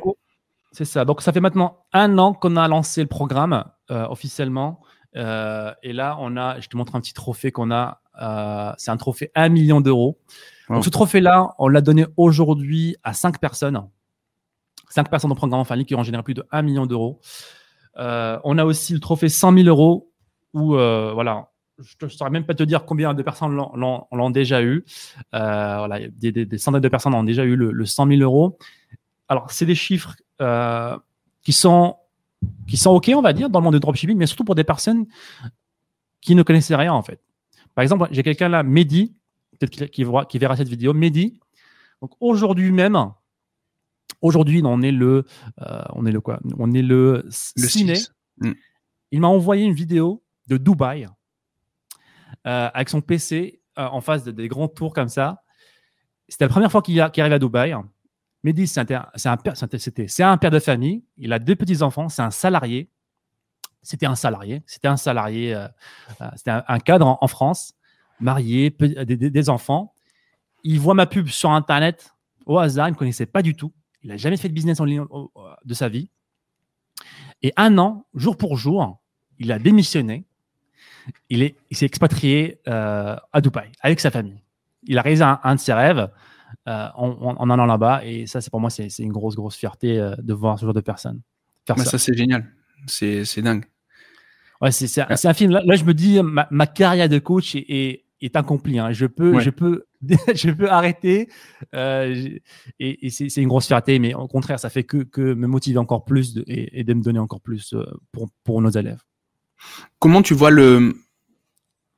C'est 0.71 0.85
ça. 0.85 1.05
Donc, 1.05 1.21
ça 1.21 1.31
fait 1.31 1.39
maintenant 1.39 1.85
un 1.93 2.17
an 2.17 2.33
qu'on 2.33 2.57
a 2.57 2.67
lancé 2.67 3.01
le 3.01 3.07
programme 3.07 3.63
euh, 3.91 4.05
officiellement. 4.09 4.81
Euh, 5.15 5.71
et 5.83 5.93
là, 5.93 6.17
on 6.19 6.35
a, 6.35 6.59
je 6.59 6.67
te 6.67 6.75
montre 6.75 6.95
un 6.95 6.99
petit 6.99 7.13
trophée 7.13 7.51
qu'on 7.51 7.71
a. 7.71 8.01
Euh, 8.21 8.73
c'est 8.77 8.91
un 8.91 8.97
trophée 8.97 9.31
1 9.35 9.49
million 9.49 9.79
d'euros. 9.79 10.19
Donc, 10.69 10.83
ce 10.83 10.89
trophée-là, 10.89 11.53
on 11.59 11.69
l'a 11.69 11.81
donné 11.81 12.05
aujourd'hui 12.17 12.97
à 13.03 13.13
5 13.13 13.39
personnes. 13.39 13.81
5 14.89 15.09
personnes 15.09 15.29
dans 15.29 15.35
le 15.35 15.37
programme 15.37 15.61
Enfin 15.61 15.81
qui 15.83 15.95
ont 15.95 16.03
généré 16.03 16.23
plus 16.23 16.33
de 16.33 16.45
1 16.51 16.61
million 16.61 16.85
d'euros. 16.85 17.21
on 17.95 18.57
a 18.57 18.65
aussi 18.65 18.93
le 18.93 18.99
trophée 18.99 19.29
100 19.29 19.53
000 19.53 19.67
euros 19.67 20.11
où, 20.53 20.71
voilà, 20.71 21.51
je 21.79 22.05
ne 22.05 22.09
saurais 22.09 22.29
même 22.29 22.45
pas 22.45 22.53
te 22.53 22.63
dire 22.63 22.85
combien 22.85 23.13
de 23.13 23.21
personnes 23.21 23.55
l'ont 23.55 24.29
déjà 24.29 24.61
eu. 24.61 24.85
Euh, 25.33 25.77
voilà, 25.77 26.07
des, 26.07 26.57
centaines 26.57 26.81
de 26.81 26.89
personnes 26.89 27.13
ont 27.13 27.23
déjà 27.23 27.43
eu 27.43 27.55
le, 27.55 27.85
100 27.85 28.07
000 28.07 28.21
euros. 28.21 28.57
Alors, 29.27 29.51
c'est 29.51 29.65
des 29.65 29.75
chiffres 29.75 30.15
euh, 30.41 30.97
qui, 31.41 31.53
sont, 31.53 31.95
qui 32.67 32.77
sont 32.77 32.91
OK, 32.91 33.11
on 33.15 33.21
va 33.21 33.33
dire, 33.33 33.49
dans 33.49 33.59
le 33.59 33.63
monde 33.63 33.73
du 33.73 33.79
dropshipping, 33.79 34.17
mais 34.17 34.27
surtout 34.27 34.45
pour 34.45 34.55
des 34.55 34.63
personnes 34.63 35.05
qui 36.21 36.35
ne 36.35 36.43
connaissaient 36.43 36.75
rien, 36.75 36.93
en 36.93 37.03
fait. 37.03 37.21
Par 37.73 37.83
exemple, 37.83 38.07
j'ai 38.11 38.23
quelqu'un 38.23 38.49
là, 38.49 38.63
Mehdi, 38.63 39.15
peut-être 39.59 39.91
qui, 39.91 40.05
qui 40.29 40.39
verra 40.39 40.55
cette 40.55 40.69
vidéo. 40.69 40.93
Mehdi, 40.93 41.39
donc 42.01 42.11
aujourd'hui 42.19 42.71
même, 42.71 43.11
aujourd'hui, 44.21 44.61
on 44.63 44.81
est 44.81 44.91
le, 44.91 45.25
euh, 45.61 45.83
on 45.93 46.05
est 46.05 46.11
le 46.11 46.21
quoi? 46.21 46.39
On 46.57 46.73
est 46.73 46.81
le, 46.81 47.25
le 47.25 47.67
ciné. 47.67 47.95
Mm. 48.37 48.51
Il 49.11 49.21
m'a 49.21 49.27
envoyé 49.27 49.65
une 49.65 49.73
vidéo 49.73 50.23
de 50.47 50.57
Dubaï 50.57 51.07
euh, 52.45 52.69
avec 52.73 52.89
son 52.89 53.01
PC 53.01 53.61
euh, 53.79 53.87
en 53.87 54.01
face 54.01 54.23
de, 54.23 54.31
des 54.31 54.47
grands 54.47 54.67
tours 54.67 54.93
comme 54.93 55.09
ça. 55.09 55.43
C'était 56.27 56.45
la 56.45 56.49
première 56.49 56.71
fois 56.71 56.81
qu'il 56.81 56.99
arrive 57.01 57.33
à 57.33 57.39
Dubaï. 57.39 57.75
Mehdi, 58.43 58.67
c'est 58.67 58.91
un, 58.91 59.07
un, 59.25 59.31
un, 59.31 60.37
père 60.37 60.51
de 60.51 60.59
famille. 60.59 61.03
Il 61.17 61.33
a 61.33 61.39
deux 61.39 61.55
petits-enfants. 61.55 62.09
C'est 62.09 62.21
un 62.21 62.31
salarié. 62.31 62.89
C'était 63.81 64.05
un 64.05 64.15
salarié. 64.15 64.63
C'était 64.67 64.87
un 64.87 64.97
salarié. 64.97 65.55
Euh, 65.55 65.67
c'était 66.35 66.51
un, 66.51 66.79
cadre 66.79 67.17
en, 67.19 67.27
France, 67.27 67.73
marié, 68.19 68.69
des, 68.69 69.49
enfants. 69.49 69.95
Il 70.63 70.79
voit 70.79 70.93
ma 70.93 71.07
pub 71.07 71.27
sur 71.27 71.51
Internet 71.51 72.13
au 72.45 72.59
hasard. 72.59 72.89
Il 72.89 72.91
ne 72.91 72.97
connaissait 72.97 73.25
pas 73.25 73.41
du 73.41 73.55
tout. 73.55 73.73
Il 74.03 74.09
n'a 74.09 74.17
jamais 74.17 74.37
fait 74.37 74.49
de 74.49 74.53
business 74.53 74.79
en 74.79 74.85
ligne 74.85 75.05
de 75.63 75.73
sa 75.73 75.89
vie. 75.89 76.11
Et 77.41 77.53
un 77.57 77.77
an, 77.79 78.05
jour 78.13 78.37
pour 78.37 78.57
jour, 78.57 79.01
il 79.39 79.51
a 79.51 79.59
démissionné 79.59 80.25
il 81.29 81.53
s'est 81.71 81.85
expatrié 81.85 82.59
euh, 82.67 83.15
à 83.33 83.41
Dubaï 83.41 83.71
avec 83.81 83.99
sa 83.99 84.11
famille. 84.11 84.41
Il 84.83 84.97
a 84.97 85.01
réalisé 85.01 85.23
un, 85.23 85.55
de 85.55 85.59
ses 85.59 85.73
rêves 85.73 86.09
euh, 86.67 86.87
en, 86.95 87.49
allant 87.49 87.65
là-bas. 87.65 88.05
Et 88.05 88.27
ça, 88.27 88.41
c'est 88.41 88.49
pour 88.49 88.59
moi, 88.59 88.69
c'est 88.69 88.87
une 88.99 89.11
grosse, 89.11 89.35
grosse 89.35 89.55
fierté 89.55 89.99
euh, 89.99 90.15
de 90.19 90.33
voir 90.33 90.59
ce 90.59 90.65
genre 90.65 90.73
de 90.73 90.81
personnes 90.81 91.21
faire 91.65 91.79
ça. 91.79 91.97
c'est 91.97 92.15
génial. 92.15 92.45
C'est 92.85 93.41
dingue. 93.41 93.65
Ouais, 94.61 94.71
c'est 94.71 95.01
un, 95.01 95.33
film. 95.33 95.51
Là, 95.51 95.75
je 95.75 95.83
me 95.83 95.93
dis, 95.93 96.19
ma, 96.21 96.67
carrière 96.67 97.09
de 97.09 97.17
coach 97.17 97.55
est, 97.55 98.05
est, 98.21 98.35
incomplie. 98.35 98.77
Hein. 98.77 98.91
Je, 98.91 99.07
peux, 99.07 99.39
je, 99.39 99.49
peux, 99.49 99.85
je 100.35 100.51
peux 100.51 100.69
arrêter. 100.69 101.27
et, 101.73 103.09
c'est 103.09 103.37
une 103.37 103.47
grosse 103.47 103.65
fierté. 103.65 103.97
Mais 103.97 104.13
au 104.13 104.27
contraire, 104.27 104.59
ça 104.59 104.69
fait 104.69 104.83
que, 104.83 104.97
que 104.97 105.33
me 105.33 105.47
motiver 105.47 105.79
encore 105.79 106.05
plus 106.05 106.39
et, 106.45 106.83
de 106.83 106.93
me 106.93 107.01
donner 107.01 107.19
encore 107.19 107.41
plus 107.41 107.75
pour, 108.11 108.29
pour 108.43 108.61
nos 108.61 108.69
élèves. 108.69 109.01
Comment 109.99 110.21
tu 110.21 110.33
vois 110.33 110.51
le, 110.51 110.95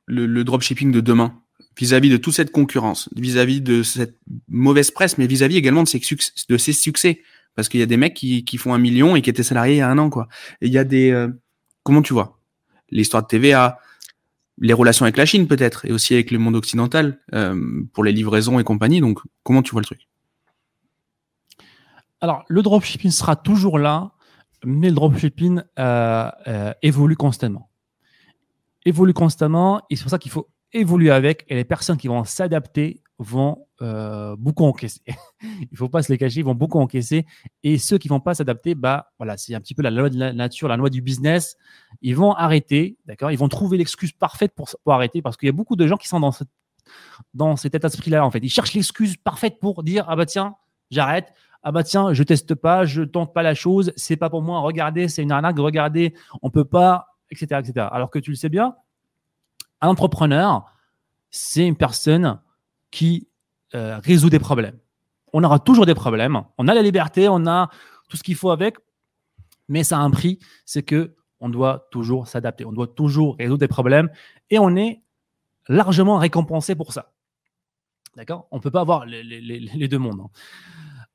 le, 0.06 0.44
dropshipping 0.44 0.92
de 0.92 1.00
demain 1.00 1.34
vis-à-vis 1.76 2.10
de 2.10 2.16
toute 2.16 2.34
cette 2.34 2.50
concurrence, 2.50 3.08
vis-à-vis 3.14 3.60
de 3.60 3.82
cette 3.82 4.18
mauvaise 4.48 4.90
presse, 4.90 5.18
mais 5.18 5.26
vis-à-vis 5.26 5.56
également 5.56 5.82
de 5.82 5.88
ses, 5.88 6.72
succès? 6.72 7.22
Parce 7.54 7.68
qu'il 7.68 7.80
y 7.80 7.82
a 7.82 7.86
des 7.86 7.96
mecs 7.96 8.14
qui, 8.14 8.58
font 8.58 8.74
un 8.74 8.78
million 8.78 9.16
et 9.16 9.22
qui 9.22 9.30
étaient 9.30 9.42
salariés 9.42 9.76
il 9.76 9.78
y 9.78 9.82
a 9.82 9.88
un 9.88 9.98
an. 9.98 10.10
quoi. 10.10 10.28
Euh, 10.62 11.28
comment 11.82 12.02
tu 12.02 12.12
vois 12.12 12.38
L'histoire 12.90 13.22
de 13.22 13.28
TVA, 13.28 13.78
les 14.60 14.72
relations 14.72 15.04
avec 15.04 15.16
la 15.16 15.26
Chine 15.26 15.46
peut-être, 15.46 15.84
et 15.84 15.92
aussi 15.92 16.14
avec 16.14 16.30
le 16.30 16.38
monde 16.38 16.56
occidental, 16.56 17.20
euh, 17.34 17.82
pour 17.92 18.04
les 18.04 18.12
livraisons 18.12 18.58
et 18.58 18.64
compagnie. 18.64 19.00
Donc, 19.00 19.20
comment 19.42 19.62
tu 19.62 19.72
vois 19.72 19.80
le 19.80 19.86
truc? 19.86 20.08
Alors, 22.20 22.44
le 22.48 22.62
dropshipping 22.62 23.10
sera 23.10 23.36
toujours 23.36 23.78
là 23.78 24.12
mais 24.64 24.88
le 24.88 24.94
dropshipping 24.94 25.62
euh, 25.78 26.30
euh, 26.46 26.72
évolue 26.82 27.16
constamment. 27.16 27.70
Évolue 28.84 29.14
constamment 29.14 29.82
et 29.90 29.96
c'est 29.96 30.02
pour 30.02 30.10
ça 30.10 30.18
qu'il 30.18 30.30
faut 30.30 30.48
évoluer 30.72 31.10
avec 31.10 31.44
et 31.48 31.54
les 31.54 31.64
personnes 31.64 31.96
qui 31.96 32.08
vont 32.08 32.24
s'adapter 32.24 33.02
vont 33.18 33.66
euh, 33.82 34.36
beaucoup 34.36 34.64
encaisser. 34.64 35.02
Il 35.42 35.68
ne 35.72 35.76
faut 35.76 35.88
pas 35.88 36.02
se 36.02 36.12
les 36.12 36.18
cacher, 36.18 36.40
ils 36.40 36.44
vont 36.44 36.54
beaucoup 36.54 36.78
encaisser 36.78 37.26
et 37.62 37.78
ceux 37.78 37.98
qui 37.98 38.08
ne 38.08 38.10
vont 38.10 38.20
pas 38.20 38.34
s'adapter, 38.34 38.74
bah 38.74 39.12
voilà, 39.18 39.36
c'est 39.36 39.54
un 39.54 39.60
petit 39.60 39.74
peu 39.74 39.82
la 39.82 39.90
loi 39.90 40.08
de 40.08 40.18
la 40.18 40.32
nature, 40.32 40.68
la 40.68 40.76
loi 40.76 40.90
du 40.90 41.02
business. 41.02 41.56
Ils 42.00 42.14
vont 42.14 42.32
arrêter, 42.32 42.96
d'accord 43.06 43.30
Ils 43.30 43.38
vont 43.38 43.48
trouver 43.48 43.76
l'excuse 43.76 44.12
parfaite 44.12 44.52
pour, 44.54 44.68
arrêter 44.86 45.22
parce 45.22 45.36
qu'il 45.36 45.46
y 45.46 45.50
a 45.50 45.52
beaucoup 45.52 45.76
de 45.76 45.86
gens 45.86 45.96
qui 45.96 46.08
sont 46.08 46.20
dans, 46.20 46.32
dans 47.34 47.56
cet 47.56 47.74
état 47.74 47.88
d'esprit-là 47.88 48.24
en 48.24 48.30
fait. 48.30 48.40
Ils 48.40 48.50
cherchent 48.50 48.74
l'excuse 48.74 49.16
parfaite 49.16 49.58
pour 49.60 49.82
dire 49.82 50.04
ah 50.08 50.16
bah 50.16 50.26
tiens, 50.26 50.54
j'arrête 50.90 51.32
ah 51.62 51.72
bah 51.72 51.82
tiens, 51.82 52.12
je 52.12 52.22
teste 52.22 52.54
pas, 52.54 52.84
je 52.84 53.02
tente 53.02 53.34
pas 53.34 53.42
la 53.42 53.54
chose, 53.54 53.92
c'est 53.96 54.16
pas 54.16 54.30
pour 54.30 54.42
moi, 54.42 54.60
regardez, 54.60 55.08
c'est 55.08 55.22
une 55.22 55.32
arnaque, 55.32 55.58
regardez, 55.58 56.14
on 56.42 56.50
peut 56.50 56.64
pas, 56.64 57.16
etc., 57.30 57.60
etc. 57.60 57.86
Alors 57.90 58.10
que 58.10 58.18
tu 58.18 58.30
le 58.30 58.36
sais 58.36 58.48
bien, 58.48 58.76
un 59.80 59.88
entrepreneur, 59.88 60.64
c'est 61.30 61.66
une 61.66 61.76
personne 61.76 62.40
qui 62.90 63.28
euh, 63.74 63.98
résout 63.98 64.30
des 64.30 64.38
problèmes. 64.38 64.78
On 65.32 65.44
aura 65.44 65.58
toujours 65.58 65.84
des 65.84 65.94
problèmes, 65.94 66.42
on 66.56 66.68
a 66.68 66.74
la 66.74 66.82
liberté, 66.82 67.28
on 67.28 67.46
a 67.46 67.68
tout 68.08 68.16
ce 68.16 68.22
qu'il 68.22 68.36
faut 68.36 68.50
avec, 68.50 68.76
mais 69.68 69.84
ça 69.84 69.98
a 69.98 70.00
un 70.00 70.10
prix, 70.10 70.38
c'est 70.64 70.82
que 70.82 71.14
on 71.40 71.48
doit 71.48 71.86
toujours 71.90 72.26
s'adapter, 72.26 72.64
on 72.64 72.72
doit 72.72 72.88
toujours 72.88 73.36
résoudre 73.36 73.60
des 73.60 73.68
problèmes 73.68 74.10
et 74.50 74.58
on 74.58 74.74
est 74.76 75.02
largement 75.68 76.16
récompensé 76.16 76.74
pour 76.74 76.92
ça. 76.92 77.12
D'accord? 78.16 78.48
On 78.50 78.56
ne 78.56 78.62
peut 78.62 78.70
pas 78.70 78.80
avoir 78.80 79.06
les, 79.06 79.88
deux 79.88 79.98
mondes. 79.98 80.20
Hein. 80.20 80.30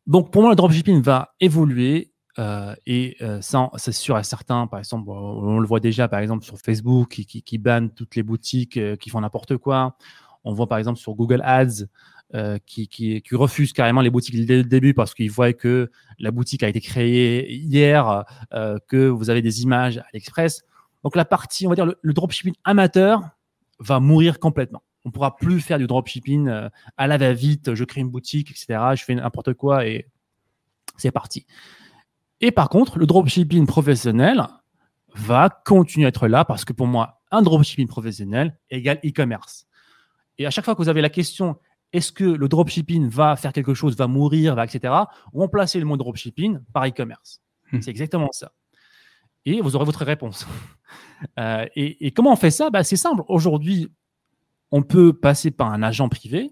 Donc, 0.05 0.31
pour 0.31 0.41
moi, 0.41 0.51
le 0.51 0.55
dropshipping 0.55 1.01
va 1.01 1.33
évoluer. 1.39 2.11
Euh, 2.39 2.73
et 2.87 3.15
euh, 3.21 3.41
ça, 3.41 3.69
c'est 3.77 3.91
sûr 3.91 4.17
et 4.17 4.23
certain. 4.23 4.67
Par 4.67 4.79
exemple, 4.79 5.09
on 5.09 5.59
le 5.59 5.67
voit 5.67 5.79
déjà, 5.79 6.07
par 6.07 6.19
exemple, 6.19 6.43
sur 6.43 6.57
Facebook, 6.57 7.09
qui, 7.09 7.43
qui, 7.43 7.57
bannent 7.57 7.91
toutes 7.91 8.15
les 8.15 8.23
boutiques 8.23 8.77
euh, 8.77 8.95
qui 8.95 9.09
font 9.09 9.21
n'importe 9.21 9.57
quoi. 9.57 9.97
On 10.43 10.53
voit, 10.53 10.67
par 10.67 10.77
exemple, 10.77 10.99
sur 10.99 11.13
Google 11.13 11.41
Ads, 11.43 11.85
qui, 12.65 12.87
qui, 12.87 13.21
qui 13.21 13.35
refuse 13.35 13.73
carrément 13.73 14.01
les 14.01 14.09
boutiques 14.09 14.43
dès 14.47 14.57
le 14.57 14.63
début 14.63 14.95
parce 14.95 15.13
qu'ils 15.13 15.29
voient 15.29 15.53
que 15.53 15.91
la 16.17 16.31
boutique 16.31 16.63
a 16.63 16.67
été 16.67 16.81
créée 16.81 17.53
hier, 17.53 18.25
que 18.87 19.07
vous 19.07 19.29
avez 19.29 19.43
des 19.43 19.61
images 19.61 19.99
à 19.99 20.05
l'Express. 20.13 20.63
Donc, 21.03 21.15
la 21.15 21.25
partie, 21.25 21.67
on 21.67 21.69
va 21.69 21.75
dire, 21.75 21.85
le 21.85 22.13
dropshipping 22.13 22.55
amateur 22.63 23.21
va 23.79 23.99
mourir 23.99 24.39
complètement. 24.39 24.81
On 25.05 25.11
pourra 25.11 25.35
plus 25.35 25.59
faire 25.59 25.77
du 25.77 25.87
dropshipping 25.87 26.47
euh, 26.47 26.69
à 26.97 27.07
la 27.07 27.17
va-vite, 27.17 27.75
je 27.75 27.83
crée 27.83 28.01
une 28.01 28.09
boutique, 28.09 28.51
etc. 28.51 28.79
Je 28.95 29.03
fais 29.03 29.15
n'importe 29.15 29.53
quoi 29.53 29.85
et 29.85 30.07
c'est 30.97 31.11
parti. 31.11 31.45
Et 32.41 32.51
par 32.51 32.69
contre, 32.69 32.99
le 32.99 33.05
dropshipping 33.05 33.65
professionnel 33.65 34.47
va 35.15 35.49
continuer 35.65 36.05
à 36.05 36.09
être 36.09 36.27
là 36.27 36.45
parce 36.45 36.65
que 36.65 36.73
pour 36.73 36.87
moi, 36.87 37.21
un 37.31 37.41
dropshipping 37.41 37.87
professionnel 37.87 38.57
égale 38.69 38.99
e-commerce. 39.05 39.65
Et 40.37 40.45
à 40.45 40.51
chaque 40.51 40.65
fois 40.65 40.75
que 40.75 40.81
vous 40.81 40.89
avez 40.89 41.01
la 41.01 41.09
question, 41.09 41.57
est-ce 41.93 42.11
que 42.11 42.23
le 42.23 42.47
dropshipping 42.47 43.07
va 43.07 43.35
faire 43.35 43.53
quelque 43.53 43.73
chose, 43.73 43.95
va 43.95 44.07
mourir, 44.07 44.55
va, 44.55 44.65
etc. 44.65 44.93
Remplacer 45.33 45.79
le 45.79 45.85
mot 45.85 45.95
dropshipping 45.95 46.59
par 46.73 46.85
e-commerce. 46.85 47.41
Hmm. 47.71 47.81
C'est 47.81 47.91
exactement 47.91 48.29
ça. 48.31 48.51
Et 49.45 49.61
vous 49.61 49.75
aurez 49.75 49.85
votre 49.85 50.05
réponse. 50.05 50.47
Euh, 51.39 51.65
et, 51.75 52.11
comment 52.11 52.33
on 52.33 52.35
fait 52.35 52.51
ça? 52.51 52.69
Bah, 52.69 52.83
C'est 52.83 52.97
simple. 52.97 53.23
Aujourd'hui, 53.29 53.89
on 54.73 54.81
peut 54.81 55.13
passer 55.13 55.51
par 55.51 55.71
un 55.71 55.83
agent 55.83 56.09
privé, 56.09 56.51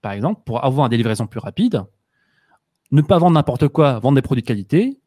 par 0.00 0.12
exemple, 0.12 0.42
pour 0.46 0.64
avoir 0.64 0.86
une 0.86 0.96
livraison 0.96 1.26
plus 1.26 1.40
rapide, 1.40 1.82
ne 2.92 3.02
pas 3.02 3.18
vendre 3.18 3.34
n'importe 3.34 3.66
quoi, 3.66 3.98
vendre 3.98 4.14
des 4.14 4.22
produits 4.22 4.42
de 4.42 4.46
qualité, 4.46 5.00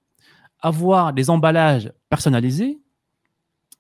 avoir 0.60 1.13
des 1.13 1.30
emballages 1.30 1.93
personnalisés. 2.10 2.78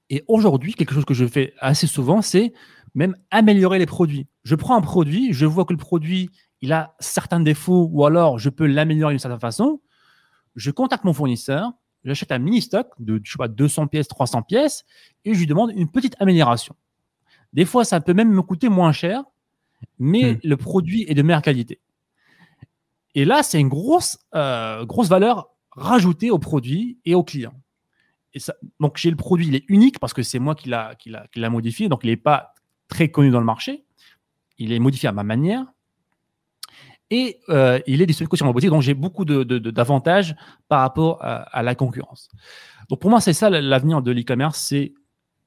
Et 0.09 0.23
aujourd'hui, 0.29 0.73
quelque 0.73 0.93
chose 0.93 1.03
que 1.03 1.13
je 1.13 1.27
fais 1.27 1.53
assez 1.59 1.85
souvent, 1.85 2.21
c'est 2.21 2.53
même 2.93 3.17
améliorer 3.29 3.77
les 3.77 3.85
produits. 3.85 4.29
Je 4.45 4.55
prends 4.55 4.77
un 4.77 4.81
produit, 4.81 5.33
je 5.33 5.45
vois 5.45 5.65
que 5.65 5.73
le 5.73 5.77
produit, 5.77 6.29
il 6.61 6.71
a 6.71 6.95
certains 7.01 7.41
défauts 7.41 7.89
ou 7.91 8.05
alors 8.05 8.39
je 8.39 8.49
peux 8.49 8.67
l'améliorer 8.67 9.11
d'une 9.11 9.19
certaine 9.19 9.37
façon. 9.37 9.81
Je 10.55 10.71
contacte 10.71 11.03
mon 11.03 11.11
fournisseur, 11.11 11.73
j'achète 12.05 12.31
un 12.31 12.39
mini 12.39 12.61
stock 12.61 12.87
de 12.99 13.19
je 13.21 13.33
sais 13.33 13.37
pas, 13.37 13.49
200 13.49 13.87
pièces, 13.87 14.07
300 14.07 14.43
pièces 14.43 14.85
et 15.25 15.33
je 15.33 15.39
lui 15.39 15.45
demande 15.45 15.71
une 15.75 15.91
petite 15.91 16.15
amélioration. 16.21 16.73
Des 17.55 17.63
fois, 17.63 17.85
ça 17.85 18.01
peut 18.01 18.13
même 18.13 18.31
me 18.31 18.41
coûter 18.41 18.67
moins 18.67 18.91
cher, 18.91 19.23
mais 19.97 20.33
hmm. 20.33 20.39
le 20.43 20.57
produit 20.57 21.05
est 21.07 21.13
de 21.13 21.21
meilleure 21.21 21.41
qualité. 21.41 21.79
Et 23.15 23.23
là, 23.23 23.43
c'est 23.43 23.61
une 23.61 23.69
grosse, 23.69 24.19
euh, 24.35 24.85
grosse 24.85 25.07
valeur 25.07 25.49
rajoutée 25.71 26.31
au 26.31 26.37
produit 26.37 26.99
et 27.05 27.15
au 27.15 27.23
client. 27.23 27.53
Et 28.33 28.39
ça, 28.39 28.53
donc, 28.81 28.97
j'ai 28.97 29.09
le 29.09 29.15
produit, 29.15 29.47
il 29.47 29.55
est 29.55 29.63
unique 29.69 29.99
parce 29.99 30.13
que 30.13 30.21
c'est 30.21 30.37
moi 30.37 30.53
qui 30.53 30.67
l'a 30.69 31.49
modifié, 31.49 31.87
donc 31.87 32.01
il 32.03 32.09
n'est 32.09 32.17
pas 32.17 32.53
très 32.89 33.09
connu 33.09 33.31
dans 33.31 33.39
le 33.39 33.45
marché. 33.45 33.85
Il 34.57 34.73
est 34.73 34.79
modifié 34.79 35.07
à 35.07 35.13
ma 35.13 35.23
manière. 35.23 35.65
Et 37.09 37.39
euh, 37.47 37.79
il 37.87 38.01
est 38.01 38.05
distribué 38.05 38.35
sur 38.35 38.45
ma 38.45 38.51
boutique. 38.51 38.69
Donc, 38.69 38.81
j'ai 38.81 38.95
beaucoup 38.95 39.23
d'avantages 39.23 40.31
de, 40.31 40.35
par 40.67 40.81
rapport 40.81 41.19
à, 41.21 41.63
la 41.63 41.73
concurrence. 41.73 42.27
Donc, 42.89 42.99
pour 42.99 43.09
moi, 43.09 43.21
c'est 43.21 43.31
ça 43.31 43.49
l'avenir 43.49 44.01
de 44.01 44.11
l'e-commerce 44.11 44.59
c'est 44.59 44.93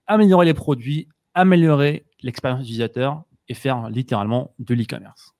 améliorer 0.06 0.46
les 0.46 0.54
produits, 0.54 1.06
améliorer 1.38 2.04
l'expérience 2.22 2.62
utilisateur 2.62 3.22
et 3.48 3.54
faire 3.54 3.88
littéralement 3.88 4.54
de 4.58 4.74
l'e-commerce. 4.74 5.34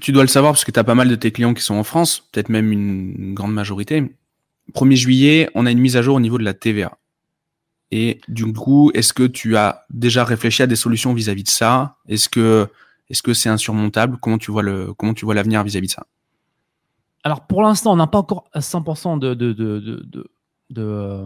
Tu 0.00 0.10
dois 0.10 0.24
le 0.24 0.28
savoir 0.28 0.52
parce 0.52 0.64
que 0.64 0.72
tu 0.72 0.80
as 0.80 0.84
pas 0.84 0.96
mal 0.96 1.08
de 1.08 1.14
tes 1.14 1.30
clients 1.30 1.54
qui 1.54 1.62
sont 1.62 1.76
en 1.76 1.84
France, 1.84 2.28
peut-être 2.32 2.48
même 2.48 2.72
une 2.72 3.32
grande 3.32 3.52
majorité. 3.52 4.16
1er 4.72 4.96
juillet, 4.96 5.50
on 5.54 5.66
a 5.66 5.70
une 5.70 5.78
mise 5.78 5.96
à 5.96 6.02
jour 6.02 6.16
au 6.16 6.20
niveau 6.20 6.38
de 6.38 6.44
la 6.44 6.54
TVA. 6.54 6.98
Et 7.92 8.20
du 8.26 8.52
coup, 8.52 8.90
est-ce 8.94 9.12
que 9.12 9.22
tu 9.22 9.56
as 9.56 9.84
déjà 9.90 10.24
réfléchi 10.24 10.62
à 10.62 10.66
des 10.66 10.74
solutions 10.74 11.14
vis-à-vis 11.14 11.44
de 11.44 11.48
ça? 11.48 11.96
Est-ce 12.08 12.28
que 12.28 12.68
est-ce 13.08 13.22
que 13.22 13.34
c'est 13.34 13.50
insurmontable? 13.50 14.16
Comment 14.20 14.38
tu 14.38 14.50
vois 14.50 14.62
le 14.62 14.92
comment 14.94 15.14
tu 15.14 15.24
vois 15.24 15.34
l'avenir 15.34 15.62
vis-à-vis 15.62 15.86
de 15.86 15.92
ça? 15.92 16.06
Alors 17.22 17.46
pour 17.46 17.62
l'instant, 17.62 17.92
on 17.92 17.96
n'a 17.96 18.08
pas 18.08 18.18
encore 18.18 18.48
à 18.52 18.58
100% 18.58 19.20
de 19.20 19.34
de, 19.34 19.52
de, 19.52 20.28
de, 20.70 21.24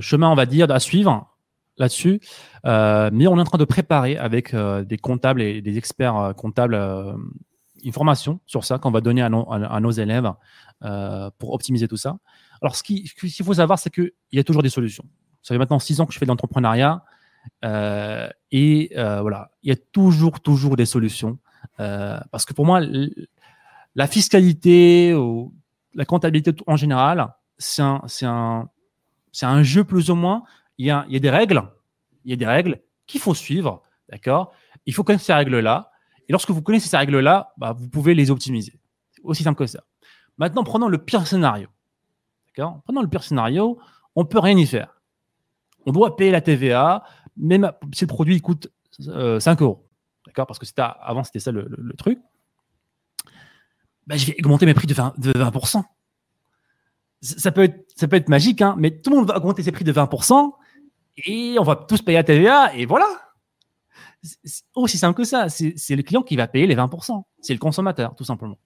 chemin, 0.00 0.30
on 0.30 0.34
va 0.34 0.46
dire, 0.46 0.70
à 0.70 0.80
suivre 0.80 1.30
là-dessus. 1.76 2.20
Euh, 2.66 3.10
mais 3.12 3.26
on 3.26 3.36
est 3.36 3.40
en 3.40 3.44
train 3.44 3.58
de 3.58 3.64
préparer 3.64 4.16
avec 4.16 4.54
euh, 4.54 4.84
des 4.84 4.96
comptables 4.96 5.42
et 5.42 5.60
des 5.60 5.76
experts 5.76 6.16
euh, 6.16 6.32
comptables 6.32 6.80
une 7.82 7.92
formation 7.92 8.40
sur 8.46 8.64
ça 8.64 8.78
qu'on 8.78 8.90
va 8.90 9.00
donner 9.00 9.22
à, 9.22 9.26
à 9.26 9.80
nos 9.80 9.90
élèves 9.90 10.32
pour 11.38 11.52
optimiser 11.52 11.88
tout 11.88 11.96
ça. 11.96 12.16
Alors, 12.62 12.76
ce 12.76 12.82
qu'il 12.82 13.08
faut 13.44 13.54
savoir, 13.54 13.78
c'est 13.78 13.90
qu'il 13.90 14.12
y 14.32 14.38
a 14.38 14.44
toujours 14.44 14.62
des 14.62 14.70
solutions. 14.70 15.04
Ça 15.42 15.54
fait 15.54 15.58
maintenant 15.58 15.78
six 15.78 16.00
ans 16.00 16.06
que 16.06 16.14
je 16.14 16.18
fais 16.18 16.24
de 16.24 16.30
l'entrepreneuriat. 16.30 17.04
Euh, 17.64 18.28
et 18.50 18.90
euh, 18.96 19.20
voilà, 19.20 19.50
il 19.62 19.68
y 19.68 19.72
a 19.72 19.76
toujours, 19.92 20.40
toujours 20.40 20.76
des 20.76 20.86
solutions. 20.86 21.38
Euh, 21.80 22.18
parce 22.30 22.44
que 22.44 22.54
pour 22.54 22.64
moi, 22.64 22.80
la 23.94 24.06
fiscalité 24.06 25.14
ou 25.14 25.54
la 25.94 26.04
comptabilité 26.04 26.52
en 26.66 26.76
général, 26.76 27.28
c'est 27.58 27.82
un, 27.82 28.02
un, 28.22 28.68
un, 29.42 29.62
jeu 29.62 29.84
plus 29.84 30.10
ou 30.10 30.14
moins. 30.14 30.44
Il 30.78 30.86
y, 30.86 30.90
a, 30.90 31.04
des 31.08 31.30
règles. 31.30 31.62
Il 32.24 32.30
y 32.30 32.34
a 32.34 32.36
des 32.36 32.46
règles 32.46 32.82
qu'il 33.06 33.20
faut 33.20 33.34
suivre. 33.34 33.82
D'accord? 34.08 34.52
Il 34.86 34.94
faut 34.94 35.04
connaître 35.04 35.24
ces 35.24 35.34
règles-là. 35.34 35.90
Et 36.28 36.32
lorsque 36.32 36.50
vous 36.50 36.62
connaissez 36.62 36.88
ces 36.88 36.96
règles-là, 36.96 37.52
bah, 37.56 37.72
vous 37.72 37.88
pouvez 37.88 38.14
les 38.14 38.30
optimiser. 38.30 38.80
Aussi 39.22 39.42
simple 39.42 39.58
que 39.58 39.66
ça. 39.66 39.82
Maintenant, 40.38 40.64
prenons 40.64 40.88
le 40.88 40.98
pire 40.98 41.26
scénario. 41.26 41.68
Pendant 42.86 43.02
le 43.02 43.08
pire 43.08 43.22
scénario, 43.22 43.78
on 44.14 44.24
peut 44.24 44.38
rien 44.38 44.56
y 44.56 44.66
faire. 44.66 45.00
On 45.86 45.92
doit 45.92 46.16
payer 46.16 46.30
la 46.30 46.40
TVA, 46.40 47.04
même 47.36 47.72
si 47.92 48.04
le 48.04 48.08
produit 48.08 48.40
coûte 48.40 48.68
5 48.98 49.10
euh, 49.10 49.64
euros. 49.64 49.88
D'accord? 50.26 50.46
Parce 50.46 50.58
que 50.58 50.66
c'était, 50.66 50.82
avant, 51.00 51.24
c'était 51.24 51.40
ça 51.40 51.52
le, 51.52 51.94
truc. 51.98 52.18
Ben, 54.06 54.16
je 54.16 54.26
vais 54.26 54.36
augmenter 54.38 54.66
mes 54.66 54.74
prix 54.74 54.86
de 54.86 54.94
20%. 54.94 55.18
De 55.18 55.32
20%. 55.32 55.82
Ça, 57.24 57.52
peut 57.52 57.62
être, 57.62 58.28
magique, 58.28 58.60
hein, 58.60 58.74
mais 58.78 58.90
tout 58.90 59.08
le 59.08 59.16
monde 59.16 59.28
va 59.28 59.38
augmenter 59.38 59.62
ses 59.62 59.72
prix 59.72 59.84
de 59.84 59.92
20% 59.92 60.52
et 61.24 61.56
on 61.58 61.62
va 61.62 61.74
tous 61.74 62.02
payer 62.02 62.18
la 62.18 62.24
TVA 62.24 62.74
et 62.74 62.84
voilà. 62.84 63.06
C'est 64.22 64.64
aussi 64.74 64.98
simple 64.98 65.16
que 65.16 65.24
ça. 65.24 65.48
C'est 65.48 65.96
le 65.96 66.02
client 66.02 66.22
qui 66.22 66.36
va 66.36 66.46
payer 66.46 66.66
les 66.66 66.76
20%. 66.76 67.24
C'est 67.40 67.54
le 67.54 67.58
consommateur, 67.58 68.14
tout 68.14 68.24
simplement. 68.24 68.58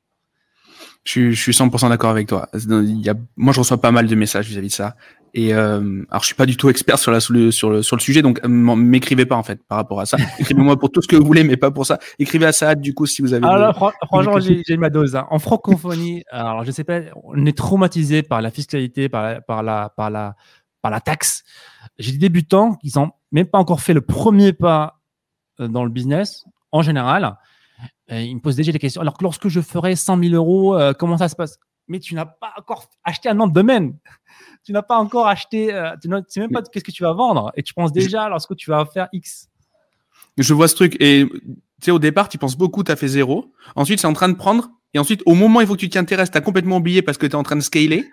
Je, 1.09 1.31
je 1.31 1.41
suis 1.41 1.53
100% 1.53 1.89
d'accord 1.89 2.11
avec 2.11 2.29
toi. 2.29 2.51
Il 2.53 3.01
y 3.01 3.09
a, 3.09 3.15
moi, 3.39 3.55
je 3.55 3.61
reçois 3.61 3.81
pas 3.81 3.91
mal 3.91 4.07
de 4.07 4.15
messages 4.15 4.47
vis-à-vis 4.47 4.69
de 4.69 4.73
ça. 4.73 4.95
Et 5.33 5.55
euh, 5.55 6.05
alors, 6.11 6.21
je 6.21 6.27
suis 6.27 6.35
pas 6.35 6.45
du 6.45 6.59
tout 6.59 6.69
expert 6.69 6.99
sur, 6.99 7.11
la, 7.11 7.21
sur, 7.21 7.33
le, 7.33 7.51
sur, 7.51 7.71
le, 7.71 7.83
sur 7.83 7.97
le 7.97 8.01
sujet, 8.03 8.21
donc 8.21 8.41
euh, 8.45 8.49
m'écrivez 8.49 9.25
pas 9.25 9.37
en 9.37 9.43
fait 9.43 9.67
par 9.67 9.79
rapport 9.79 10.01
à 10.01 10.07
ça. 10.07 10.19
Écrivez-moi 10.39 10.79
pour 10.79 10.91
tout 10.91 11.01
ce 11.01 11.09
que 11.09 11.17
vous 11.17 11.25
voulez, 11.25 11.45
mais 11.45 11.57
pas 11.57 11.71
pour 11.71 11.87
ça. 11.87 11.99
Écrivez 12.19 12.45
à 12.45 12.53
Saad 12.53 12.83
du 12.83 12.93
coup 12.93 13.07
si 13.07 13.23
vous 13.23 13.33
avez. 13.33 13.47
Alors 13.47 13.95
franchement, 14.07 14.39
j'ai 14.39 14.77
ma 14.77 14.91
dose. 14.91 15.17
Hein. 15.17 15.27
En 15.31 15.39
francophonie, 15.39 16.25
alors 16.31 16.65
je 16.65 16.73
sais 16.73 16.85
pas, 16.85 17.01
on 17.25 17.47
est 17.47 17.57
traumatisé 17.57 18.23
par 18.23 18.43
la 18.43 18.51
fiscalité, 18.51 19.09
par 19.09 19.23
la, 19.23 19.41
par 19.41 19.63
la, 19.63 19.89
par 19.97 20.11
la, 20.11 20.37
par 20.83 20.91
la 20.91 21.01
taxe. 21.01 21.43
J'ai 21.99 22.13
des 22.13 22.19
débutants 22.19 22.75
qui 22.75 22.93
n'ont 22.97 23.13
même 23.33 23.47
pas 23.47 23.59
encore 23.59 23.81
fait 23.81 23.95
le 23.95 24.03
premier 24.03 24.53
pas 24.53 25.01
euh, 25.59 25.69
dans 25.69 25.85
le 25.85 25.91
business 25.91 26.45
en 26.71 26.83
général 26.83 27.39
il 28.11 28.37
me 28.37 28.41
pose 28.41 28.57
déjà 28.57 28.73
des 28.73 28.79
questions. 28.79 29.01
Alors 29.01 29.17
que 29.17 29.23
lorsque 29.23 29.49
je 29.49 29.61
ferai 29.61 29.97
100 29.97 30.23
000 30.23 30.35
euros, 30.35 30.77
euh, 30.77 30.93
comment 30.93 31.19
ça 31.19 31.29
se 31.29 31.37
passe? 31.37 31.59
Mais 31.89 31.99
tu 31.99 32.15
n'as 32.15 32.27
pas 32.27 32.53
encore 32.57 32.89
acheté 33.05 33.29
un 33.29 33.35
nom 33.35 33.47
de 33.47 33.53
domaine. 33.53 33.97
tu 34.65 34.73
n'as 34.73 34.83
pas 34.83 34.99
encore 34.99 35.27
acheté, 35.27 35.73
euh, 35.73 35.95
tu 36.01 36.09
ne 36.09 36.21
sais 36.29 36.41
même 36.41 36.51
pas 36.51 36.63
qu'est-ce 36.63 36.85
que 36.85 36.91
tu 36.91 37.03
vas 37.03 37.13
vendre. 37.13 37.53
Et 37.57 37.63
tu 37.63 37.75
penses 37.75 37.93
déjà 37.93 38.29
lorsque 38.29 38.57
tu 38.57 38.71
vas 38.71 38.85
faire 38.87 39.09
X. 39.13 39.49
Je 40.37 40.55
vois 40.55 40.69
ce 40.69 40.75
truc. 40.75 40.97
Et 41.01 41.27
tu 41.29 41.85
sais, 41.85 41.91
au 41.91 41.99
départ, 41.99 42.29
tu 42.29 42.39
penses 42.39 42.57
beaucoup, 42.57 42.85
tu 42.85 42.93
as 42.93 42.97
fait 42.97 43.09
zéro. 43.09 43.53
Ensuite, 43.77 44.01
c'est 44.01 44.07
en 44.07 44.13
train 44.13 44.29
de 44.29 44.37
prendre. 44.37 44.71
Et 44.95 44.99
ensuite, 44.99 45.23
au 45.27 45.35
moment 45.35 45.59
où 45.59 45.63
il 45.63 45.67
faut 45.67 45.75
que 45.75 45.81
tu 45.81 45.89
t'y 45.89 45.99
intéresses, 45.99 46.31
tu 46.31 46.39
as 46.39 46.41
complètement 46.41 46.79
oublié 46.79 47.03
parce 47.03 47.19
que 47.19 47.27
tu 47.27 47.33
es 47.33 47.37
en 47.37 47.43
train 47.43 47.57
de 47.57 47.61
scaler. 47.61 48.09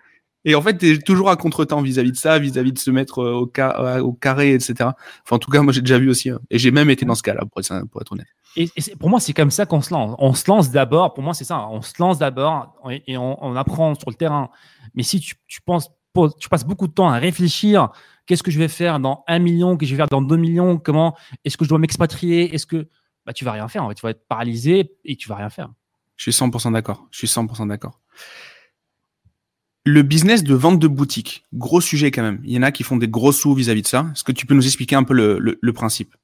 Et 0.46 0.56
en 0.56 0.62
fait, 0.62 0.78
tu 0.78 0.94
es 0.94 0.98
toujours 1.00 1.30
à 1.30 1.36
contre-temps 1.36 1.82
vis-à-vis 1.82 2.12
de 2.12 2.18
ça, 2.18 2.40
vis-à-vis 2.40 2.72
de 2.72 2.80
se 2.80 2.92
mettre 2.92 3.18
au, 3.18 3.52
au 4.00 4.14
carré, 4.14 4.54
etc. 4.54 4.76
Enfin, 4.80 5.36
en 5.36 5.40
tout 5.40 5.52
cas, 5.52 5.62
moi, 5.62 5.74
j'ai 5.74 5.82
déjà 5.82 5.98
vu 6.00 6.10
aussi. 6.10 6.30
Hein. 6.30 6.40
Et 6.50 6.60
j'ai 6.60 6.72
même 6.72 6.90
été 6.90 7.06
dans 7.06 7.16
ce 7.16 7.24
cas-là, 7.24 7.42
pour 7.42 7.62
pour 7.90 8.02
être 8.02 8.12
honnête. 8.12 8.28
Et, 8.56 8.70
pour 9.00 9.10
moi, 9.10 9.20
c'est 9.20 9.34
comme 9.34 9.52
ça 9.52 9.66
qu'on 9.66 9.82
se 9.82 9.94
lance. 9.94 10.16
On 10.20 10.34
se 10.34 10.50
lance 10.50 10.72
d'abord, 10.72 11.14
pour 11.14 11.24
moi, 11.24 11.34
c'est 11.34 11.44
ça. 11.44 11.68
On 11.70 11.82
se 11.82 11.94
lance 12.00 12.20
d'abord 12.20 12.74
et, 13.08 13.18
on, 13.18 13.56
apprend 13.56 13.96
sur 13.96 14.10
le 14.10 14.16
terrain. 14.16 14.50
Mais 14.94 15.04
si 15.04 15.20
tu, 15.20 15.36
penses, 15.66 15.90
tu 16.40 16.48
passes 16.48 16.66
beaucoup 16.66 16.88
de 16.88 16.94
temps 16.94 17.10
à 17.10 17.18
réfléchir, 17.18 17.90
qu'est-ce 18.26 18.44
que 18.44 18.52
je 18.52 18.60
vais 18.60 18.68
faire 18.68 19.00
dans 19.00 19.24
un 19.28 19.40
million, 19.40 19.76
qu'est-ce 19.76 19.80
que 19.80 19.86
je 19.88 19.96
vais 19.96 20.04
faire 20.04 20.10
dans 20.10 20.22
deux 20.22 20.38
millions, 20.38 20.78
comment 20.78 21.16
est-ce 21.44 21.58
que 21.58 21.66
je 21.66 21.70
dois 21.70 21.80
m'expatrier, 21.80 22.54
est-ce 22.56 22.66
que 22.66 22.88
bah, 23.26 23.34
tu 23.34 23.44
vas 23.44 23.54
rien 23.54 23.68
faire. 23.68 23.84
En 23.84 23.90
fait, 23.90 23.96
tu 23.96 24.02
vas 24.04 24.12
être 24.12 24.28
paralysé 24.28 24.92
et 25.04 25.16
tu 25.16 25.28
vas 25.28 25.36
rien 25.36 25.50
faire. 25.50 25.70
Je 26.16 26.30
suis 26.30 26.32
100% 26.32 26.72
d'accord. 26.72 27.08
Je 27.12 27.18
suis 27.18 27.28
100% 27.28 27.68
d'accord. 27.68 28.00
Le 29.86 30.02
business 30.02 30.44
de 30.44 30.56
vente 30.56 30.80
de 30.80 30.88
boutique, 30.88 31.46
gros 31.54 31.80
sujet 31.80 32.10
quand 32.10 32.24
même. 32.24 32.42
Il 32.44 32.52
y 32.52 32.58
en 32.58 32.64
a 32.64 32.72
qui 32.72 32.84
font 32.84 32.98
des 32.98 33.08
gros 33.08 33.32
sous 33.32 33.54
vis-à-vis 33.54 33.84
de 33.84 33.88
ça. 33.88 34.08
Est-ce 34.12 34.24
que 34.24 34.32
tu 34.32 34.46
peux 34.46 34.56
nous 34.56 34.66
expliquer 34.66 34.96
un 34.96 35.04
peu 35.04 35.14
le 35.14 35.74
principe? 35.74 36.16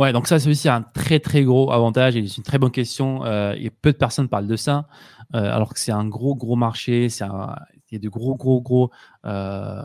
Ouais, 0.00 0.14
donc 0.14 0.28
ça, 0.28 0.38
c'est 0.38 0.48
aussi 0.48 0.66
un 0.66 0.80
très, 0.80 1.20
très 1.20 1.44
gros 1.44 1.70
avantage 1.70 2.16
et 2.16 2.26
c'est 2.26 2.38
une 2.38 2.42
très 2.42 2.56
bonne 2.56 2.70
question. 2.70 3.22
Euh, 3.26 3.52
et 3.58 3.68
peu 3.68 3.92
de 3.92 3.98
personnes 3.98 4.30
parlent 4.30 4.46
de 4.46 4.56
ça, 4.56 4.88
euh, 5.34 5.54
alors 5.54 5.74
que 5.74 5.78
c'est 5.78 5.92
un 5.92 6.06
gros, 6.06 6.34
gros 6.34 6.56
marché, 6.56 7.08
il 7.08 7.92
y 7.92 7.96
a 7.96 7.98
de 7.98 8.08
gros, 8.08 8.34
gros, 8.34 8.62
gros, 8.62 8.90
euh, 9.26 9.82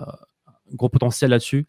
gros 0.72 0.88
potentiel 0.88 1.32
là-dessus. 1.32 1.68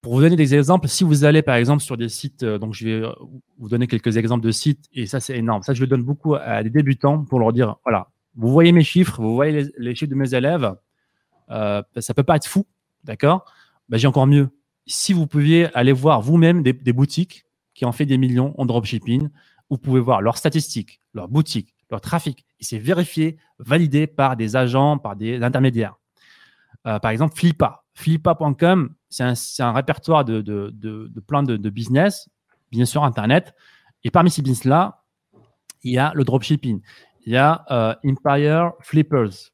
Pour 0.00 0.14
vous 0.14 0.20
donner 0.20 0.36
des 0.36 0.54
exemples, 0.54 0.86
si 0.86 1.02
vous 1.02 1.24
allez 1.24 1.42
par 1.42 1.56
exemple 1.56 1.82
sur 1.82 1.96
des 1.96 2.08
sites, 2.08 2.44
donc 2.44 2.72
je 2.72 2.86
vais 2.86 3.08
vous 3.58 3.68
donner 3.68 3.88
quelques 3.88 4.16
exemples 4.16 4.46
de 4.46 4.52
sites, 4.52 4.86
et 4.92 5.06
ça 5.06 5.18
c'est 5.18 5.36
énorme. 5.36 5.64
Ça, 5.64 5.74
je 5.74 5.80
le 5.80 5.88
donne 5.88 6.04
beaucoup 6.04 6.36
à 6.36 6.62
des 6.62 6.70
débutants 6.70 7.24
pour 7.24 7.40
leur 7.40 7.52
dire, 7.52 7.74
voilà, 7.84 8.11
vous 8.34 8.48
voyez 8.48 8.72
mes 8.72 8.84
chiffres, 8.84 9.20
vous 9.20 9.34
voyez 9.34 9.70
les, 9.76 9.94
chiffres 9.94 10.10
de 10.10 10.16
mes 10.16 10.34
élèves, 10.34 10.74
ça 11.48 12.14
peut 12.14 12.22
pas 12.22 12.36
être 12.36 12.46
fou, 12.46 12.66
d'accord? 13.04 13.44
Ben, 13.88 13.98
J'ai 13.98 14.06
encore 14.06 14.26
mieux 14.26 14.48
si 14.86 15.12
vous 15.12 15.26
pouviez 15.26 15.74
aller 15.76 15.92
voir 15.92 16.20
vous-même 16.20 16.62
des, 16.62 16.92
boutiques 16.92 17.44
qui 17.74 17.84
ont 17.84 17.92
fait 17.92 18.06
des 18.06 18.18
millions 18.18 18.54
en 18.58 18.66
dropshipping, 18.66 19.28
vous 19.70 19.78
pouvez 19.78 20.00
voir 20.00 20.20
leurs 20.20 20.36
statistiques, 20.36 21.00
leurs 21.14 21.28
boutiques, 21.28 21.74
leur 21.90 22.00
trafic. 22.00 22.44
Et 22.60 22.64
c'est 22.64 22.78
vérifié, 22.78 23.38
validé 23.58 24.06
par 24.06 24.36
des 24.36 24.56
agents, 24.56 24.98
par 24.98 25.16
des 25.16 25.42
intermédiaires. 25.42 25.96
Euh, 26.86 26.98
par 26.98 27.10
exemple, 27.10 27.36
Flippa. 27.36 27.84
Flippa.com, 27.94 28.94
c'est 29.08 29.62
un, 29.62 29.72
répertoire 29.72 30.24
de, 30.24 30.40
de, 30.40 31.20
plein 31.26 31.42
de, 31.42 31.56
business, 31.70 32.28
business 32.70 32.90
sur 32.90 33.04
Internet. 33.04 33.54
Et 34.04 34.10
parmi 34.10 34.30
ces 34.30 34.42
business-là, 34.42 35.04
il 35.82 35.92
y 35.92 35.98
a 35.98 36.12
le 36.14 36.24
dropshipping. 36.24 36.80
Il 37.24 37.32
y 37.32 37.36
a 37.36 37.64
euh, 37.70 37.94
Empire 38.04 38.72
Flippers. 38.80 39.52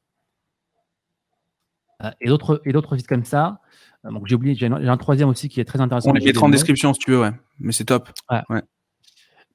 Euh, 2.03 2.11
et 2.21 2.27
d'autres 2.27 2.61
et 2.65 2.71
d'autres 2.71 2.95
sites 2.97 3.07
comme 3.07 3.25
ça. 3.25 3.59
Euh, 4.05 4.11
donc 4.11 4.25
j'ai 4.27 4.35
oublié, 4.35 4.55
j'ai 4.55 4.67
un, 4.67 4.97
troisième 4.97 5.29
aussi 5.29 5.49
qui 5.49 5.59
est 5.59 5.65
très 5.65 5.81
intéressant. 5.81 6.11
On 6.11 6.13
les 6.13 6.25
mettra 6.25 6.45
en 6.45 6.49
description 6.49 6.93
si 6.93 6.99
tu 6.99 7.11
veux, 7.11 7.21
ouais. 7.21 7.31
Mais 7.59 7.73
c'est 7.73 7.85
top. 7.85 8.09
Ouais. 8.29 8.61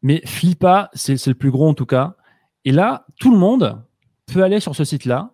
Mais 0.02 0.20
Flippa, 0.26 0.90
c'est 0.92 1.26
le 1.26 1.34
plus 1.34 1.50
gros 1.50 1.68
en 1.68 1.74
tout 1.74 1.86
cas. 1.86 2.16
Et 2.64 2.72
là, 2.72 3.06
tout 3.18 3.30
le 3.30 3.38
monde 3.38 3.82
peut 4.26 4.42
aller 4.42 4.60
sur 4.60 4.74
ce 4.74 4.84
site-là, 4.84 5.32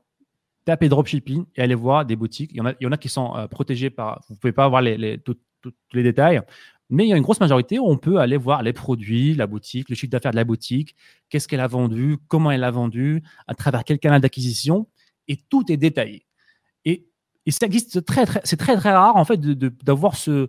taper 0.65 0.89
dropshipping 0.89 1.47
et 1.57 1.63
aller 1.63 1.75
voir 1.75 2.05
des 2.05 2.17
boutiques. 2.17 2.51
Il 2.53 2.59
y 2.59 2.61
en 2.61 2.67
a, 2.67 2.73
il 2.81 2.85
y 2.85 2.87
en 2.87 2.93
a 2.93 2.97
qui 2.97 3.09
sont 3.09 3.37
euh, 3.37 3.49
protégés 3.49 3.91
par. 3.91 4.23
Vous 4.29 4.35
ne 4.35 4.39
pouvez 4.39 4.53
pas 4.53 4.65
avoir 4.65 4.83
les, 4.83 5.19
tous 5.19 5.37
les 5.93 6.03
détails, 6.03 6.41
mais 6.91 7.07
il 7.07 7.09
y 7.09 7.13
a 7.13 7.17
une 7.17 7.23
grosse 7.23 7.41
majorité 7.41 7.79
où 7.79 7.89
on 7.89 7.97
peut 7.97 8.19
aller 8.19 8.37
voir 8.37 8.63
les 8.63 8.73
produits, 8.73 9.35
la 9.35 9.47
boutique, 9.47 9.89
le 9.89 9.95
chiffre 9.95 10.11
d'affaires 10.11 10.33
de 10.33 10.37
la 10.37 10.45
boutique, 10.45 10.97
qu'est-ce 11.29 11.47
qu'elle 11.47 11.61
a 11.61 11.69
vendu, 11.69 12.19
comment 12.29 12.51
elle 12.51 12.65
a 12.65 12.71
vendu, 12.71 13.23
à 13.47 13.55
travers 13.55 13.85
quel 13.85 13.99
canal 13.99 14.21
d'acquisition, 14.21 14.89
et 15.29 15.37
tout 15.37 15.71
est 15.71 15.77
détaillé. 15.77 16.27
Et, 16.85 17.07
ça 17.49 17.67
existe 17.67 18.05
très, 18.05 18.27
c'est 18.45 18.57
très, 18.57 18.77
très 18.77 18.91
rare 18.91 19.17
en 19.17 19.25
fait 19.25 19.41
d'avoir 19.41 20.15
ce, 20.15 20.49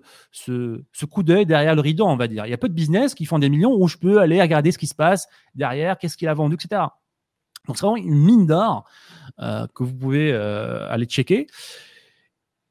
coup 1.09 1.23
d'œil 1.23 1.45
derrière 1.45 1.73
le 1.73 1.81
rideau, 1.81 2.05
on 2.05 2.17
va 2.17 2.27
dire. 2.27 2.45
Il 2.45 2.49
y 2.49 2.53
a 2.53 2.57
peu 2.57 2.69
de 2.69 2.73
business 2.73 3.15
qui 3.15 3.25
font 3.25 3.39
des 3.39 3.49
millions 3.49 3.73
où 3.73 3.87
je 3.87 3.97
peux 3.97 4.19
aller 4.19 4.39
regarder 4.39 4.71
ce 4.71 4.77
qui 4.77 4.87
se 4.87 4.93
passe 4.93 5.27
derrière, 5.55 5.97
qu'est-ce 5.97 6.17
qu'il 6.17 6.27
a 6.27 6.33
vendu, 6.33 6.55
etc. 6.55 6.83
Donc 7.67 7.77
c'est 7.77 7.85
vraiment 7.85 7.97
une 7.97 8.19
mine 8.19 8.45
d'or 8.45 8.85
euh, 9.39 9.65
que 9.73 9.83
vous 9.83 9.93
pouvez 9.93 10.31
euh, 10.31 10.87
aller 10.91 11.05
checker. 11.05 11.47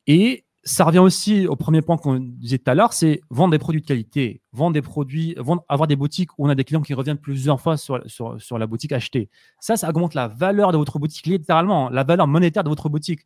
Et 0.07 0.45
ça 0.63 0.85
revient 0.85 0.99
aussi 0.99 1.47
au 1.47 1.57
premier 1.57 1.81
point 1.81 1.97
qu'on 1.97 2.19
disait 2.19 2.59
tout 2.59 2.71
à 2.71 2.75
l'heure, 2.75 2.93
c'est 2.93 3.21
vendre 3.31 3.53
des 3.53 3.59
produits 3.59 3.81
de 3.81 3.87
qualité, 3.87 4.43
vendre 4.53 4.75
des 4.75 4.83
produits, 4.83 5.35
vendre, 5.39 5.65
avoir 5.69 5.87
des 5.87 5.97
boutiques 5.97 6.31
où 6.39 6.47
on 6.47 6.49
a 6.51 6.55
des 6.55 6.65
clients 6.65 6.83
qui 6.83 6.93
reviennent 6.93 7.19
plusieurs 7.19 7.61
fois 7.61 7.77
sur, 7.77 8.03
sur, 8.07 8.41
sur, 8.41 8.59
la 8.59 8.67
boutique 8.67 8.93
achetée. 8.93 9.31
Ça, 9.59 9.77
ça 9.77 9.89
augmente 9.89 10.15
la 10.15 10.29
valeur 10.29 10.73
de 10.73 10.77
votre 10.77 10.99
boutique, 10.99 11.27
littéralement, 11.27 11.89
la 11.89 12.05
valeur 12.05 12.27
monétaire 12.27 12.63
de 12.63 12.69
votre 12.69 12.89
boutique. 12.89 13.21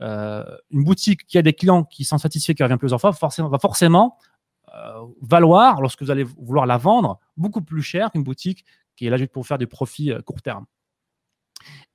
Euh, 0.00 0.44
une 0.70 0.84
boutique 0.84 1.26
qui 1.26 1.38
a 1.38 1.42
des 1.42 1.52
clients 1.52 1.82
qui 1.82 2.04
sont 2.04 2.18
satisfaits, 2.18 2.54
qui 2.54 2.62
reviennent 2.62 2.78
plusieurs 2.78 3.00
fois, 3.00 3.10
va 3.10 3.58
forcément 3.58 4.16
valoir, 5.22 5.80
lorsque 5.80 6.02
vous 6.02 6.10
allez 6.10 6.24
vouloir 6.24 6.66
la 6.66 6.76
vendre, 6.76 7.18
beaucoup 7.36 7.62
plus 7.62 7.82
cher 7.82 8.10
qu'une 8.10 8.24
boutique 8.24 8.64
qui 8.94 9.06
est 9.06 9.10
là 9.10 9.16
juste 9.16 9.32
pour 9.32 9.46
faire 9.46 9.58
du 9.58 9.66
profit 9.66 10.12
court 10.24 10.42
terme. 10.42 10.66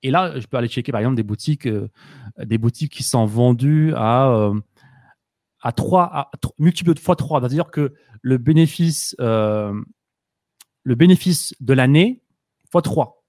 Et 0.04 0.12
là, 0.12 0.40
je 0.40 0.48
peux 0.48 0.58
aller 0.58 0.68
checker 0.68 0.92
par 0.92 1.00
exemple 1.00 1.16
des 1.16 1.24
boutiques, 1.24 1.68
euh, 1.68 1.90
des 2.40 2.58
boutiques 2.58 2.92
qui 2.92 3.04
sont 3.04 3.26
vendues 3.26 3.94
à, 3.96 4.30
euh, 4.30 4.60
à 5.62 5.72
3, 5.72 6.04
à, 6.04 6.32
multiplié 6.58 6.94
de 6.94 7.00
fois 7.00 7.16
3. 7.16 7.40
C'est-à-dire 7.40 7.72
que 7.72 7.94
le 8.22 8.38
bénéfice, 8.38 9.16
euh, 9.20 9.80
le 10.84 10.96
bénéfice 10.96 11.54
de 11.60 11.74
l'année 11.74 12.22
fois 12.72 12.82
3. 12.82 13.24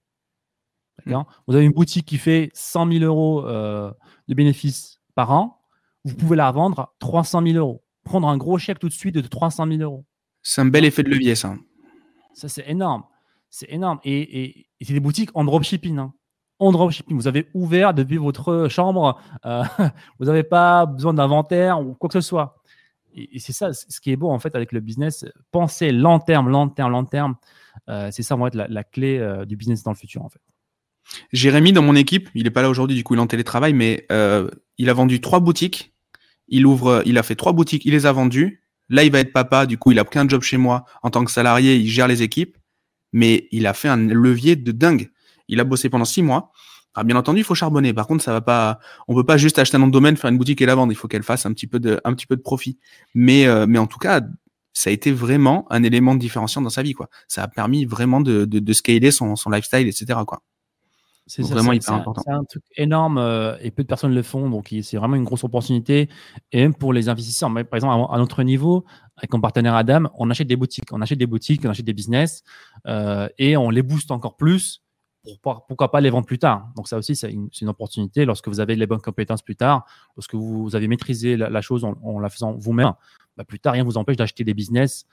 Mmh. 1.07 1.15
Vous 1.47 1.55
avez 1.55 1.65
une 1.65 1.73
boutique 1.73 2.07
qui 2.07 2.19
fait 2.19 2.51
100 2.55 2.93
000 2.93 3.05
euros 3.05 3.43
de 3.43 4.35
bénéfices 4.35 5.01
par 5.15 5.33
an. 5.33 5.63
Vous 6.05 6.15
pouvez 6.15 6.37
la 6.37 6.51
vendre 6.51 6.81
à 6.81 6.95
300 6.99 7.43
000 7.43 7.57
euros. 7.57 7.85
Prendre 8.05 8.29
un 8.29 8.37
gros 8.37 8.59
chèque 8.59 8.79
tout 8.79 8.89
de 8.89 8.93
suite 8.93 9.15
de 9.15 9.21
300 9.21 9.67
000 9.69 9.81
euros. 9.81 10.05
C'est 10.43 10.61
un 10.61 10.67
bel 10.67 10.85
effet 10.85 11.03
de 11.03 11.09
levier, 11.09 11.35
ça. 11.35 11.55
Ça, 12.35 12.49
c'est 12.49 12.69
énorme. 12.69 13.05
C'est 13.51 13.71
énorme. 13.71 14.01
Et, 14.05 14.67
c'est 14.81 14.93
des 14.93 15.01
boutiques 15.01 15.31
en 15.35 15.45
dropshipping. 15.45 15.99
Hein 15.99 16.13
en 16.63 16.73
dropshipping. 16.73 17.17
Vous 17.17 17.27
avez 17.27 17.49
ouvert 17.55 17.93
depuis 17.93 18.17
votre 18.17 18.69
chambre. 18.69 19.21
Euh, 19.45 19.65
vous 20.19 20.27
n'avez 20.27 20.45
pas 20.45 20.87
besoin 20.87 21.13
d'inventaire 21.13 21.81
ou 21.81 21.95
quoi 21.95 22.09
que 22.09 22.21
ce 22.21 22.27
soit. 22.27 22.63
Et, 23.15 23.39
c'est 23.39 23.53
ça, 23.53 23.73
ce 23.73 24.01
qui 24.01 24.11
est 24.11 24.17
beau 24.17 24.31
en 24.31 24.39
fait 24.39 24.55
avec 24.55 24.73
le 24.73 24.81
business. 24.81 25.25
Pensez 25.51 25.93
long 25.93 26.19
terme, 26.19 26.49
long 26.49 26.69
terme, 26.69 26.93
long 26.93 27.05
terme. 27.05 27.35
Euh, 27.89 28.11
c'est 28.13 28.23
ça, 28.23 28.37
va 28.37 28.47
être 28.47 28.55
la, 28.55 28.85
clé 28.85 29.19
euh, 29.19 29.45
du 29.45 29.57
business 29.57 29.83
dans 29.83 29.91
le 29.91 29.97
futur 29.97 30.23
en 30.23 30.29
fait. 30.29 30.41
Jérémy, 31.33 31.73
dans 31.73 31.83
mon 31.83 31.97
équipe, 31.97 32.31
il 32.35 32.45
n'est 32.45 32.51
pas 32.51 32.63
là 32.63 32.71
aujourd'hui, 32.71 32.97
du 32.97 33.03
coup, 33.03 33.15
il 33.15 33.19
est 33.19 33.23
en 33.23 33.27
télétravail, 33.27 33.73
mais 33.73 34.07
il 34.79 34.89
a 34.89 34.93
vendu 34.93 35.21
trois 35.21 35.41
boutiques. 35.41 35.93
Il 36.49 36.65
ouvre, 36.65 37.03
il 37.07 37.19
a 37.19 37.23
fait 37.23 37.35
trois 37.35 37.53
boutiques, 37.53 37.85
il 37.85 37.93
les 37.93 38.07
a 38.07 38.13
vendues. 38.13 38.63
Là, 38.89 39.03
il 39.03 39.11
va 39.11 39.19
être 39.19 39.33
papa, 39.33 39.67
du 39.67 39.79
coup, 39.79 39.91
il 39.91 39.99
a 39.99 40.05
pris 40.05 40.21
un 40.21 40.29
job 40.29 40.43
chez 40.43 40.59
moi 40.59 40.85
en 41.03 41.11
tant 41.11 41.25
que 41.25 41.31
salarié, 41.31 41.77
il 41.77 41.89
gère 41.89 42.07
les 42.07 42.23
équipes, 42.23 42.57
mais 43.13 43.49
il 43.51 43.67
a 43.67 43.75
fait 43.75 43.89
un 43.89 43.97
levier 43.97 44.55
de 44.55 44.71
dingue. 44.71 45.12
Il 45.49 45.61
a 45.61 45.65
bossé 45.65 45.89
pendant 45.89 46.05
six 46.05 46.23
mois. 46.23 46.51
Ah, 46.95 47.05
bien 47.05 47.17
entendu, 47.17 47.41
il 47.41 47.45
faut 47.45 47.55
charbonner. 47.55 47.95
Par 47.95 48.07
contre, 48.07 48.23
ça 48.23 48.33
va 48.33 48.43
pas. 48.43 48.79
On 49.09 49.15
peut 49.15 49.25
pas 49.25 49.39
juste 49.39 49.59
acheter 49.59 49.77
un 49.77 49.81
nom 49.81 49.87
de 49.87 49.93
domaine, 49.93 50.17
faire 50.17 50.31
une 50.31 50.39
boutique 50.39 50.61
et 50.61 50.67
la 50.67 50.75
vendre. 50.75 50.93
Il 50.93 50.97
faut 50.97 51.09
qu'elle 51.09 51.23
fasse 51.23 51.47
un 51.47 51.53
petit 51.53 51.67
peu 51.67 51.81
de, 51.81 52.01
un 52.05 52.13
petit 52.15 52.27
peu 52.27 52.37
de 52.37 52.43
profit. 52.43 52.79
Mais, 53.15 53.47
euh, 53.47 53.67
mais 53.67 53.79
en 53.79 53.87
tout 53.87 53.99
cas, 53.99 54.21
ça 54.75 54.91
a 54.91 54.93
été 54.93 55.11
vraiment 55.11 55.67
un 55.71 55.83
élément 55.83 56.15
de 56.15 56.21
différenciation 56.21 56.61
dans 56.61 56.71
sa 56.71 56.83
vie, 56.83 56.93
quoi. 56.93 57.09
Ça 57.29 57.43
a 57.43 57.49
permis 57.49 57.87
vraiment 57.87 58.21
de, 58.21 58.45
de, 58.45 58.59
de 58.59 58.73
scaler 58.73 59.11
son, 59.11 59.37
son 59.37 59.51
lifestyle, 59.51 59.89
etc., 59.89 60.19
quoi. 60.27 60.43
C'est 61.27 61.43
vraiment 61.43 61.73
hyper 61.73 61.95
important. 61.95 62.23
C'est 62.27 62.33
un 62.33 62.45
truc 62.45 62.65
énorme 62.77 63.17
euh, 63.17 63.57
et 63.61 63.71
peu 63.71 63.85
de 63.85 63.89
personnes 63.89 64.13
le 64.13 64.23
font, 64.23 64.51
donc 64.51 64.75
c'est 64.83 64.97
vraiment 64.97 65.15
une 65.15 65.25
grosse 65.25 65.45
opportunité. 65.45 66.09
Et 66.51 66.61
même 66.61 66.75
pour 66.75 66.93
les 66.93 67.09
investisseurs, 67.09 67.51
par 67.53 67.77
exemple, 67.77 68.07
à, 68.11 68.19
notre 68.19 68.43
niveau, 68.43 68.85
avec 69.17 69.33
mon 69.33 69.41
partenaire 69.41 69.75
Adam, 69.75 70.11
on 70.19 70.31
achète 70.31 70.49
des 70.49 70.57
boutiques, 70.57 70.93
on 70.93 71.01
achète 71.01 71.19
des 71.19 71.27
boutiques, 71.27 71.63
on 71.65 71.71
achète 71.71 71.87
des 71.87 71.95
business 71.95 72.43
euh, 72.87 73.29
et 73.39 73.57
on 73.57 73.71
les 73.71 73.83
booste 73.83 74.11
encore 74.11 74.37
plus 74.37 74.82
pourquoi 75.43 75.91
pas 75.91 76.01
les 76.01 76.11
vendre 76.11 76.27
plus 76.27 76.39
tard. 76.39 76.69
Donc 76.77 76.89
ça 76.89 76.99
aussi, 76.99 77.15
c'est 77.15 77.31
une, 77.31 77.69
opportunité 77.69 78.25
lorsque 78.25 78.49
vous 78.49 78.61
avez 78.61 78.75
les 78.75 78.87
bonnes 78.87 79.01
compétences 79.01 79.43
plus 79.43 79.57
tard, 79.57 79.87
lorsque 80.17 80.35
vous, 80.35 80.75
avez 80.75 80.89
maîtrisé 80.89 81.37
la, 81.37 81.61
chose 81.61 81.85
en, 81.85 82.19
la 82.19 82.29
faisant 82.29 82.53
vous-même, 82.53 82.93
bah, 83.37 83.45
plus 83.45 83.61
tard, 83.61 83.75
rien 83.75 83.83
ne 83.83 83.89
vous 83.89 83.99
empêche 83.99 84.17
d'acheter 84.17 84.45
des 84.45 84.55
business 84.55 85.07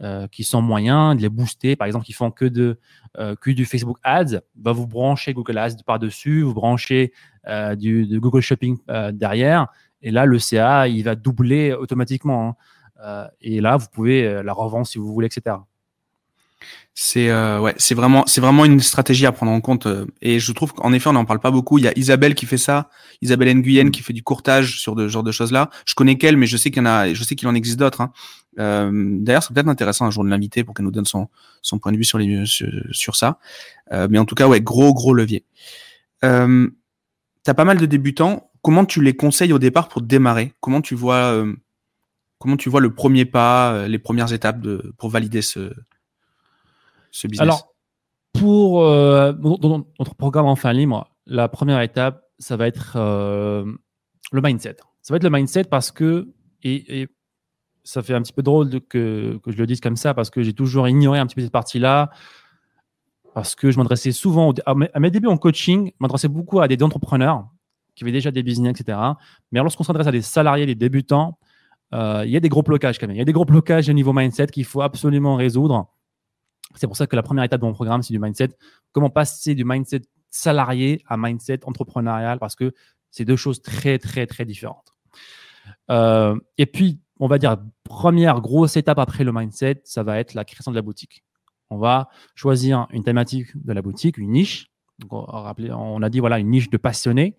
euh, 0.00 0.26
qui 0.28 0.44
sont 0.44 0.62
moyens, 0.62 1.16
de 1.16 1.22
les 1.22 1.28
booster. 1.28 1.74
Par 1.74 1.86
exemple, 1.86 2.04
qui 2.04 2.12
font 2.12 2.30
que, 2.30 2.44
de, 2.44 2.78
euh, 3.18 3.34
que 3.34 3.50
du 3.50 3.64
Facebook 3.64 3.98
Ads, 4.02 4.40
bah, 4.54 4.72
vous 4.72 4.86
branchez 4.86 5.34
Google 5.34 5.58
Ads 5.58 5.82
par-dessus, 5.84 6.42
vous 6.42 6.54
branchez 6.54 7.12
euh, 7.48 7.74
du, 7.74 8.20
Google 8.20 8.42
Shopping 8.42 8.78
derrière, 9.12 9.68
et 10.02 10.10
là, 10.10 10.26
le 10.26 10.38
CA, 10.38 10.86
il 10.86 11.02
va 11.02 11.14
doubler 11.14 11.72
automatiquement. 11.72 12.56
Hein. 13.00 13.28
et 13.40 13.60
là, 13.60 13.76
vous 13.76 13.88
pouvez 13.92 14.42
la 14.42 14.52
revendre 14.52 14.86
si 14.86 14.98
vous 14.98 15.12
voulez, 15.12 15.26
etc 15.26 15.56
c'est 16.98 17.28
euh, 17.28 17.60
ouais, 17.60 17.74
c'est 17.76 17.94
vraiment 17.94 18.24
c'est 18.26 18.40
vraiment 18.40 18.64
une 18.64 18.80
stratégie 18.80 19.26
à 19.26 19.32
prendre 19.32 19.52
en 19.52 19.60
compte 19.60 19.86
euh, 19.86 20.06
et 20.22 20.40
je 20.40 20.50
trouve 20.52 20.72
qu'en 20.72 20.94
effet 20.94 21.10
on 21.10 21.12
n'en 21.12 21.26
parle 21.26 21.40
pas 21.40 21.50
beaucoup. 21.50 21.76
Il 21.76 21.84
y 21.84 21.88
a 21.88 21.92
Isabelle 21.98 22.34
qui 22.34 22.46
fait 22.46 22.56
ça, 22.56 22.88
Isabelle 23.20 23.54
Nguyen 23.54 23.90
qui 23.90 24.02
fait 24.02 24.14
du 24.14 24.22
courtage 24.22 24.80
sur 24.80 24.94
de 24.94 25.06
genre 25.06 25.22
de 25.22 25.30
choses 25.30 25.52
là. 25.52 25.68
Je 25.84 25.94
connais 25.94 26.16
qu'elle, 26.16 26.38
mais 26.38 26.46
je 26.46 26.56
sais 26.56 26.70
qu'il 26.70 26.78
y 26.78 26.82
en 26.82 26.86
a, 26.86 27.12
je 27.12 27.22
sais 27.22 27.34
qu'il 27.34 27.48
en 27.48 27.54
existe 27.54 27.78
d'autres. 27.78 28.00
Hein. 28.00 28.12
Euh, 28.58 28.90
D'ailleurs, 29.20 29.42
c'est 29.42 29.52
peut-être 29.52 29.68
intéressant 29.68 30.06
un 30.06 30.10
jour 30.10 30.24
de 30.24 30.30
l'inviter 30.30 30.64
pour 30.64 30.74
qu'elle 30.74 30.86
nous 30.86 30.90
donne 30.90 31.04
son 31.04 31.28
son 31.60 31.78
point 31.78 31.92
de 31.92 31.98
vue 31.98 32.04
sur 32.04 32.16
les 32.16 32.46
sur, 32.46 32.66
sur 32.92 33.14
ça. 33.14 33.38
Euh, 33.92 34.08
mais 34.10 34.18
en 34.18 34.24
tout 34.24 34.34
cas, 34.34 34.48
ouais, 34.48 34.62
gros 34.62 34.94
gros 34.94 35.12
levier. 35.12 35.44
Euh, 36.24 36.68
T'as 37.44 37.54
pas 37.54 37.64
mal 37.64 37.78
de 37.78 37.86
débutants. 37.86 38.50
Comment 38.62 38.84
tu 38.86 39.00
les 39.02 39.14
conseilles 39.14 39.52
au 39.52 39.60
départ 39.60 39.88
pour 39.88 40.02
démarrer? 40.02 40.54
Comment 40.60 40.80
tu 40.80 40.96
vois 40.96 41.32
euh, 41.32 41.54
comment 42.38 42.56
tu 42.56 42.70
vois 42.70 42.80
le 42.80 42.92
premier 42.92 43.24
pas, 43.24 43.86
les 43.86 43.98
premières 43.98 44.32
étapes 44.32 44.60
de 44.60 44.94
pour 44.98 45.10
valider 45.10 45.42
ce 45.42 45.72
alors, 47.38 47.74
pour 48.32 48.82
euh, 48.82 49.32
notre 49.98 50.14
programme 50.14 50.46
enfin 50.46 50.72
libre, 50.72 51.08
la 51.26 51.48
première 51.48 51.80
étape, 51.80 52.22
ça 52.38 52.56
va 52.56 52.66
être 52.66 52.94
euh, 52.96 53.64
le 54.32 54.40
mindset. 54.40 54.76
Ça 55.02 55.12
va 55.12 55.16
être 55.16 55.24
le 55.24 55.30
mindset 55.30 55.64
parce 55.64 55.90
que, 55.90 56.28
et, 56.62 57.08
ça 57.84 58.02
fait 58.02 58.14
un 58.14 58.22
petit 58.22 58.32
peu 58.32 58.42
drôle 58.42 58.80
que, 58.80 59.38
je 59.46 59.56
le 59.56 59.66
dise 59.66 59.80
comme 59.80 59.96
ça, 59.96 60.12
parce 60.12 60.30
que 60.30 60.42
j'ai 60.42 60.52
toujours 60.52 60.88
ignoré 60.88 61.20
un 61.20 61.26
petit 61.26 61.36
peu 61.36 61.42
cette 61.42 61.52
partie-là, 61.52 62.10
parce 63.32 63.54
que 63.54 63.70
je 63.70 63.78
m'adressais 63.78 64.10
souvent, 64.10 64.52
à 64.64 64.74
mes, 64.74 65.10
débuts 65.10 65.28
en 65.28 65.36
coaching, 65.36 65.88
je 65.88 65.96
m'adressais 66.00 66.28
beaucoup 66.28 66.60
à 66.60 66.66
des 66.66 66.82
entrepreneurs 66.82 67.46
qui 67.94 68.02
avaient 68.02 68.12
déjà 68.12 68.30
des 68.30 68.42
business, 68.42 68.78
etc. 68.78 68.98
Mais 69.52 69.60
lorsqu'on 69.60 69.84
s'adresse 69.84 70.08
à 70.08 70.12
des 70.12 70.22
salariés, 70.22 70.66
des 70.66 70.74
débutants, 70.74 71.38
euh, 71.94 72.24
il 72.26 72.32
y 72.32 72.36
a 72.36 72.40
des 72.40 72.48
gros 72.48 72.62
blocages 72.62 72.98
quand 72.98 73.06
même. 73.06 73.16
Il 73.16 73.20
y 73.20 73.22
a 73.22 73.24
des 73.24 73.32
gros 73.32 73.44
blocages 73.44 73.88
au 73.88 73.92
niveau 73.92 74.12
mindset 74.12 74.48
qu'il 74.48 74.64
faut 74.64 74.82
absolument 74.82 75.36
résoudre. 75.36 75.88
C'est 76.76 76.86
pour 76.86 76.96
ça 76.96 77.06
que 77.06 77.16
la 77.16 77.22
première 77.22 77.44
étape 77.44 77.60
de 77.60 77.66
mon 77.66 77.72
programme, 77.72 78.02
c'est 78.02 78.12
du 78.12 78.18
mindset. 78.18 78.50
Comment 78.92 79.10
passer 79.10 79.54
du 79.54 79.64
mindset 79.64 80.02
salarié 80.30 81.02
à 81.06 81.16
mindset 81.16 81.64
entrepreneurial? 81.64 82.38
Parce 82.38 82.54
que 82.54 82.72
c'est 83.10 83.24
deux 83.24 83.36
choses 83.36 83.62
très, 83.62 83.98
très, 83.98 84.26
très 84.26 84.44
différentes. 84.44 84.94
Euh, 85.90 86.38
et 86.58 86.66
puis, 86.66 87.00
on 87.18 87.28
va 87.28 87.38
dire, 87.38 87.56
première 87.84 88.40
grosse 88.40 88.76
étape 88.76 88.98
après 88.98 89.24
le 89.24 89.32
mindset, 89.32 89.80
ça 89.84 90.02
va 90.02 90.18
être 90.18 90.34
la 90.34 90.44
création 90.44 90.70
de 90.70 90.76
la 90.76 90.82
boutique. 90.82 91.24
On 91.70 91.78
va 91.78 92.08
choisir 92.34 92.86
une 92.90 93.02
thématique 93.02 93.48
de 93.56 93.72
la 93.72 93.82
boutique, 93.82 94.18
une 94.18 94.32
niche. 94.32 94.70
On, 95.10 96.02
a 96.02 96.10
dit, 96.10 96.20
voilà, 96.20 96.38
une 96.38 96.50
niche 96.50 96.70
de 96.70 96.76
passionnés. 96.76 97.36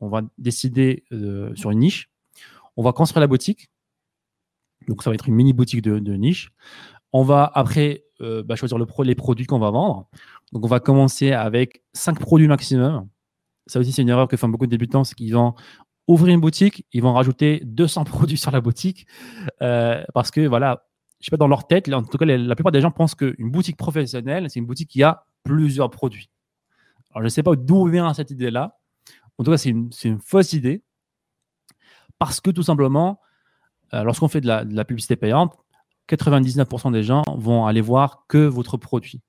On 0.00 0.08
va 0.08 0.22
décider 0.38 1.04
euh, 1.12 1.54
sur 1.54 1.70
une 1.70 1.80
niche. 1.80 2.10
On 2.76 2.82
va 2.82 2.92
construire 2.92 3.20
la 3.20 3.26
boutique. 3.26 3.70
Donc, 4.88 5.02
ça 5.02 5.10
va 5.10 5.14
être 5.14 5.28
une 5.28 5.34
mini 5.34 5.52
boutique 5.52 5.82
de 5.82 6.14
niche. 6.14 6.50
On 7.12 7.22
va 7.22 7.50
après 7.54 8.03
euh, 8.20 8.42
bah, 8.42 8.56
choisir 8.56 8.78
le 8.78 8.86
les 9.04 9.14
produits 9.14 9.46
qu'on 9.46 9.58
va 9.58 9.70
vendre. 9.70 10.08
Donc, 10.52 10.64
on 10.64 10.68
va 10.68 10.80
commencer 10.80 11.32
avec 11.32 11.82
cinq 11.92 12.18
produits 12.18 12.48
maximum. 12.48 13.08
Ça 13.66 13.80
aussi, 13.80 13.92
c'est 13.92 14.02
une 14.02 14.08
erreur 14.08 14.28
que 14.28 14.36
font 14.36 14.48
beaucoup 14.48 14.66
de 14.66 14.70
débutants, 14.70 15.04
c'est 15.04 15.14
qu'ils 15.14 15.32
vendent 15.32 15.54
ouvrir 16.06 16.34
une 16.34 16.40
boutique, 16.40 16.86
ils 16.92 17.02
vont 17.02 17.14
rajouter 17.14 17.62
200 17.64 18.04
produits 18.04 18.36
sur 18.36 18.50
la 18.50 18.60
boutique 18.60 19.06
euh, 19.62 20.04
parce 20.12 20.30
que 20.30 20.46
voilà, 20.46 20.86
je 21.20 21.26
sais 21.26 21.30
pas 21.30 21.36
dans 21.36 21.48
leur 21.48 21.66
tête, 21.66 21.88
en 21.92 22.02
tout 22.02 22.18
cas 22.18 22.26
la 22.26 22.54
plupart 22.54 22.72
des 22.72 22.80
gens 22.80 22.90
pensent 22.90 23.14
qu'une 23.14 23.50
boutique 23.50 23.76
professionnelle, 23.76 24.50
c'est 24.50 24.60
une 24.60 24.66
boutique 24.66 24.90
qui 24.90 25.02
a 25.02 25.24
plusieurs 25.44 25.90
produits. 25.90 26.30
Alors 27.10 27.22
je 27.22 27.26
ne 27.26 27.30
sais 27.30 27.42
pas 27.42 27.56
d'où 27.56 27.86
vient 27.86 28.12
cette 28.12 28.30
idée-là. 28.30 28.78
En 29.38 29.44
tout 29.44 29.50
cas, 29.50 29.56
c'est 29.56 29.70
une, 29.70 29.90
une, 30.04 30.20
fausse 30.20 30.52
idée 30.52 30.84
parce 32.18 32.40
que 32.40 32.50
tout 32.50 32.62
simplement, 32.62 33.20
euh, 33.92 34.02
lorsqu'on 34.02 34.28
fait 34.28 34.40
de 34.40 34.46
la, 34.46 34.84
publicité 34.84 35.16
payante, 35.16 35.56
99% 36.08 36.92
des 36.92 37.02
gens 37.02 37.22
vont 37.36 37.66
aller 37.66 37.80
voir 37.80 38.24
que 38.28 38.38
votre 38.38 38.76
produit. 38.76 39.22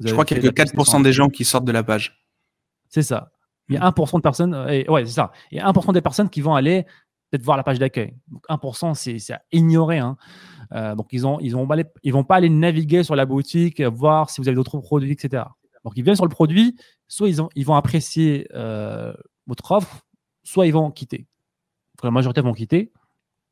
je 0.00 0.12
crois 0.12 0.24
qu'il 0.24 0.36
y 0.42 0.46
a 0.46 0.50
que 0.50 0.62
4% 0.62 1.02
des 1.02 1.12
gens 1.12 1.28
qui 1.28 1.44
sortent 1.44 1.64
de 1.64 1.72
la 1.72 1.82
page. 1.82 2.24
C'est 2.88 3.02
ça. 3.02 3.32
Il 3.68 3.76
y 3.76 3.78
a 3.78 3.90
1% 3.90 4.16
de 4.16 4.20
personnes, 4.20 4.66
et, 4.68 4.88
ouais, 4.90 5.06
c'est 5.06 5.12
ça. 5.12 5.32
Il 5.50 5.56
y 5.56 5.60
a 5.60 5.70
1% 5.70 5.92
des 5.92 6.02
personnes 6.02 6.28
qui 6.28 6.42
vont 6.42 6.54
aller 6.54 6.84
peut-être 7.30 7.44
voir 7.44 7.56
la 7.56 7.62
page 7.62 7.78
d'accueil. 7.78 8.14
Donc 8.28 8.44
1%, 8.48 8.94
c'est 8.94 9.32
à 9.32 9.42
ignorer. 9.52 9.98
Hein. 9.98 10.16
Euh, 10.72 10.94
donc 10.94 11.08
ils 11.12 11.26
ont, 11.26 11.40
ils 11.40 11.56
ont, 11.56 11.66
ils 12.02 12.12
vont 12.12 12.24
pas 12.24 12.36
aller 12.36 12.50
naviguer 12.50 13.02
sur 13.02 13.16
la 13.16 13.26
boutique, 13.26 13.80
voir 13.80 14.30
si 14.30 14.40
vous 14.40 14.48
avez 14.48 14.54
d'autres 14.54 14.78
produits, 14.78 15.12
etc. 15.12 15.44
Donc 15.84 15.94
ils 15.96 16.04
viennent 16.04 16.16
sur 16.16 16.24
le 16.24 16.30
produit, 16.30 16.76
soit 17.08 17.28
ils, 17.28 17.42
ont, 17.42 17.48
ils 17.54 17.66
vont 17.66 17.74
apprécier 17.74 18.46
euh, 18.54 19.12
votre 19.46 19.72
offre, 19.72 20.06
soit 20.42 20.66
ils 20.66 20.72
vont 20.72 20.90
quitter. 20.90 21.26
la 22.02 22.10
majorité 22.10 22.40
vont 22.40 22.52
quitter. 22.52 22.92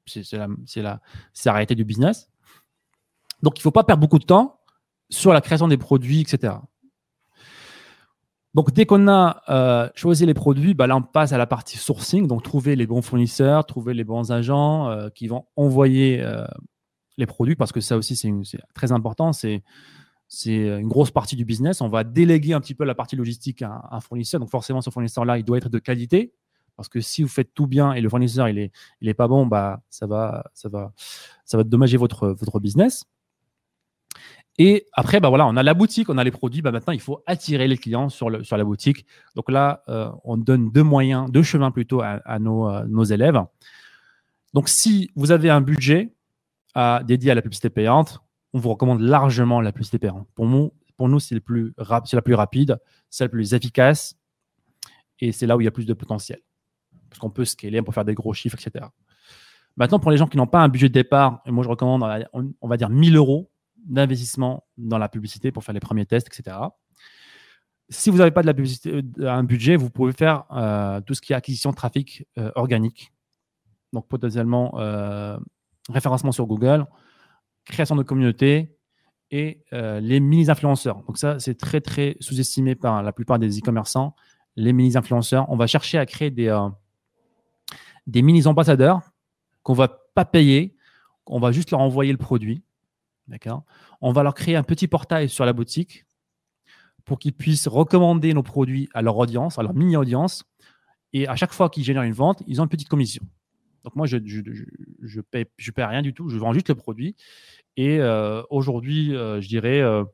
C'est 0.07 0.32
la, 0.32 0.48
la, 0.76 1.00
la 1.44 1.53
réalité 1.53 1.74
du 1.74 1.84
business. 1.84 2.28
Donc 3.43 3.59
il 3.59 3.61
ne 3.61 3.62
faut 3.62 3.70
pas 3.70 3.84
perdre 3.84 4.01
beaucoup 4.01 4.18
de 4.18 4.24
temps 4.24 4.61
sur 5.11 5.32
la 5.32 5.40
création 5.40 5.68
des 5.68 5.76
produits, 5.76 6.20
etc. 6.20 6.55
Donc, 8.55 8.72
dès 8.72 8.84
qu'on 8.84 9.09
a 9.09 9.43
euh, 9.49 9.88
choisi 9.95 10.26
les 10.26 10.34
produits, 10.34 10.74
bah, 10.74 10.86
là, 10.86 10.97
on 10.97 11.03
passe 11.03 11.32
à 11.32 11.38
la 11.38 11.47
partie 11.47 11.78
sourcing. 11.78 12.26
Donc, 12.26 12.43
trouver 12.43 12.76
les 12.76 12.86
bons 12.86 13.01
fournisseurs, 13.01 13.64
trouver 13.64 13.95
les 13.95 14.05
bons 14.05 14.30
agents 14.30 14.90
euh, 14.90 15.09
qui 15.09 15.26
vont 15.26 15.47
envoyer 15.57 16.20
euh, 16.20 16.45
les 17.16 17.24
produits, 17.24 17.57
parce 17.57 17.72
que 17.72 17.80
ça 17.80 17.97
aussi, 17.97 18.14
c'est 18.14 18.61
très 18.74 18.93
important. 18.93 19.32
C'est 19.32 19.62
une 20.45 20.88
grosse 20.88 21.11
partie 21.11 21.36
du 21.36 21.47
business. 21.47 21.80
On 21.80 21.88
va 21.88 22.05
déléguer 22.05 22.53
un 22.53 22.61
petit 22.61 22.74
peu 22.74 22.84
la 22.84 22.95
partie 22.95 23.16
logistique 23.16 23.62
à, 23.62 23.88
un 23.90 24.01
fournisseur. 24.01 24.38
Donc, 24.38 24.51
forcément, 24.51 24.82
ce 24.82 24.90
fournisseur-là, 24.90 25.38
il 25.38 25.45
doit 25.45 25.57
être 25.57 25.70
de 25.70 25.78
qualité. 25.78 26.34
Parce 26.76 26.88
que 26.88 27.01
si 27.01 27.22
vous 27.22 27.28
faites 27.28 27.55
tout 27.55 27.66
bien 27.66 27.93
et 27.93 28.01
le 28.01 28.09
fournisseur, 28.09 28.49
il 28.49 28.59
est, 28.59 28.70
il 29.01 29.09
est 29.09 29.14
pas 29.14 29.28
bon, 29.28 29.47
bah, 29.47 29.82
ça 29.88 30.07
va, 30.07 30.45
ça 30.53 30.68
va, 30.68 30.93
ça 31.45 31.57
va 31.57 31.64
dommager 31.64 31.97
votre 31.97 32.61
business. 32.61 33.07
Et 34.59 34.86
après, 34.92 35.20
bah 35.20 35.28
voilà, 35.30 35.46
on 35.46 35.57
a 35.57 35.62
la 35.62 35.74
boutique, 35.74 36.11
on 36.11 36.18
a 36.18 36.24
les 36.24 36.30
produits. 36.30 36.62
Bah 36.62 36.72
maintenant, 36.72 36.92
il 36.92 37.00
faut 37.00 37.22
attirer 37.26 37.68
les 37.68 37.78
clients 37.78 38.09
sur, 38.09 38.28
la 38.28 38.64
boutique. 38.64 39.07
Donc 39.34 39.50
là, 39.50 39.82
euh, 39.88 40.11
on 40.24 40.36
donne 40.36 40.70
deux 40.70 40.82
moyens, 40.82 41.30
deux 41.30 41.42
chemins 41.42 41.70
plutôt 41.70 42.03
à, 42.03 42.38
nos, 42.38 42.68
euh, 42.68 42.84
nos, 42.86 43.05
élèves. 43.05 43.40
Donc, 44.53 44.68
si 44.68 45.11
vous 45.16 45.30
avez 45.30 45.48
un 45.48 45.62
budget 45.62 46.12
dédié 47.05 47.30
à 47.30 47.34
la 47.34 47.42
publicité 47.42 47.70
payante, 47.70 48.20
on 48.53 48.59
vous 48.59 48.70
recommande 48.70 49.00
largement 49.00 49.61
la 49.61 49.72
publicité 49.72 49.98
payante. 49.98 50.28
Pour 50.34 50.46
nous, 50.46 50.72
pour 50.96 51.09
nous 51.09 51.20
c'est, 51.20 51.34
la 51.34 51.40
plus 52.22 52.34
rapide, 52.34 52.78
c'est 53.11 53.24
la 53.24 53.28
plus 53.28 53.55
efficace 53.55 54.16
et 55.20 55.32
c'est 55.32 55.46
là 55.46 55.57
où 55.57 55.61
il 55.61 55.64
y 55.64 55.68
a 55.68 55.70
plus 55.70 55.86
de 55.86 55.94
potentiel. 55.94 56.40
Parce 57.09 57.18
qu'on 57.18 57.30
peut 57.30 57.44
scaler, 57.44 57.80
on 57.80 57.84
peut 57.84 57.92
faire 57.92 58.05
des 58.05 58.14
gros 58.14 58.32
chiffres, 58.34 58.59
etc. 58.61 58.86
Maintenant, 59.76 59.98
pour 59.98 60.11
les 60.11 60.16
gens 60.16 60.26
qui 60.26 60.36
n'ont 60.36 60.46
pas 60.46 60.61
un 60.61 60.68
budget 60.68 60.88
de 60.88 60.94
départ, 60.94 61.40
et 61.46 61.50
moi 61.50 61.64
je 61.64 61.68
recommande, 61.68 62.05
on 62.32 62.68
va 62.68 62.76
dire 62.76 62.90
1000 62.90 63.16
euros 63.16 63.50
d'investissement 63.85 64.64
dans 64.76 64.99
la 64.99 65.09
publicité 65.09 65.53
pour 65.53 65.64
faire 65.64 65.74
les 65.74 65.80
premiers 65.80 66.07
tests, 66.07 66.28
etc. 66.28 66.57
Si 67.89 68.11
vous 68.11 68.18
n'avez 68.18 68.30
pas 68.30 68.43
de 68.43 68.47
la 68.47 68.55
publicité, 68.55 69.03
euh, 69.20 69.28
un 69.28 69.45
budget, 69.45 69.76
vous 69.76 69.91
pouvez 69.91 70.12
faire 70.12 70.45
euh, 70.53 71.01
tout 71.01 71.14
ce 71.14 71.20
qui 71.20 71.33
est 71.33 71.37
acquisition 71.37 71.70
de 71.70 71.76
trafic 71.76 72.26
euh, 72.39 72.51
organique. 72.55 73.12
Donc 73.93 74.09
potentiellement 74.09 74.72
référencement 75.91 76.33
sur 76.33 76.47
Google, 76.47 76.87
création 77.66 77.95
de 77.95 78.03
communauté 78.03 78.74
et 79.30 79.62
les 79.70 80.18
mini-influenceurs. 80.18 81.03
Donc 81.03 81.18
ça, 81.18 81.39
c'est 81.39 81.59
très 81.59 81.83
très 81.83 82.16
sous-estimé 82.18 82.74
par 82.74 83.03
la 83.03 83.12
plupart 83.12 83.39
des 83.39 83.59
e-commerçants. 83.59 84.16
Les 84.57 84.72
mini-influenceurs, 84.72 85.45
on 85.51 85.57
va 85.57 85.66
chercher 85.66 85.99
à 85.99 86.07
créer 86.07 86.30
des, 86.30 86.59
des 88.07 88.22
mini-ambassadeurs 88.22 89.03
qu'on 89.62 89.72
ne 89.74 89.78
va 89.78 89.89
pas 90.14 90.24
payer, 90.24 90.74
on 91.26 91.39
va 91.39 91.53
juste 91.53 91.70
leur 91.70 91.80
envoyer 91.80 92.12
le 92.12 92.18
produit 92.18 92.64
On 94.01 94.12
va 94.12 94.22
leur 94.22 94.35
créer 94.35 94.57
un 94.57 94.62
petit 94.62 94.89
portail 94.89 95.28
sur 95.28 95.45
la 95.45 95.53
boutique 95.53 96.05
pour 97.05 97.18
qu'ils 97.18 97.33
puissent 97.33 97.68
recommander 97.68 98.35
nos 98.35 98.43
produits 98.43 98.89
à 98.95 99.03
leur 99.03 99.16
audience, 99.16 99.59
à 99.59 99.62
leur 99.62 99.74
mini-audience. 99.74 100.45
Et 101.12 101.28
à 101.28 101.37
chaque 101.37 101.53
fois 101.53 101.68
qu'ils 101.68 101.85
génèrent 101.85 102.03
une 102.03 102.12
vente, 102.12 102.43
ils 102.47 102.61
ont 102.61 102.64
une 102.64 102.70
petite 102.70 102.89
commission. 102.89 103.24
Donc 103.85 103.97
moi, 103.97 104.07
je 104.07 104.16
ne 104.16 104.28
je 105.01 105.20
paie 105.70 105.85
rien 105.85 106.03
du 106.03 106.14
tout, 106.14 106.28
je 106.28 106.39
vends 106.39 106.53
juste 106.53 106.68
le 106.68 106.74
produit. 106.74 107.16
Et 107.76 107.99
euh, 108.01 108.43
aujourd'hui, 108.51 109.14
euh, 109.14 109.41
je 109.41 109.49
dirais, 109.49 109.80
euh, 109.80 110.05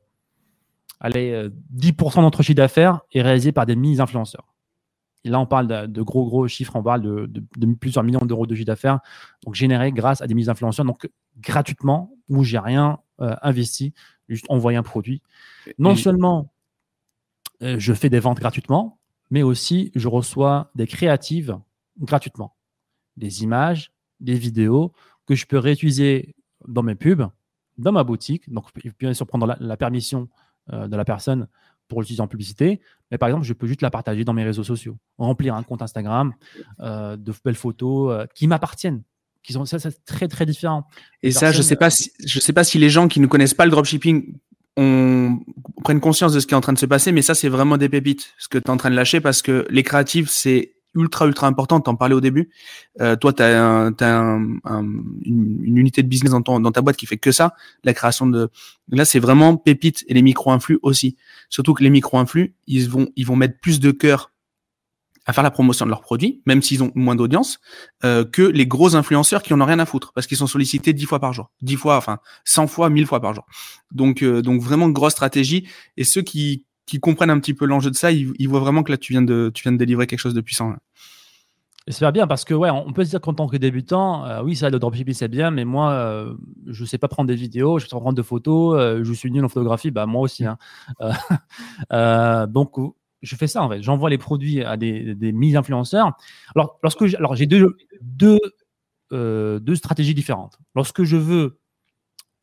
allez, 0.99 1.49
10% 1.75 2.17
de 2.17 2.21
notre 2.21 2.41
chiffre 2.41 2.55
d'affaires 2.55 3.01
est 3.13 3.21
réalisé 3.21 3.51
par 3.51 3.65
des 3.65 3.75
mini-influenceurs. 3.75 4.53
Et 5.25 5.29
là, 5.29 5.39
on 5.39 5.45
parle 5.45 5.67
de, 5.67 6.01
gros, 6.01 6.25
gros 6.25 6.47
chiffres, 6.47 6.75
on 6.75 6.83
parle 6.83 7.01
de, 7.01 7.25
de 7.27 7.73
plusieurs 7.73 8.03
millions 8.03 8.25
d'euros 8.25 8.47
de 8.47 8.55
chiffre 8.55 8.67
d'affaires, 8.67 8.99
donc 9.45 9.55
générés 9.55 9.91
grâce 9.91 10.21
à 10.21 10.27
des 10.27 10.33
mini-influenceurs, 10.33 10.85
donc 10.85 11.09
gratuitement, 11.41 12.13
où 12.29 12.43
j'ai 12.43 12.59
rien 12.59 12.99
euh, 13.21 13.35
investi, 13.41 13.93
juste 14.29 14.45
envoyer 14.49 14.77
un 14.77 14.83
produit. 14.83 15.21
Non 15.77 15.95
seulement 15.95 16.53
euh, 17.61 17.75
je 17.77 17.93
fais 17.93 18.09
des 18.09 18.19
ventes 18.19 18.39
gratuitement, 18.39 18.99
mais 19.29 19.43
aussi 19.43 19.91
je 19.95 20.07
reçois 20.07 20.71
des 20.75 20.87
créatives 20.87 21.57
gratuitement. 21.99 22.55
Des 23.17 23.43
images, 23.43 23.91
des 24.21 24.35
vidéos 24.35 24.93
que 25.25 25.35
je 25.35 25.45
peux 25.45 25.57
réutiliser 25.57 26.35
dans 26.67 26.83
mes 26.83 26.95
pubs, 26.95 27.27
dans 27.77 27.91
ma 27.91 28.03
boutique. 28.03 28.49
Donc, 28.49 28.67
bien 28.99 29.13
sûr, 29.13 29.27
prendre 29.27 29.55
la, 29.59 29.77
permission 29.77 30.29
euh, 30.71 30.87
de 30.87 30.95
la 30.95 31.05
personne 31.05 31.47
pour 31.89 31.99
l'utiliser 31.99 32.21
en 32.21 32.27
publicité. 32.27 32.79
Mais 33.11 33.17
par 33.17 33.27
exemple, 33.27 33.45
je 33.45 33.51
peux 33.51 33.67
juste 33.67 33.81
la 33.81 33.91
partager 33.91 34.23
dans 34.23 34.33
mes 34.33 34.45
réseaux 34.45 34.63
sociaux, 34.63 34.95
remplir 35.17 35.55
un 35.55 35.63
compte 35.63 35.81
Instagram, 35.81 36.33
de 36.79 37.33
belles 37.43 37.55
photos 37.55 38.25
qui 38.33 38.47
m'appartiennent 38.47 39.03
qui 39.41 39.53
sont 39.53 39.65
ça, 39.65 39.79
c'est 39.79 40.03
très 40.05 40.27
très 40.27 40.45
différent. 40.45 40.85
Et 41.23 41.31
ça, 41.31 41.51
je 41.51 41.61
sais 41.61 41.77
pas 41.77 41.89
si, 41.89 42.11
je 42.25 42.39
sais 42.39 42.53
pas 42.53 42.63
si 42.63 42.77
les 42.77 42.89
gens 42.89 43.07
qui 43.07 43.19
ne 43.19 43.25
connaissent 43.25 43.53
pas 43.53 43.65
le 43.65 43.71
dropshipping 43.71 44.35
on 44.77 45.39
prennent 45.83 45.99
conscience 45.99 46.33
de 46.33 46.39
ce 46.39 46.47
qui 46.47 46.53
est 46.53 46.57
en 46.57 46.61
train 46.61 46.73
de 46.73 46.77
se 46.79 46.85
passer, 46.85 47.11
mais 47.11 47.21
ça, 47.21 47.35
c'est 47.35 47.49
vraiment 47.49 47.77
des 47.77 47.89
pépites, 47.89 48.33
ce 48.37 48.47
que 48.47 48.57
tu 48.57 48.65
es 48.65 48.69
en 48.69 48.77
train 48.77 48.89
de 48.89 48.95
lâcher, 48.95 49.19
parce 49.19 49.41
que 49.41 49.65
les 49.69 49.83
créatifs, 49.83 50.29
c'est 50.29 50.73
ultra, 50.95 51.25
ultra 51.27 51.47
important. 51.47 51.79
Tu 51.81 51.89
en 51.89 51.95
parlais 51.95 52.15
au 52.15 52.21
début. 52.21 52.49
Euh, 53.01 53.15
toi, 53.15 53.33
tu 53.33 53.43
as, 53.43 53.63
un, 53.63 53.93
un, 53.99 54.83
une, 55.23 55.59
une, 55.63 55.77
unité 55.77 56.03
de 56.03 56.07
business 56.07 56.31
dans, 56.31 56.41
ton, 56.41 56.59
dans 56.59 56.71
ta 56.71 56.81
boîte 56.81 56.97
qui 56.97 57.05
fait 57.05 57.17
que 57.17 57.31
ça, 57.31 57.53
la 57.83 57.93
création 57.93 58.27
de... 58.27 58.49
Là, 58.89 59.05
c'est 59.05 59.19
vraiment 59.19 59.57
pépite 59.57 60.03
et 60.07 60.13
les 60.13 60.21
micro-influx 60.21 60.79
aussi. 60.81 61.17
Surtout 61.49 61.73
que 61.73 61.83
les 61.83 61.89
micro-influx, 61.89 62.55
ils 62.67 62.89
vont, 62.89 63.07
ils 63.15 63.25
vont 63.25 63.35
mettre 63.35 63.59
plus 63.59 63.79
de 63.79 63.91
cœur 63.91 64.31
à 65.25 65.33
faire 65.33 65.43
la 65.43 65.51
promotion 65.51 65.85
de 65.85 65.91
leurs 65.91 66.01
produits, 66.01 66.41
même 66.47 66.63
s'ils 66.63 66.81
ont 66.81 66.91
moins 66.95 67.15
d'audience, 67.15 67.59
euh, 68.03 68.25
que 68.25 68.41
les 68.41 68.65
gros 68.65 68.95
influenceurs 68.95 69.43
qui 69.43 69.53
en 69.53 69.61
ont 69.61 69.65
rien 69.65 69.77
à 69.77 69.85
foutre, 69.85 70.11
parce 70.13 70.25
qu'ils 70.25 70.37
sont 70.37 70.47
sollicités 70.47 70.91
dix 70.91 71.05
fois 71.05 71.19
par 71.19 71.33
jour, 71.33 71.51
dix 71.61 71.75
fois, 71.75 71.97
enfin 71.97 72.17
cent 72.45 72.65
fois, 72.65 72.89
mille 72.89 73.05
fois 73.05 73.21
par 73.21 73.35
jour. 73.35 73.45
Donc, 73.91 74.23
euh, 74.23 74.41
donc 74.41 74.59
vraiment 74.61 74.89
grosse 74.89 75.11
stratégie. 75.11 75.67
Et 75.97 76.03
ceux 76.03 76.23
qui, 76.23 76.65
qui 76.89 76.99
comprennent 76.99 77.29
un 77.29 77.39
petit 77.39 77.53
peu 77.53 77.65
l'enjeu 77.65 77.91
de 77.91 77.95
ça, 77.95 78.11
ils, 78.11 78.47
voient 78.47 78.59
vraiment 78.59 78.81
que 78.81 78.91
là 78.91 78.97
tu 78.97 79.13
viens 79.13 79.21
de, 79.21 79.51
tu 79.53 79.61
viens 79.63 79.71
de 79.71 79.77
délivrer 79.77 80.07
quelque 80.07 80.19
chose 80.19 80.33
de 80.33 80.41
puissant. 80.41 80.73
C'est 81.87 82.11
bien 82.11 82.27
parce 82.27 82.45
que 82.45 82.53
ouais, 82.53 82.69
on 82.69 82.93
peut 82.93 83.03
se 83.03 83.11
dire 83.11 83.21
qu'en 83.21 83.33
tant 83.33 83.47
que 83.47 83.57
débutant, 83.57 84.25
euh, 84.25 84.41
oui, 84.43 84.55
ça, 84.55 84.69
le 84.69 84.79
dropshipping 84.79 85.13
c'est 85.13 85.27
bien, 85.27 85.49
mais 85.51 85.65
moi, 85.65 85.91
euh, 85.91 86.33
je 86.67 86.85
sais 86.85 86.97
pas 86.97 87.07
prendre 87.07 87.27
des 87.27 87.35
vidéos, 87.35 87.79
je 87.79 87.85
sais 87.85 87.89
pas 87.89 87.99
prendre 87.99 88.17
de 88.17 88.21
photos, 88.23 88.79
euh, 88.79 89.03
je 89.03 89.13
suis 89.13 89.31
nul 89.31 89.45
en 89.45 89.49
photographie, 89.49 89.91
bah 89.91 90.05
moi 90.07 90.21
aussi. 90.21 90.45
Hein. 90.45 90.57
donc 92.47 92.75
je 93.21 93.35
fais 93.35 93.47
ça 93.47 93.61
en 93.61 93.69
fait. 93.69 93.83
J'envoie 93.83 94.09
les 94.09 94.17
produits 94.17 94.63
à 94.63 94.75
des, 94.75 95.13
des 95.13 95.31
mini-influenceurs. 95.31 96.13
Alors, 96.55 96.79
lorsque 96.83 97.05
j'ai, 97.05 97.45
deux, 97.45 97.77
deux, 98.01 98.39
deux 99.11 99.75
stratégies 99.75 100.15
différentes. 100.15 100.57
Lorsque 100.75 101.03
je 101.03 101.17
veux 101.17 101.58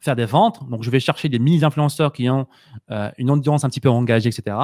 faire 0.07 0.17
des 0.17 0.25
ventes, 0.25 0.69
donc 0.69 0.83
je 0.83 0.91
vais 0.91 1.01
chercher 1.01 1.29
des 1.29 1.39
mini-influenceurs 1.39 2.13
qui 2.13 2.29
ont 2.31 2.47
euh, 2.91 3.11
une 3.19 3.31
audience 3.31 3.65
un 3.65 3.69
petit 3.69 3.81
peu 3.81 3.91
engagée, 3.91 4.31
etc. 4.31 4.57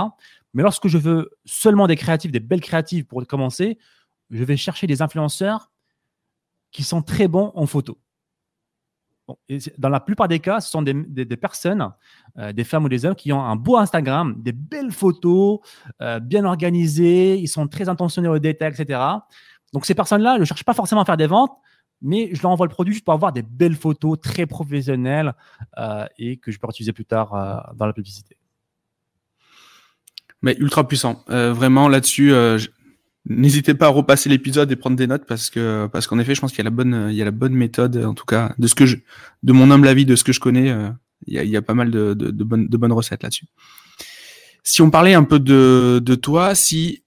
Mais 0.55 0.63
lorsque 0.63 0.89
je 0.89 0.99
veux 0.99 1.31
seulement 1.45 1.87
des 1.87 1.97
créatifs, 1.97 2.33
des 2.33 2.41
belles 2.41 2.61
créatives 2.61 3.05
pour 3.05 3.25
commencer, 3.27 3.79
je 4.31 4.43
vais 4.45 4.57
chercher 4.57 4.87
des 4.87 5.03
influenceurs 5.03 5.71
qui 6.71 6.83
sont 6.83 7.03
très 7.03 7.29
bons 7.29 7.53
en 7.55 7.67
photo 7.67 7.99
dans 9.79 9.89
la 9.89 10.01
plupart 10.01 10.29
des 10.29 10.41
cas, 10.41 10.61
ce 10.61 10.71
sont 10.71 10.83
des, 10.83 10.95
personnes, 11.37 11.93
euh, 12.39 12.53
des 12.53 12.65
femmes 12.65 12.85
ou 12.85 12.89
des 12.89 13.05
hommes 13.05 13.15
qui 13.15 13.33
ont 13.33 13.43
un 13.43 13.57
beau 13.57 13.77
Instagram, 13.77 14.35
des 14.39 14.53
belles 14.53 14.91
photos, 14.91 15.61
euh, 16.01 16.19
bien 16.21 16.45
organisées, 16.45 17.39
ils 17.39 17.49
sont 17.49 17.69
très 17.69 17.89
intentionnés 17.89 18.29
au 18.29 18.39
détail, 18.39 18.73
etc. 18.73 19.01
Donc 19.73 19.87
ces 19.87 19.95
personnes-là 19.95 20.39
ne 20.39 20.45
cherchent 20.45 20.65
pas 20.65 20.75
forcément 20.75 21.03
à 21.03 21.05
faire 21.05 21.17
des 21.17 21.27
ventes, 21.27 21.53
mais 22.03 22.31
je 22.35 22.43
leur 22.43 22.51
envoie 22.51 22.67
le 22.67 22.73
produit 22.73 22.95
juste 22.95 23.05
pour 23.05 23.15
avoir 23.15 23.33
des 23.33 23.43
belles 23.43 23.77
photos 23.77 24.21
très 24.21 24.47
professionnelles 24.47 25.35
euh, 25.79 26.07
et 26.19 26.37
que 26.37 26.51
je 26.51 26.59
peux 26.59 26.69
utiliser 26.69 26.93
plus 26.93 27.05
tard 27.05 27.75
dans 27.77 27.87
la 27.87 27.93
publicité. 27.93 28.37
Mais 30.43 30.57
ultra 30.59 30.87
puissant. 30.87 31.25
vraiment 31.29 31.89
là-dessus, 31.89 32.33
N'hésitez 33.25 33.75
pas 33.75 33.87
à 33.87 33.91
repasser 33.91 34.29
l'épisode 34.29 34.73
et 34.73 34.77
prendre 34.77 34.97
des 34.97 35.07
notes 35.07 35.27
parce 35.27 35.49
que 35.49 35.87
parce 35.93 36.09
qu'en 36.09 36.19
effet, 36.19 36.35
je 36.35 36.41
pense 36.41 36.51
qu'il 36.51 36.59
y 36.59 36.63
a 36.63 36.65
la 36.65 36.71
bonne 36.71 37.07
il 37.09 37.15
y 37.15 37.23
a 37.23 37.25
la 37.25 37.31
bonne 37.31 37.55
méthode 37.55 37.97
en 37.97 38.15
tout 38.15 38.25
cas 38.25 38.53
de 38.59 38.67
ce 38.67 38.75
que 38.75 38.85
je 38.85 38.97
de 39.45 39.53
mon 39.53 39.71
humble 39.71 39.87
avis 39.87 40.05
de 40.05 40.17
ce 40.17 40.25
que 40.25 40.33
je 40.33 40.41
connais, 40.41 40.71
euh, 40.71 40.91
il, 41.29 41.35
y 41.35 41.39
a, 41.39 41.45
il 41.45 41.51
y 41.51 41.57
a 41.57 41.63
pas 41.63 41.75
mal 41.75 41.93
de, 41.93 42.15
de, 42.15 42.33
de 42.33 42.45
bonnes 42.45 42.67
de 42.67 42.77
bonnes 42.77 42.93
recettes 42.93 43.23
là-dessus. 43.23 43.47
Si 44.65 44.83
on 44.83 44.91
parlait 44.91 45.15
un 45.15 45.23
peu 45.23 45.39
de 45.39 46.01
de 46.03 46.15
toi, 46.17 46.57
si 46.57 47.05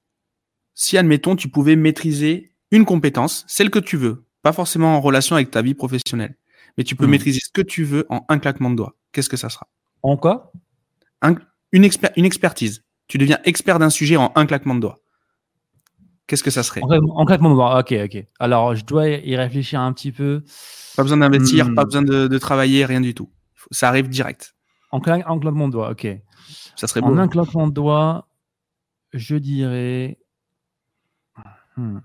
si 0.74 0.98
admettons 0.98 1.36
tu 1.36 1.50
pouvais 1.50 1.76
maîtriser 1.76 2.54
une 2.72 2.86
compétence, 2.86 3.44
celle 3.50 3.70
que 3.70 3.80
tu 3.80 3.98
veux, 3.98 4.25
pas 4.46 4.54
forcément 4.54 4.96
en 4.96 5.02
relation 5.02 5.36
avec 5.36 5.50
ta 5.50 5.64
vie 5.64 5.74
professionnelle, 5.74 6.36
mais 6.78 6.84
tu 6.84 6.96
peux 6.96 7.08
Hmm. 7.08 7.10
maîtriser 7.10 7.40
ce 7.44 7.50
que 7.52 7.64
tu 7.64 7.84
veux 7.84 8.06
en 8.10 8.24
un 8.30 8.38
claquement 8.38 8.70
de 8.70 8.76
doigts. 8.76 8.94
Qu'est-ce 9.12 9.28
que 9.28 9.38
ça 9.38 9.50
sera? 9.50 9.68
En 10.04 10.18
quoi? 10.18 10.52
Un- 11.24 11.38
une, 11.72 11.84
exper- 11.84 12.12
une 12.16 12.26
expertise. 12.26 12.84
Tu 13.08 13.18
deviens 13.18 13.40
expert 13.44 13.80
d'un 13.80 13.90
sujet 13.90 14.18
en 14.18 14.32
un 14.36 14.46
claquement 14.46 14.76
de 14.76 14.82
doigts. 14.82 15.00
Qu'est-ce 16.28 16.44
que 16.44 16.52
ça 16.52 16.62
serait? 16.62 16.84
En, 16.84 16.88
claquement- 16.88 17.18
en 17.18 17.26
claquement 17.26 17.50
de 17.50 17.56
doigts. 17.56 17.80
Ok, 17.80 17.92
ok. 18.06 18.24
Alors, 18.40 18.76
je 18.76 18.86
dois 18.86 19.08
y 19.08 19.36
réfléchir 19.36 19.80
un 19.82 19.92
petit 19.94 20.12
peu. 20.12 20.44
Pas 20.96 21.02
besoin 21.02 21.18
d'investir, 21.18 21.68
Hmm. 21.68 21.74
pas 21.76 21.86
besoin 21.86 22.04
de, 22.04 22.28
de 22.28 22.38
travailler, 22.38 22.86
rien 22.86 23.02
du 23.02 23.16
tout. 23.16 23.32
Ça 23.72 23.88
arrive 23.90 24.10
direct. 24.10 24.54
En, 24.92 25.00
cla- 25.00 25.26
en 25.26 25.40
claquement 25.40 25.68
de 25.70 25.72
doigts, 25.74 25.90
ok. 25.90 26.06
Ça 26.76 26.86
serait 26.86 27.02
beau. 27.02 27.08
En 27.08 27.18
un 27.18 27.28
claquement 27.28 27.66
de 27.68 27.74
doigts, 27.74 28.28
je 29.12 29.38
dirais. 29.38 30.20
Hmm. 31.78 31.98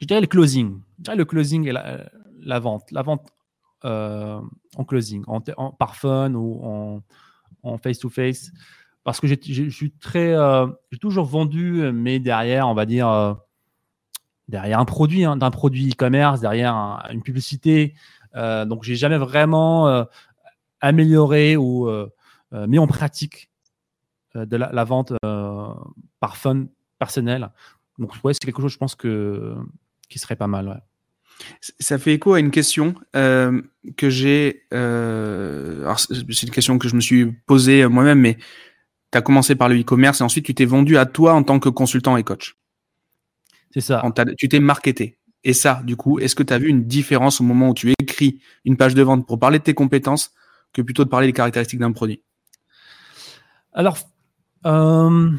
Je 0.00 0.06
dirais 0.06 0.20
le 0.20 0.26
closing. 0.26 0.80
Je 0.98 1.02
dirais 1.04 1.16
le 1.16 1.24
closing 1.24 1.66
et 1.68 1.72
la, 1.72 2.58
vente. 2.58 2.90
La 2.90 3.02
vente 3.02 3.28
euh, 3.84 4.40
en 4.76 4.84
closing, 4.84 5.24
en, 5.26 5.40
par 5.72 5.96
phone 5.96 6.36
ou 6.36 7.02
en, 7.62 7.78
face-to-face. 7.78 8.50
Parce 9.04 9.20
que 9.20 9.26
euh, 9.26 10.66
j'ai 10.90 10.98
toujours 10.98 11.24
vendu, 11.24 11.90
mais 11.92 12.18
derrière, 12.18 12.68
on 12.68 12.74
va 12.74 12.86
dire. 12.86 13.08
euh, 13.08 13.34
derrière 14.48 14.80
un 14.80 14.84
produit, 14.84 15.24
hein, 15.24 15.36
d'un 15.36 15.50
produit 15.50 15.90
e-commerce, 15.90 16.40
derrière 16.40 16.74
un- 16.74 17.02
une 17.12 17.22
publicité. 17.22 17.94
Donc, 18.34 18.82
j'ai 18.84 18.96
jamais 18.96 19.18
vraiment 19.18 20.06
amélioré 20.80 21.56
ou 21.56 21.88
mis 22.52 22.78
en 22.78 22.86
pratique 22.86 23.50
de 24.34 24.56
la, 24.56 24.84
vente 24.84 25.12
par 26.20 26.36
fun 26.36 26.66
personnel. 26.98 27.50
Donc, 27.98 28.12
ouais, 28.24 28.32
c'est 28.34 28.44
quelque 28.44 28.60
chose, 28.60 28.72
je 28.72 28.78
pense, 28.78 28.94
que, 28.94 29.56
qui 30.10 30.18
serait 30.18 30.36
pas 30.36 30.46
mal. 30.46 30.68
ouais. 30.68 30.74
Ça 31.78 31.98
fait 31.98 32.12
écho 32.12 32.34
à 32.34 32.40
une 32.40 32.50
question 32.50 32.94
euh, 33.16 33.62
que 33.96 34.10
j'ai. 34.10 34.66
euh, 34.74 35.80
alors, 35.82 35.98
c'est 35.98 36.42
une 36.42 36.50
question 36.50 36.78
que 36.78 36.88
je 36.88 36.94
me 36.94 37.00
suis 37.00 37.32
posée 37.46 37.86
moi-même, 37.86 38.20
mais 38.20 38.36
tu 39.10 39.18
as 39.18 39.22
commencé 39.22 39.54
par 39.54 39.70
le 39.70 39.80
e-commerce 39.80 40.20
et 40.20 40.24
ensuite 40.24 40.44
tu 40.44 40.54
t'es 40.54 40.66
vendu 40.66 40.98
à 40.98 41.06
toi 41.06 41.32
en 41.32 41.42
tant 41.42 41.58
que 41.58 41.70
consultant 41.70 42.18
et 42.18 42.24
coach. 42.24 42.56
C'est 43.72 43.80
ça. 43.80 44.04
Tu 44.36 44.48
t'es 44.48 44.60
marketé. 44.60 45.16
Et 45.42 45.54
ça, 45.54 45.80
du 45.84 45.96
coup, 45.96 46.18
est-ce 46.18 46.34
que 46.34 46.42
tu 46.42 46.52
as 46.52 46.58
vu 46.58 46.68
une 46.68 46.84
différence 46.84 47.40
au 47.40 47.44
moment 47.44 47.70
où 47.70 47.74
tu 47.74 47.94
écris 47.98 48.40
une 48.64 48.76
page 48.76 48.94
de 48.94 49.02
vente 49.02 49.26
pour 49.26 49.38
parler 49.38 49.58
de 49.58 49.64
tes 49.64 49.74
compétences 49.74 50.32
que 50.72 50.82
plutôt 50.82 51.04
de 51.04 51.08
parler 51.08 51.28
des 51.28 51.32
caractéristiques 51.32 51.80
d'un 51.80 51.92
produit? 51.92 52.22
Alors, 53.72 53.98
euh, 54.66 55.30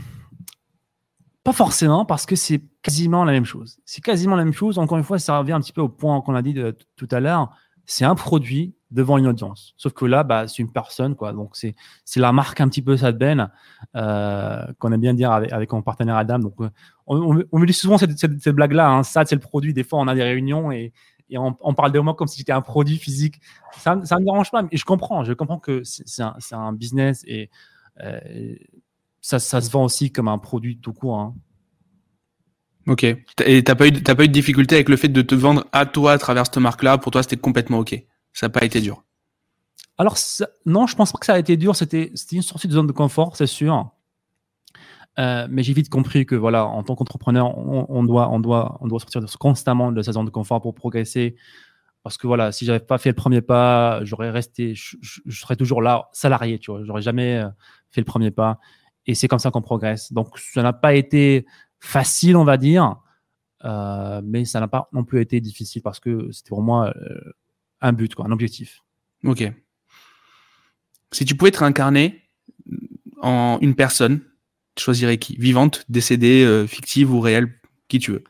pas 1.43 1.53
forcément, 1.53 2.05
parce 2.05 2.25
que 2.25 2.35
c'est 2.35 2.61
quasiment 2.83 3.23
la 3.25 3.31
même 3.31 3.45
chose. 3.45 3.79
C'est 3.85 4.03
quasiment 4.03 4.35
la 4.35 4.43
même 4.43 4.53
chose. 4.53 4.77
Encore 4.77 4.97
une 4.97 5.03
fois, 5.03 5.17
ça 5.17 5.39
revient 5.39 5.53
un 5.53 5.61
petit 5.61 5.73
peu 5.73 5.81
au 5.81 5.89
point 5.89 6.21
qu'on 6.21 6.35
a 6.35 6.41
dit 6.41 6.53
de- 6.53 6.77
tout 6.95 7.07
à 7.11 7.19
l'heure. 7.19 7.49
C'est 7.85 8.05
un 8.05 8.15
produit 8.15 8.75
devant 8.91 9.17
une 9.17 9.25
audience. 9.25 9.73
Sauf 9.77 9.93
que 9.93 10.05
là, 10.05 10.23
bah, 10.23 10.47
c'est 10.47 10.61
une 10.61 10.71
personne, 10.71 11.15
quoi. 11.15 11.33
Donc, 11.33 11.55
c'est, 11.55 11.73
c'est 12.05 12.19
la 12.19 12.31
marque 12.31 12.61
un 12.61 12.69
petit 12.69 12.81
peu 12.83 12.95
Sadben, 12.95 13.49
euh, 13.95 14.65
qu'on 14.77 14.91
aime 14.91 15.01
bien 15.01 15.13
dire 15.13 15.31
avec, 15.31 15.71
mon 15.71 15.81
partenaire 15.81 16.15
Adam. 16.15 16.39
Donc, 16.39 16.61
euh, 16.61 16.69
on, 17.07 17.33
me 17.33 17.65
dit 17.65 17.73
souvent 17.73 17.97
cette, 17.97 18.17
cette, 18.19 18.39
cette 18.39 18.55
blague-là. 18.55 18.89
Hein. 18.89 19.03
Ça, 19.03 19.25
c'est 19.25 19.35
le 19.35 19.41
produit. 19.41 19.73
Des 19.73 19.83
fois, 19.83 19.99
on 19.99 20.07
a 20.07 20.15
des 20.15 20.23
réunions 20.23 20.71
et, 20.71 20.93
on, 21.33 21.73
parle 21.73 21.93
de 21.93 21.99
moi 21.99 22.13
comme 22.13 22.27
si 22.27 22.39
c'était 22.39 22.51
un 22.51 22.61
produit 22.61 22.97
physique. 22.97 23.39
Ça, 23.77 23.97
ça 24.03 24.19
me 24.19 24.25
dérange 24.25 24.51
pas. 24.51 24.63
Mais 24.63 24.69
je 24.73 24.83
comprends. 24.83 25.23
Je 25.23 25.31
comprends 25.31 25.59
que 25.59 25.81
c'est, 25.83 26.05
c'est 26.05 26.23
un, 26.23 26.35
c'est 26.39 26.55
un 26.55 26.73
business 26.73 27.23
et, 27.25 27.49
euh, 28.03 28.19
ça, 29.21 29.39
ça 29.39 29.61
se 29.61 29.69
vend 29.71 29.85
aussi 29.85 30.11
comme 30.11 30.27
un 30.27 30.37
produit 30.37 30.79
tout 30.79 30.93
court. 30.93 31.19
hein. 31.19 31.35
Ok. 32.87 33.03
Et 33.45 33.63
t'as 33.63 33.75
pas 33.75 33.87
eu, 33.87 33.91
t'as 33.93 34.15
pas 34.15 34.23
eu 34.23 34.27
de 34.27 34.33
difficulté 34.33 34.75
avec 34.75 34.89
le 34.89 34.97
fait 34.97 35.07
de 35.07 35.21
te 35.21 35.35
vendre 35.35 35.65
à 35.71 35.85
toi 35.85 36.13
à 36.13 36.17
travers 36.17 36.45
cette 36.47 36.57
marque-là? 36.57 36.97
Pour 36.97 37.11
toi, 37.11 37.21
c'était 37.21 37.37
complètement 37.37 37.77
ok. 37.79 37.95
Ça 38.33 38.47
n'a 38.47 38.49
pas 38.49 38.65
été 38.65 38.81
dur. 38.81 39.03
Alors, 39.97 40.17
ça- 40.17 40.49
non, 40.65 40.87
je 40.87 40.95
pense 40.95 41.11
pas 41.11 41.19
que 41.19 41.25
ça 41.27 41.35
a 41.35 41.39
été 41.39 41.57
dur. 41.57 41.75
C'était 41.75 42.11
c'était 42.15 42.37
une 42.37 42.41
sortie 42.41 42.67
de 42.67 42.73
zone 42.73 42.87
de 42.87 42.91
confort, 42.91 43.37
c'est 43.37 43.45
sûr. 43.47 43.91
Euh, 45.19 45.45
mais 45.49 45.61
j'ai 45.61 45.73
vite 45.73 45.89
compris 45.89 46.25
que 46.25 46.35
voilà, 46.35 46.65
en 46.65 46.83
tant 46.83 46.95
qu'entrepreneur, 46.95 47.55
on, 47.57 47.85
on 47.89 48.03
doit, 48.03 48.29
on 48.29 48.39
doit, 48.39 48.77
on 48.81 48.87
doit 48.87 48.99
sortir 48.99 49.21
constamment 49.37 49.91
de 49.91 50.01
sa 50.01 50.13
zone 50.13 50.25
de 50.25 50.31
confort 50.31 50.61
pour 50.61 50.73
progresser. 50.73 51.35
Parce 52.03 52.17
que 52.17 52.25
voilà, 52.25 52.51
si 52.51 52.65
j'avais 52.65 52.79
pas 52.79 52.97
fait 52.97 53.09
le 53.09 53.15
premier 53.15 53.41
pas, 53.41 54.03
j'aurais 54.03 54.31
resté, 54.31 54.73
je, 54.73 54.95
je- 55.01 55.21
je 55.25 55.39
serais 55.39 55.55
toujours 55.55 55.81
là, 55.83 56.09
salarié, 56.13 56.57
tu 56.57 56.71
vois. 56.71 56.83
J'aurais 56.83 57.01
jamais 57.03 57.37
euh, 57.37 57.49
fait 57.91 58.01
le 58.01 58.05
premier 58.05 58.31
pas. 58.31 58.57
Et 59.07 59.15
c'est 59.15 59.27
comme 59.27 59.39
ça 59.39 59.51
qu'on 59.51 59.61
progresse. 59.61 60.13
Donc, 60.13 60.37
ça 60.37 60.61
n'a 60.63 60.73
pas 60.73 60.93
été 60.93 61.45
facile, 61.79 62.35
on 62.37 62.43
va 62.43 62.57
dire, 62.57 62.97
euh, 63.65 64.21
mais 64.23 64.45
ça 64.45 64.59
n'a 64.59 64.67
pas 64.67 64.89
non 64.93 65.03
plus 65.03 65.21
été 65.21 65.39
difficile 65.41 65.81
parce 65.81 65.99
que 65.99 66.31
c'était 66.31 66.49
pour 66.49 66.61
moi 66.61 66.93
euh, 66.95 67.33
un 67.81 67.93
but, 67.93 68.13
quoi, 68.13 68.25
un 68.25 68.31
objectif. 68.31 68.81
Ok. 69.23 69.51
Si 71.11 71.25
tu 71.25 71.35
pouvais 71.35 71.51
te 71.51 71.59
réincarner 71.59 72.21
en 73.21 73.57
une 73.61 73.75
personne, 73.75 74.21
tu 74.75 74.83
choisirais 74.83 75.17
qui? 75.17 75.35
Vivante, 75.37 75.85
décédée, 75.89 76.43
euh, 76.43 76.67
fictive 76.67 77.13
ou 77.13 77.19
réelle 77.19 77.59
Qui 77.87 77.99
tu 77.99 78.11
veux? 78.11 78.23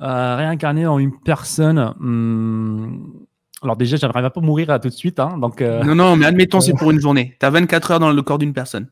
Réincarner 0.00 0.86
en 0.86 0.98
une 0.98 1.18
personne. 1.20 1.78
hum, 1.78 3.26
alors 3.62 3.76
déjà, 3.76 3.96
j'aimerais 3.96 4.30
pas 4.30 4.40
mourir 4.40 4.68
là, 4.68 4.78
tout 4.78 4.88
de 4.88 4.94
suite, 4.94 5.18
hein, 5.18 5.36
donc 5.38 5.60
euh, 5.60 5.82
Non, 5.82 5.94
non, 5.94 6.16
mais 6.16 6.26
admettons, 6.26 6.60
c'est 6.60 6.74
pour 6.74 6.90
une 6.90 7.00
journée. 7.00 7.36
Tu 7.40 7.46
as 7.46 7.50
24 7.50 7.90
heures 7.92 8.00
dans 8.00 8.12
le 8.12 8.22
corps 8.22 8.38
d'une 8.38 8.52
personne. 8.52 8.88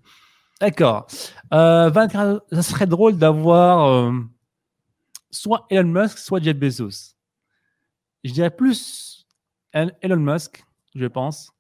D'accord. 0.61 1.07
Euh, 1.53 1.91
24 1.91 2.45
ça 2.53 2.63
serait 2.63 2.87
drôle 2.87 3.17
d'avoir 3.17 3.89
euh, 3.89 4.13
soit 5.31 5.67
Elon 5.71 5.89
Musk, 5.89 6.19
soit 6.19 6.43
Jeff 6.43 6.57
Bezos. 6.57 7.15
Je 8.25 8.33
dirais 8.33 8.51
plus 8.51 9.27
El- 9.73 9.97
Elon 10.01 10.17
Musk, 10.17 10.65
je 10.95 11.07
pense. 11.07 11.53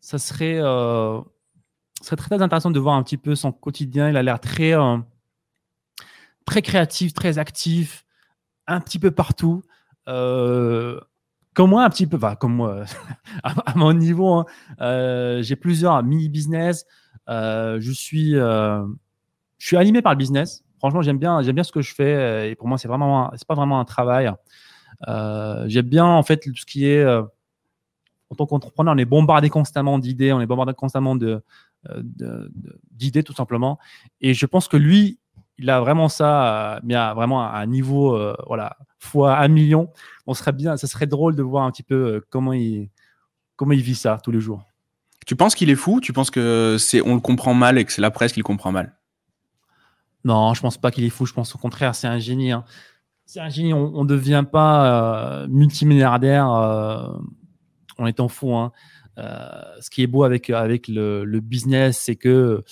Ça 0.00 0.18
serait, 0.18 0.58
euh, 0.58 1.20
ça 2.00 2.04
serait 2.06 2.16
très 2.16 2.42
intéressant 2.42 2.70
de 2.70 2.80
voir 2.80 2.94
un 2.94 3.02
petit 3.02 3.16
peu 3.16 3.34
son 3.34 3.52
quotidien. 3.52 4.08
Il 4.10 4.16
a 4.16 4.22
l'air 4.22 4.40
très, 4.40 4.74
créatif, 6.62 7.14
très 7.14 7.38
actif, 7.38 8.04
un 8.66 8.80
petit 8.80 8.98
peu 8.98 9.10
partout. 9.10 9.62
Comme 10.06 11.70
moi, 11.70 11.84
un 11.84 11.90
petit 11.90 12.06
peu, 12.06 12.18
comme 12.38 12.54
moi, 12.54 12.84
à, 13.42 13.74
mon 13.74 13.92
niveau, 13.92 14.44
hein, 14.78 15.40
j'ai 15.40 15.56
plusieurs 15.56 16.02
mini-business. 16.02 16.86
Euh, 17.28 17.78
je 17.80 17.92
suis, 17.92 18.36
euh, 18.36 18.84
je 19.58 19.66
suis 19.66 19.76
animé 19.76 20.02
par 20.02 20.12
le 20.12 20.18
business. 20.18 20.64
Franchement, 20.78 21.02
j'aime 21.02 21.18
bien, 21.18 21.42
j'aime 21.42 21.54
bien 21.54 21.64
ce 21.64 21.72
que 21.72 21.82
je 21.82 21.94
fais. 21.94 22.50
Et 22.50 22.54
pour 22.54 22.68
moi, 22.68 22.78
c'est 22.78 22.88
vraiment, 22.88 23.30
c'est 23.36 23.46
pas 23.46 23.54
vraiment 23.54 23.80
un 23.80 23.84
travail. 23.84 24.32
Euh, 25.08 25.64
j'aime 25.68 25.88
bien 25.88 26.06
en 26.06 26.22
fait 26.22 26.38
tout 26.38 26.54
ce 26.54 26.66
qui 26.66 26.86
est 26.86 27.04
en 27.06 28.34
tant 28.36 28.46
qu'entrepreneur, 28.46 28.94
on 28.94 28.98
est 28.98 29.04
bombardé 29.04 29.48
constamment 29.48 29.98
d'idées, 29.98 30.32
on 30.32 30.40
est 30.40 30.46
bombardé 30.46 30.74
constamment 30.74 31.16
de, 31.16 31.42
d'idées 32.90 33.22
tout 33.22 33.32
simplement. 33.32 33.78
Et 34.20 34.34
je 34.34 34.46
pense 34.46 34.68
que 34.68 34.76
lui, 34.76 35.18
il 35.56 35.70
a 35.70 35.80
vraiment 35.80 36.08
ça, 36.08 36.80
mais 36.84 36.94
vraiment 36.94 37.42
à 37.42 37.58
un 37.58 37.66
niveau, 37.66 38.18
voilà, 38.46 38.76
fois 38.98 39.38
un 39.38 39.48
million. 39.48 39.90
On 40.26 40.34
serait 40.34 40.52
bien, 40.52 40.76
ça 40.76 40.86
serait 40.86 41.06
drôle 41.06 41.34
de 41.36 41.42
voir 41.42 41.64
un 41.64 41.70
petit 41.70 41.82
peu 41.82 42.22
comment 42.30 42.52
il, 42.52 42.90
comment 43.56 43.72
il 43.72 43.82
vit 43.82 43.94
ça 43.96 44.18
tous 44.22 44.30
les 44.30 44.40
jours. 44.40 44.67
Tu 45.28 45.36
penses 45.36 45.54
qu'il 45.54 45.68
est 45.68 45.74
fou? 45.74 46.00
Tu 46.00 46.14
penses 46.14 46.30
que 46.30 46.76
c'est 46.78 47.02
on 47.02 47.14
le 47.14 47.20
comprend 47.20 47.52
mal 47.52 47.76
et 47.76 47.84
que 47.84 47.92
c'est 47.92 48.00
la 48.00 48.10
presse 48.10 48.32
qui 48.32 48.40
le 48.40 48.44
comprend 48.44 48.72
mal? 48.72 48.96
Non, 50.24 50.54
je 50.54 50.62
pense 50.62 50.78
pas 50.78 50.90
qu'il 50.90 51.04
est 51.04 51.10
fou. 51.10 51.26
Je 51.26 51.34
pense 51.34 51.54
au 51.54 51.58
contraire, 51.58 51.94
c'est 51.94 52.06
un 52.06 52.18
génie. 52.18 52.50
hein. 52.50 52.64
C'est 53.26 53.40
un 53.40 53.50
génie. 53.50 53.74
On 53.74 54.04
ne 54.04 54.08
devient 54.08 54.42
pas 54.50 55.42
euh, 55.42 55.46
multimilliardaire 55.50 56.50
euh, 56.50 57.12
en 57.98 58.06
étant 58.06 58.28
fou. 58.28 58.54
hein. 58.56 58.72
Euh, 59.18 59.50
ce 59.82 59.90
qui 59.90 60.02
est 60.02 60.06
beau 60.06 60.24
avec, 60.24 60.48
avec 60.48 60.88
le, 60.88 61.40
business, 61.40 62.00
c'est 62.06 62.16
que 62.16 62.64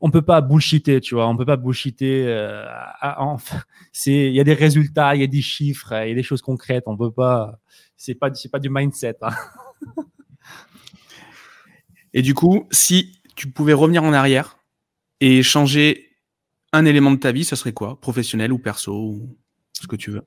on 0.00 0.10
peut 0.10 0.22
pas 0.22 0.40
bullshiter, 0.40 1.02
tu 1.02 1.16
vois. 1.16 1.28
On 1.28 1.36
peut 1.36 1.44
pas 1.44 1.58
bullshiter. 1.58 2.24
euh, 2.28 2.64
il 4.06 4.32
y 4.32 4.40
a 4.40 4.44
des 4.44 4.54
résultats, 4.54 5.14
il 5.16 5.20
y 5.20 5.24
a 5.24 5.26
des 5.26 5.42
chiffres, 5.42 5.92
il 6.02 6.08
y 6.08 6.12
a 6.12 6.14
des 6.14 6.22
choses 6.22 6.40
concrètes. 6.40 6.84
On 6.86 6.96
peut 6.96 7.12
pas. 7.12 7.58
C'est 7.94 8.14
pas, 8.14 8.32
c'est 8.32 8.50
pas 8.50 8.58
du 8.58 8.70
mindset. 8.70 9.16
hein. 9.20 9.32
Et 12.14 12.22
du 12.22 12.34
coup, 12.34 12.66
si 12.70 13.20
tu 13.36 13.50
pouvais 13.50 13.72
revenir 13.72 14.02
en 14.02 14.12
arrière 14.12 14.58
et 15.20 15.42
changer 15.42 16.16
un 16.72 16.84
élément 16.84 17.10
de 17.10 17.16
ta 17.16 17.32
vie, 17.32 17.44
ça 17.44 17.56
serait 17.56 17.72
quoi? 17.72 18.00
Professionnel 18.00 18.52
ou 18.52 18.58
perso 18.58 18.92
ou 18.92 19.38
ce 19.72 19.86
que 19.86 19.96
tu 19.96 20.10
veux? 20.10 20.22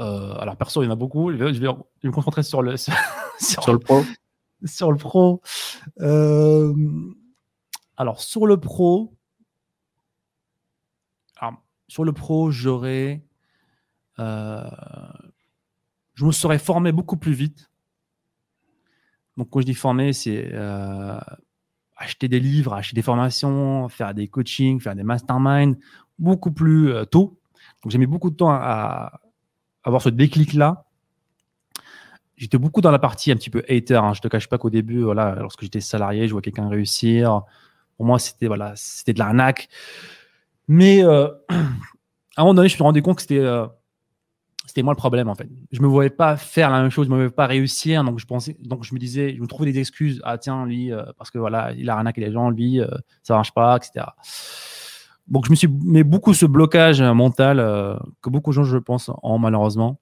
Euh, 0.00 0.34
alors 0.34 0.56
perso, 0.56 0.82
il 0.82 0.86
y 0.86 0.88
en 0.88 0.92
a 0.92 0.96
beaucoup. 0.96 1.30
Je 1.30 1.36
vais, 1.36 1.54
je 1.54 1.60
vais 1.60 1.68
me 2.02 2.10
concentrer 2.10 2.42
sur 2.42 2.62
le 2.62 2.76
sur, 2.76 2.92
Sur 3.38 3.72
le 3.72 3.78
pro 3.78 4.04
sur 4.64 4.90
le 4.90 4.98
pro. 4.98 5.42
Euh, 6.00 6.74
alors, 7.96 8.20
sur 8.20 8.46
le 8.46 8.58
pro, 8.58 9.14
sur 11.86 12.04
le 12.04 12.12
pro, 12.12 12.50
j'aurais. 12.50 13.22
Euh, 14.18 14.68
je 16.14 16.24
me 16.24 16.32
serais 16.32 16.58
formé 16.58 16.92
beaucoup 16.92 17.16
plus 17.16 17.34
vite. 17.34 17.70
Donc, 19.36 19.50
quand 19.50 19.60
je 19.60 19.66
dis 19.66 19.74
formé, 19.74 20.12
c'est 20.12 20.50
euh, 20.52 21.18
acheter 21.96 22.28
des 22.28 22.40
livres, 22.40 22.74
acheter 22.74 22.94
des 22.94 23.02
formations, 23.02 23.88
faire 23.88 24.14
des 24.14 24.28
coachings, 24.28 24.80
faire 24.80 24.94
des 24.94 25.02
masterminds 25.02 25.76
beaucoup 26.18 26.52
plus 26.52 26.92
euh, 26.92 27.04
tôt. 27.04 27.38
Donc, 27.82 27.90
j'ai 27.90 27.98
mis 27.98 28.06
beaucoup 28.06 28.30
de 28.30 28.36
temps 28.36 28.50
à, 28.50 29.20
avoir 29.82 30.00
ce 30.02 30.08
déclic-là. 30.08 30.84
J'étais 32.36 32.58
beaucoup 32.58 32.80
dans 32.80 32.90
la 32.90 32.98
partie 32.98 33.30
un 33.30 33.36
petit 33.36 33.50
peu 33.50 33.62
hater. 33.68 33.96
Hein. 33.96 34.12
Je 34.14 34.20
te 34.20 34.28
cache 34.28 34.48
pas 34.48 34.58
qu'au 34.58 34.70
début, 34.70 35.02
voilà, 35.02 35.36
lorsque 35.36 35.62
j'étais 35.62 35.80
salarié, 35.80 36.26
je 36.26 36.32
vois 36.32 36.42
quelqu'un 36.42 36.68
réussir. 36.68 37.42
Pour 37.96 38.06
moi, 38.06 38.18
c'était 38.18 38.48
voilà, 38.48 38.72
c'était 38.76 39.12
de 39.12 39.18
l'arnaque. 39.18 39.68
Mais 40.66 41.04
euh, 41.04 41.28
à 41.48 41.54
un 42.38 42.42
moment 42.42 42.54
donné, 42.54 42.68
je 42.68 42.74
me 42.74 42.76
suis 42.76 42.82
rendu 42.82 43.02
compte 43.02 43.16
que 43.16 43.22
c'était 43.22 43.46
c'était 44.66 44.82
moi 44.82 44.92
le 44.92 44.98
problème 44.98 45.28
en 45.28 45.34
fait. 45.34 45.48
Je 45.72 45.80
me 45.82 45.86
voyais 45.86 46.10
pas 46.10 46.36
faire 46.36 46.70
la 46.70 46.80
même 46.82 46.90
chose, 46.90 47.06
je 47.06 47.10
me 47.10 47.16
voyais 47.16 47.30
pas 47.30 47.46
réussir, 47.46 48.02
donc 48.04 48.18
je 48.18 48.26
pensais, 48.26 48.56
donc 48.60 48.84
je 48.84 48.94
me 48.94 48.98
disais, 48.98 49.34
je 49.36 49.40
me 49.40 49.46
trouvais 49.46 49.70
des 49.70 49.78
excuses. 49.78 50.20
Ah 50.24 50.38
tiens, 50.38 50.66
lui, 50.66 50.92
euh, 50.92 51.04
parce 51.18 51.30
que 51.30 51.38
voilà, 51.38 51.72
il 51.72 51.90
a 51.90 51.96
arnaqué 51.96 52.20
les 52.20 52.32
gens, 52.32 52.50
lui, 52.50 52.80
ça 53.22 53.34
marche 53.34 53.52
pas, 53.52 53.76
etc. 53.76 54.06
Donc 55.28 55.46
je 55.46 55.50
me 55.50 55.56
suis 55.56 55.68
mis 55.68 56.02
beaucoup 56.02 56.34
ce 56.34 56.46
blocage 56.46 57.00
mental 57.02 57.58
que 58.22 58.30
beaucoup 58.30 58.50
de 58.50 58.54
gens, 58.54 58.64
je 58.64 58.78
pense, 58.78 59.10
ont 59.22 59.38
malheureusement. 59.38 59.98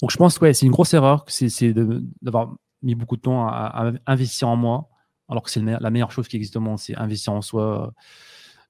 Donc 0.00 0.10
je 0.10 0.16
pense 0.16 0.38
que 0.38 0.44
ouais, 0.44 0.54
c'est 0.54 0.66
une 0.66 0.72
grosse 0.72 0.94
erreur, 0.94 1.24
c'est 1.28 1.74
d'avoir 2.22 2.54
mis 2.82 2.94
beaucoup 2.94 3.16
de 3.16 3.22
temps 3.22 3.46
à, 3.46 3.92
investir 4.06 4.48
en 4.48 4.56
moi, 4.56 4.88
alors 5.28 5.42
que 5.42 5.50
c'est 5.50 5.60
la 5.60 5.90
meilleure 5.90 6.12
chose 6.12 6.28
qui 6.28 6.36
existe 6.36 6.56
au 6.56 6.60
monde, 6.60 6.78
c'est 6.78 6.96
investir 6.96 7.32
en 7.32 7.42
soi. 7.42 7.92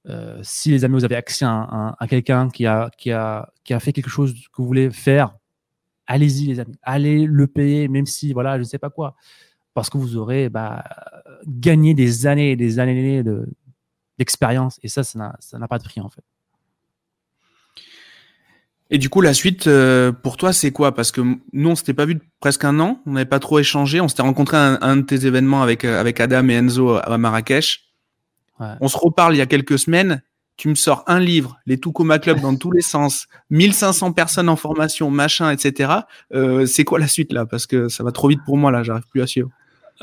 Euh, 0.09 0.39
si 0.41 0.71
les 0.71 0.83
amis, 0.83 0.95
vous 0.95 1.05
avez 1.05 1.15
accès 1.15 1.45
à, 1.45 1.95
quelqu'un 2.09 2.49
qui 2.49 2.65
a, 2.65 2.89
qui, 2.97 3.11
a, 3.11 3.51
qui 3.63 3.73
a 3.73 3.79
fait 3.79 3.93
quelque 3.93 4.09
chose 4.09 4.33
que 4.33 4.61
vous 4.61 4.65
voulez 4.65 4.89
faire, 4.89 5.35
allez-y 6.07 6.47
les 6.47 6.59
amis, 6.59 6.75
allez 6.81 7.25
le 7.25 7.47
payer, 7.47 7.87
même 7.87 8.05
si, 8.05 8.33
voilà, 8.33 8.55
je 8.55 8.59
ne 8.59 8.67
sais 8.67 8.79
pas 8.79 8.89
quoi, 8.89 9.15
parce 9.73 9.89
que 9.89 9.97
vous 9.97 10.17
aurez 10.17 10.49
bah, 10.49 10.83
gagné 11.45 11.93
des 11.93 12.27
années 12.27 12.51
et 12.51 12.55
des 12.55 12.79
années 12.79 13.23
d'expérience, 14.17 14.79
et 14.83 14.87
ça, 14.87 15.03
ça 15.03 15.17
n'a 15.17 15.67
pas 15.67 15.77
de 15.77 15.83
prix 15.83 16.01
en 16.01 16.09
fait. 16.09 16.23
Et 18.93 18.97
du 18.97 19.07
coup, 19.07 19.21
la 19.21 19.33
suite 19.33 19.67
euh, 19.67 20.11
pour 20.11 20.35
toi, 20.35 20.51
c'est 20.51 20.71
quoi? 20.71 20.93
Parce 20.93 21.13
que 21.13 21.21
nous, 21.21 21.69
on 21.69 21.75
s'était 21.75 21.93
pas 21.93 22.05
vu 22.05 22.19
presque 22.41 22.65
un 22.65 22.77
an, 22.81 23.01
on 23.05 23.13
n'avait 23.13 23.25
pas 23.25 23.39
trop 23.39 23.57
échangé. 23.57 24.01
On 24.01 24.09
s'était 24.09 24.21
rencontré 24.21 24.57
à 24.57 24.79
un, 24.81 24.97
de 24.97 25.01
tes 25.03 25.25
événements 25.25 25.63
avec 25.63 25.85
euh, 25.85 25.97
avec 25.97 26.19
Adam 26.19 26.49
et 26.49 26.55
Enzo 26.55 26.97
à 27.01 27.17
Marrakech. 27.17 27.90
On 28.79 28.87
se 28.87 28.97
reparle 28.97 29.35
il 29.35 29.37
y 29.37 29.41
a 29.41 29.45
quelques 29.45 29.79
semaines. 29.79 30.21
Tu 30.57 30.67
me 30.67 30.75
sors 30.75 31.03
un 31.07 31.19
livre, 31.19 31.57
les 31.65 31.79
Tukuma 31.79 32.19
Club 32.19 32.39
dans 32.39 32.55
tous 32.55 32.71
les 32.71 32.81
sens, 32.81 33.27
1500 33.49 34.11
personnes 34.11 34.49
en 34.49 34.55
formation, 34.55 35.09
machin, 35.09 35.49
etc. 35.49 35.91
Euh, 36.33 36.65
c'est 36.65 36.83
quoi 36.83 36.99
la 36.99 37.07
suite 37.07 37.33
là? 37.33 37.45
Parce 37.45 37.65
que 37.65 37.87
ça 37.87 38.03
va 38.03 38.11
trop 38.11 38.27
vite 38.27 38.41
pour 38.45 38.57
moi 38.57 38.71
là, 38.71 38.83
j'arrive 38.83 39.07
plus 39.09 39.21
à 39.21 39.27
suivre. 39.27 39.49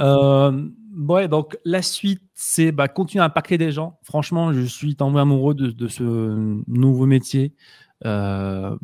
Euh, 0.00 0.68
ouais, 0.96 1.28
donc 1.28 1.58
la 1.64 1.82
suite, 1.82 2.22
c'est 2.34 2.72
bah, 2.72 2.88
continuer 2.88 3.22
à 3.22 3.26
impacter 3.26 3.58
des 3.58 3.70
gens. 3.70 3.98
Franchement, 4.02 4.52
je 4.52 4.62
suis 4.62 4.96
tombé 4.96 5.20
amoureux 5.20 5.54
de, 5.54 5.88
ce 5.88 6.02
nouveau 6.66 7.06
métier. 7.06 7.54
Euh, 8.04 8.74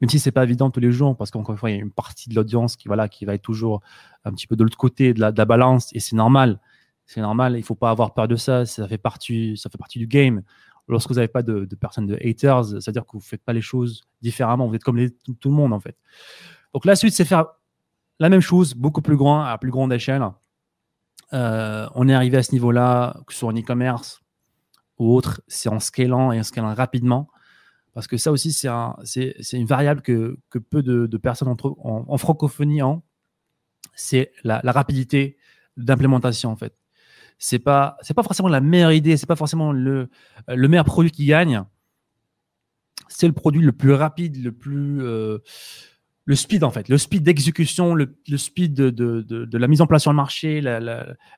même 0.00 0.08
si 0.08 0.18
c'est 0.18 0.32
pas 0.32 0.42
évident 0.42 0.68
tous 0.70 0.80
les 0.80 0.90
jours, 0.90 1.16
parce 1.16 1.30
qu'encore 1.30 1.52
une 1.52 1.58
fois, 1.58 1.70
il 1.70 1.76
y 1.76 1.78
a 1.78 1.80
une 1.80 1.92
partie 1.92 2.28
de 2.28 2.34
l'audience 2.34 2.76
qui, 2.76 2.88
voilà, 2.88 3.08
qui 3.08 3.24
va 3.24 3.34
être 3.34 3.42
toujours 3.42 3.82
un 4.24 4.32
petit 4.32 4.48
peu 4.48 4.56
de 4.56 4.64
l'autre 4.64 4.76
côté 4.76 5.14
de 5.14 5.20
la, 5.20 5.30
de 5.30 5.38
la 5.38 5.44
balance, 5.44 5.90
et 5.94 6.00
c'est 6.00 6.16
normal. 6.16 6.58
C'est 7.12 7.20
normal, 7.20 7.58
il 7.58 7.62
faut 7.62 7.74
pas 7.74 7.90
avoir 7.90 8.14
peur 8.14 8.26
de 8.26 8.36
ça. 8.36 8.64
Ça 8.64 8.88
fait 8.88 8.96
partie, 8.96 9.58
ça 9.58 9.68
fait 9.68 9.76
partie 9.76 9.98
du 9.98 10.06
game. 10.06 10.42
Lorsque 10.88 11.10
vous 11.10 11.16
n'avez 11.16 11.28
pas 11.28 11.42
de, 11.42 11.66
personnes 11.78 12.06
de 12.06 12.16
haters, 12.24 12.64
c'est-à-dire 12.64 13.04
que 13.04 13.12
vous 13.12 13.20
faites 13.20 13.42
pas 13.42 13.52
les 13.52 13.60
choses 13.60 14.04
différemment. 14.22 14.66
Vous 14.66 14.74
êtes 14.74 14.82
comme 14.82 14.98
tout, 15.38 15.50
le 15.50 15.54
monde 15.54 15.74
en 15.74 15.80
fait. 15.80 15.94
Donc 16.72 16.86
la 16.86 16.96
suite, 16.96 17.12
c'est 17.12 17.26
faire 17.26 17.48
la 18.18 18.30
même 18.30 18.40
chose, 18.40 18.74
beaucoup 18.74 19.02
plus 19.02 19.18
grand, 19.18 19.42
à 19.42 19.58
plus 19.58 19.70
grande 19.70 19.92
échelle. 19.92 20.26
Euh, 21.34 21.86
on 21.94 22.08
est 22.08 22.14
arrivé 22.14 22.38
à 22.38 22.42
ce 22.42 22.52
niveau-là, 22.52 23.20
que 23.26 23.34
ce 23.34 23.40
soit 23.40 23.50
en 23.50 23.56
e-commerce 23.56 24.22
ou 24.98 25.14
autre, 25.14 25.42
c'est 25.48 25.68
en 25.68 25.80
scalant 25.80 26.32
et 26.32 26.40
en 26.40 26.42
scalant 26.42 26.72
rapidement. 26.72 27.28
Parce 27.92 28.06
que 28.06 28.16
ça 28.16 28.32
aussi, 28.32 28.54
c'est 28.54 28.68
une 29.52 29.66
variable 29.66 30.00
que, 30.00 30.38
peu 30.70 30.82
de, 30.82 31.16
personnes 31.18 31.54
en, 31.58 32.16
francophonie 32.16 32.82
ont. 32.82 33.02
C'est 33.94 34.32
la 34.44 34.62
rapidité 34.64 35.36
d'implémentation, 35.76 36.50
en 36.50 36.56
fait 36.56 36.74
c'est 37.42 37.58
pas 37.58 37.96
c'est 38.02 38.14
pas 38.14 38.22
forcément 38.22 38.48
la 38.48 38.60
meilleure 38.60 38.92
idée, 38.92 39.16
c'est 39.16 39.26
pas 39.26 39.34
forcément 39.34 39.72
le, 39.72 40.08
le 40.46 40.68
meilleur 40.68 40.84
produit 40.84 41.10
qui 41.10 41.26
gagne. 41.26 41.64
C'est 43.08 43.26
le 43.26 43.32
produit 43.32 43.60
le 43.60 43.72
plus 43.72 43.92
rapide, 43.92 44.40
le 44.42 44.52
plus 44.52 45.02
euh, 45.02 45.38
le 46.24 46.36
speed 46.36 46.62
en 46.62 46.70
fait, 46.70 46.88
le 46.88 46.96
speed 46.98 47.24
d'exécution, 47.24 47.96
le, 47.96 48.14
speed 48.36 48.74
de, 48.74 48.90
de, 48.90 49.22
de, 49.22 49.58
la 49.58 49.66
mise 49.66 49.80
en 49.80 49.88
place 49.88 50.02
sur 50.02 50.12
le 50.12 50.16
marché, 50.16 50.62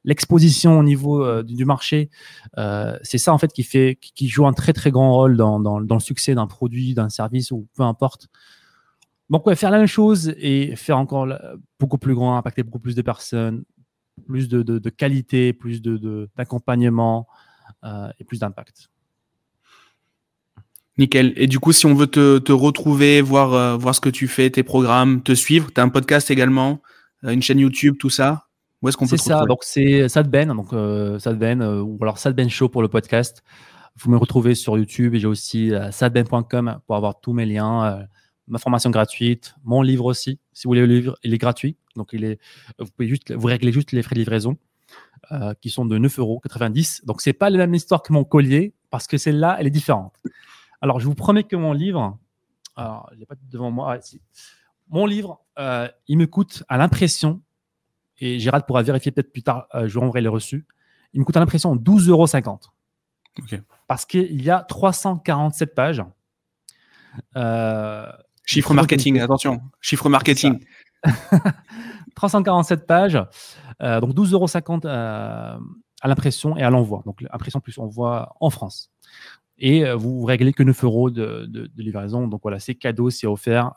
l'exposition 0.04 0.78
au 0.78 0.82
niveau 0.82 1.24
euh, 1.24 1.42
du, 1.42 1.64
marché. 1.64 2.10
Euh, 2.58 2.98
c'est 3.02 3.16
ça 3.16 3.32
en 3.32 3.38
fait 3.38 3.50
qui 3.54 3.62
fait 3.62 3.98
qui 3.98 4.28
joue 4.28 4.46
un 4.46 4.52
très 4.52 4.74
très 4.74 4.90
grand 4.90 5.14
rôle 5.14 5.38
dans, 5.38 5.58
dans, 5.58 5.80
dans 5.80 5.96
le 5.96 6.02
succès 6.02 6.34
d'un 6.34 6.46
produit, 6.46 6.92
d'un 6.92 7.08
service 7.08 7.50
ou 7.50 7.66
peu 7.74 7.82
importe. 7.82 8.28
Donc 9.30 9.46
ouais, 9.46 9.56
faire 9.56 9.70
la 9.70 9.78
même 9.78 9.86
chose 9.86 10.34
et 10.36 10.76
faire 10.76 10.98
encore 10.98 11.26
beaucoup 11.80 11.96
plus 11.96 12.14
grand, 12.14 12.36
impacter 12.36 12.62
beaucoup 12.62 12.78
plus 12.78 12.94
de 12.94 13.00
personnes, 13.00 13.64
plus 14.26 14.48
de, 14.48 14.90
qualité, 14.90 15.52
plus 15.52 15.82
d'accompagnement 16.36 17.26
euh, 17.84 18.08
et 18.18 18.24
plus 18.24 18.38
d'impact. 18.38 18.90
Nickel. 20.96 21.32
Et 21.36 21.46
du 21.46 21.58
coup, 21.58 21.72
si 21.72 21.86
on 21.86 21.94
veut 21.94 22.06
te, 22.06 22.52
retrouver, 22.52 23.20
voir, 23.20 23.52
euh, 23.52 23.76
voir 23.76 23.94
ce 23.94 24.00
que 24.00 24.08
tu 24.08 24.28
fais, 24.28 24.50
tes 24.50 24.62
programmes, 24.62 25.22
te 25.22 25.34
suivre, 25.34 25.70
tu 25.72 25.80
as 25.80 25.84
un 25.84 25.88
podcast 25.88 26.30
également, 26.30 26.80
euh, 27.24 27.30
une 27.30 27.42
chaîne 27.42 27.58
YouTube, 27.58 27.96
tout 27.98 28.10
ça 28.10 28.46
Où 28.80 28.88
est-ce 28.88 28.96
qu'on 28.96 29.06
peut 29.06 29.16
C'est 29.16 29.28
ça, 29.28 29.44
donc 29.46 29.64
c'est 29.64 30.08
Sadben, 30.08 30.48
donc 30.54 30.70
Sadben, 31.20 31.62
ou 31.62 31.98
alors 32.00 32.18
Sadben 32.18 32.48
Show 32.48 32.68
pour 32.68 32.82
le 32.82 32.88
podcast. 32.88 33.42
Vous 33.96 34.10
me 34.10 34.16
retrouvez 34.16 34.54
sur 34.54 34.76
YouTube 34.76 35.14
et 35.14 35.20
j'ai 35.20 35.26
aussi 35.26 35.72
sadben.com 35.90 36.80
pour 36.86 36.96
avoir 36.96 37.20
tous 37.20 37.32
mes 37.32 37.46
liens 37.46 38.06
ma 38.48 38.58
formation 38.58 38.90
gratuite, 38.90 39.54
mon 39.64 39.82
livre 39.82 40.04
aussi. 40.04 40.38
Si 40.54 40.64
vous 40.64 40.70
voulez 40.70 40.86
le 40.86 40.86
livre, 40.86 41.18
il 41.22 41.34
est 41.34 41.38
gratuit. 41.38 41.76
Donc, 41.96 42.10
il 42.12 42.24
est, 42.24 42.38
vous 42.78 42.90
pouvez 42.90 43.08
juste, 43.08 43.32
vous 43.32 43.46
réglez 43.46 43.72
juste 43.72 43.92
les 43.92 44.02
frais 44.02 44.14
de 44.14 44.20
livraison 44.20 44.56
euh, 45.32 45.54
qui 45.60 45.70
sont 45.70 45.84
de 45.84 45.98
9,90 45.98 46.20
euros. 46.20 46.42
Donc, 47.04 47.20
c'est 47.20 47.32
pas 47.32 47.50
la 47.50 47.58
même 47.58 47.74
histoire 47.74 48.02
que 48.02 48.12
mon 48.12 48.24
collier 48.24 48.74
parce 48.90 49.06
que 49.06 49.18
celle-là, 49.18 49.56
elle 49.58 49.66
est 49.66 49.70
différente. 49.70 50.14
Alors, 50.80 51.00
je 51.00 51.06
vous 51.06 51.14
promets 51.14 51.44
que 51.44 51.56
mon 51.56 51.72
livre, 51.72 52.18
alors, 52.76 53.10
il 53.12 53.18
n'est 53.18 53.26
pas 53.26 53.36
devant 53.50 53.70
moi. 53.70 53.98
Mon 54.88 55.06
livre, 55.06 55.40
euh, 55.58 55.88
il 56.08 56.18
me 56.18 56.26
coûte 56.26 56.62
à 56.68 56.76
l'impression, 56.76 57.40
et 58.18 58.38
Gérald 58.38 58.66
pourra 58.66 58.82
vérifier 58.82 59.12
peut-être 59.12 59.32
plus 59.32 59.42
tard, 59.42 59.66
euh, 59.74 59.88
je 59.88 59.94
vous 59.94 60.00
renverrai 60.00 60.20
les 60.20 60.28
reçus, 60.28 60.66
il 61.12 61.20
me 61.20 61.24
coûte 61.24 61.36
à 61.36 61.40
l'impression 61.40 61.74
12,50 61.74 62.10
euros. 62.10 62.26
Parce 63.88 64.04
qu'il 64.04 64.42
y 64.42 64.50
a 64.50 64.60
347 64.60 65.74
pages. 65.74 66.04
Euh, 67.36 68.10
Chiffre 68.44 68.74
marketing, 68.74 69.20
attention. 69.20 69.60
Chiffre 69.80 70.08
marketing. 70.08 70.60
347 72.14 72.86
pages, 72.86 73.18
euh, 73.82 74.00
donc 74.00 74.14
12,50 74.14 74.32
euros 74.32 74.46
euh, 74.84 75.58
à 76.00 76.08
l'impression 76.08 76.56
et 76.56 76.62
à 76.62 76.70
l'envoi. 76.70 77.02
Donc 77.06 77.20
l'impression 77.20 77.60
plus 77.60 77.78
envoi 77.78 78.34
en 78.40 78.50
France. 78.50 78.90
Et 79.58 79.84
euh, 79.84 79.94
vous 79.94 80.24
réglez 80.24 80.52
que 80.52 80.62
9 80.62 80.84
euros 80.84 81.10
de, 81.10 81.70
livraison. 81.76 82.28
Donc 82.28 82.40
voilà, 82.42 82.58
c'est 82.58 82.74
cadeau, 82.74 83.10
c'est 83.10 83.26
offert. 83.26 83.72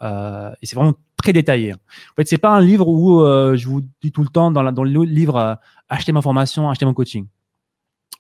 et 0.62 0.66
c'est 0.66 0.76
vraiment 0.76 0.96
très 1.18 1.34
détaillé. 1.34 1.74
En 1.74 2.16
fait, 2.16 2.28
c'est 2.28 2.38
pas 2.38 2.56
un 2.56 2.62
livre 2.62 2.88
où 2.88 3.22
je 3.56 3.68
vous 3.68 3.82
dis 4.02 4.12
tout 4.12 4.24
le 4.24 4.30
temps 4.30 4.52
dans, 4.52 4.72
dans 4.72 4.84
le 4.84 5.04
livre 5.04 5.60
achetez 5.90 6.12
ma 6.12 6.22
formation, 6.22 6.70
achetez 6.70 6.86
mon 6.86 6.94
coaching. 6.94 7.28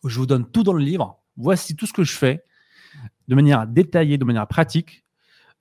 Je 0.06 0.20
vous 0.20 0.26
donne 0.26 0.50
tout 0.50 0.64
dans 0.64 0.74
le 0.74 0.84
livre. 0.84 1.20
Voici 1.36 1.76
tout 1.76 1.86
ce 1.86 1.94
que 1.94 2.04
je 2.04 2.14
fais 2.14 2.44
de 3.28 3.36
manière 3.36 3.68
détaillée, 3.68 4.18
de 4.18 4.26
manière 4.26 4.48
pratique 4.48 5.04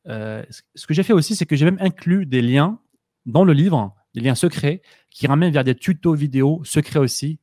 euh, 0.09 0.43
ce 0.75 0.87
que 0.87 0.95
j'ai 0.95 1.03
fait 1.03 1.13
aussi, 1.13 1.35
c'est 1.35 1.47
que 1.47 1.57
j'ai 1.57 1.65
même 1.65 1.79
inclus 1.81 2.27
des 2.27 2.43
liens 2.43 2.79
dans 3.25 3.45
le 3.45 3.53
livre, 3.53 3.95
des 4.15 4.21
liens 4.21 4.35
secrets 4.35 4.83
qui 5.11 5.27
ramènent 5.27 5.53
vers 5.53 5.65
des 5.65 5.75
tutos 5.75 6.15
vidéo 6.15 6.63
secrets 6.65 6.99
aussi. 6.99 7.41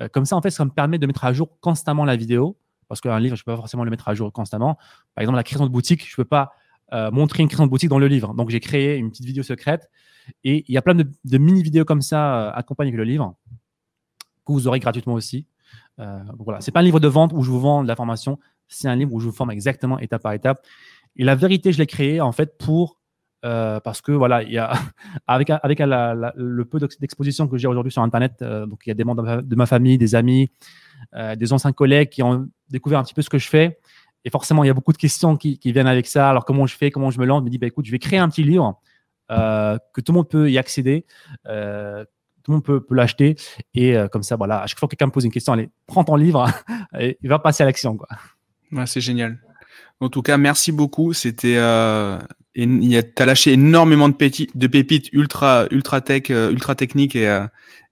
Euh, 0.00 0.08
comme 0.08 0.24
ça, 0.24 0.36
en 0.36 0.42
fait, 0.42 0.50
ça 0.50 0.64
me 0.64 0.70
permet 0.70 0.98
de 0.98 1.06
mettre 1.06 1.24
à 1.24 1.32
jour 1.32 1.58
constamment 1.60 2.04
la 2.04 2.16
vidéo. 2.16 2.58
Parce 2.88 3.00
qu'un 3.00 3.18
livre, 3.20 3.36
je 3.36 3.42
ne 3.42 3.44
peux 3.44 3.52
pas 3.52 3.56
forcément 3.56 3.84
le 3.84 3.90
mettre 3.90 4.08
à 4.08 4.14
jour 4.14 4.32
constamment. 4.32 4.76
Par 5.14 5.22
exemple, 5.22 5.36
la 5.36 5.44
création 5.44 5.66
de 5.66 5.70
boutique, 5.70 6.06
je 6.08 6.12
ne 6.12 6.16
peux 6.16 6.24
pas 6.24 6.52
euh, 6.94 7.10
montrer 7.10 7.42
une 7.42 7.48
création 7.48 7.66
de 7.66 7.70
boutique 7.70 7.90
dans 7.90 7.98
le 7.98 8.06
livre. 8.06 8.32
Donc, 8.32 8.48
j'ai 8.48 8.60
créé 8.60 8.96
une 8.96 9.10
petite 9.10 9.26
vidéo 9.26 9.42
secrète. 9.42 9.90
Et 10.44 10.64
il 10.68 10.72
y 10.72 10.78
a 10.78 10.82
plein 10.82 10.94
de, 10.94 11.38
mini-vidéos 11.38 11.84
comme 11.84 12.00
ça 12.00 12.50
accompagnées 12.50 12.90
avec 12.90 12.98
le 12.98 13.04
livre 13.04 13.34
que 14.46 14.52
vous 14.52 14.68
aurez 14.68 14.78
gratuitement 14.78 15.14
aussi. 15.14 15.46
Voilà, 15.96 16.60
c'est 16.60 16.70
pas 16.70 16.80
un 16.80 16.84
livre 16.84 17.00
de 17.00 17.08
vente 17.08 17.32
où 17.34 17.42
je 17.42 17.50
vous 17.50 17.60
vends 17.60 17.82
de 17.82 17.88
la 17.88 17.96
formation, 17.96 18.38
c'est 18.68 18.88
un 18.88 18.94
livre 18.94 19.12
où 19.12 19.20
je 19.20 19.26
vous 19.26 19.32
forme 19.32 19.50
exactement 19.50 19.98
étape 19.98 20.22
par 20.22 20.32
étape. 20.32 20.64
Et 21.18 21.24
la 21.24 21.34
vérité, 21.34 21.72
je 21.72 21.78
l'ai 21.78 21.86
créé 21.86 22.20
en 22.20 22.32
fait 22.32 22.56
pour 22.58 22.98
euh, 23.44 23.78
parce 23.78 24.00
que 24.00 24.10
voilà, 24.10 24.42
il 24.42 24.50
y 24.50 24.58
a 24.58 24.72
avec 25.26 25.50
avec 25.50 25.78
le 25.80 26.62
peu 26.64 26.80
d'exposition 27.00 27.46
que 27.46 27.56
j'ai 27.56 27.68
aujourd'hui 27.68 27.92
sur 27.92 28.02
Internet, 28.02 28.42
euh, 28.42 28.66
donc 28.66 28.80
il 28.86 28.88
y 28.88 28.92
a 28.92 28.94
des 28.94 29.04
membres 29.04 29.42
de 29.42 29.56
ma 29.56 29.66
famille, 29.66 29.96
des 29.96 30.14
amis, 30.14 30.50
euh, 31.14 31.36
des 31.36 31.52
anciens 31.52 31.72
collègues 31.72 32.08
qui 32.08 32.22
ont 32.22 32.48
découvert 32.68 32.98
un 32.98 33.04
petit 33.04 33.14
peu 33.14 33.22
ce 33.22 33.30
que 33.30 33.38
je 33.38 33.48
fais 33.48 33.78
Et 34.24 34.30
forcément, 34.30 34.64
il 34.64 34.66
y 34.66 34.70
a 34.70 34.74
beaucoup 34.74 34.92
de 34.92 34.98
questions 34.98 35.36
qui, 35.36 35.58
viennent 35.64 35.86
avec 35.86 36.06
ça. 36.08 36.30
Alors, 36.30 36.44
comment 36.44 36.66
je 36.66 36.76
fais 36.76 36.90
Comment 36.90 37.10
je 37.10 37.20
me 37.20 37.26
lance? 37.26 37.40
Je 37.40 37.44
me 37.44 37.50
dis, 37.50 37.58
bah, 37.58 37.68
écoute, 37.68 37.86
je 37.86 37.92
vais 37.92 38.00
créer 38.00 38.18
un 38.18 38.28
petit 38.28 38.42
livre 38.42 38.80
que 39.28 40.00
tout 40.00 40.12
le 40.12 40.16
monde 40.16 40.28
peut 40.28 40.50
y 40.50 40.58
accéder. 40.58 41.06
Tout 41.44 41.50
le 42.52 42.54
monde 42.54 42.64
peut, 42.64 42.84
l'acheter. 42.90 43.36
Et 43.74 43.94
comme 44.10 44.22
ça, 44.22 44.36
voilà, 44.36 44.62
à 44.62 44.66
chaque 44.66 44.78
fois 44.78 44.88
que 44.88 44.96
quelqu'un 44.96 45.06
me 45.06 45.12
pose 45.12 45.24
une 45.24 45.30
question, 45.30 45.52
allez, 45.52 45.70
prends 45.86 46.04
ton 46.04 46.16
livre 46.16 46.46
et 46.98 47.18
il 47.22 47.28
va 47.28 47.38
passer 47.38 47.62
à 47.62 47.66
l'action. 47.66 47.96
Quoi. 47.96 48.08
c'est 48.86 49.00
génial. 49.00 49.38
En 50.00 50.08
tout 50.08 50.22
cas, 50.22 50.36
merci 50.36 50.72
beaucoup. 50.72 51.12
C'était, 51.12 51.56
euh, 51.56 52.18
as 52.56 53.26
lâché 53.26 53.52
énormément 53.52 54.08
de, 54.08 54.14
pépites, 54.14 54.56
de 54.56 54.66
pépites 54.66 55.12
ultra, 55.12 55.66
ultra 55.70 56.00
tech, 56.00 56.28
ultra 56.30 56.74
techniques 56.74 57.16
et, 57.16 57.46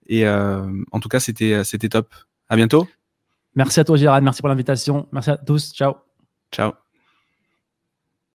et 0.06 0.28
en 0.28 1.00
tout 1.00 1.08
cas, 1.08 1.20
c'était, 1.20 1.64
c'était 1.64 1.88
top. 1.88 2.14
À 2.48 2.56
bientôt. 2.56 2.86
Merci 3.54 3.80
à 3.80 3.84
toi, 3.84 3.96
Gérard. 3.96 4.22
Merci 4.22 4.40
pour 4.40 4.48
l'invitation. 4.48 5.08
Merci 5.12 5.30
à 5.30 5.36
tous. 5.36 5.72
Ciao. 5.72 5.94
Ciao. 6.52 6.85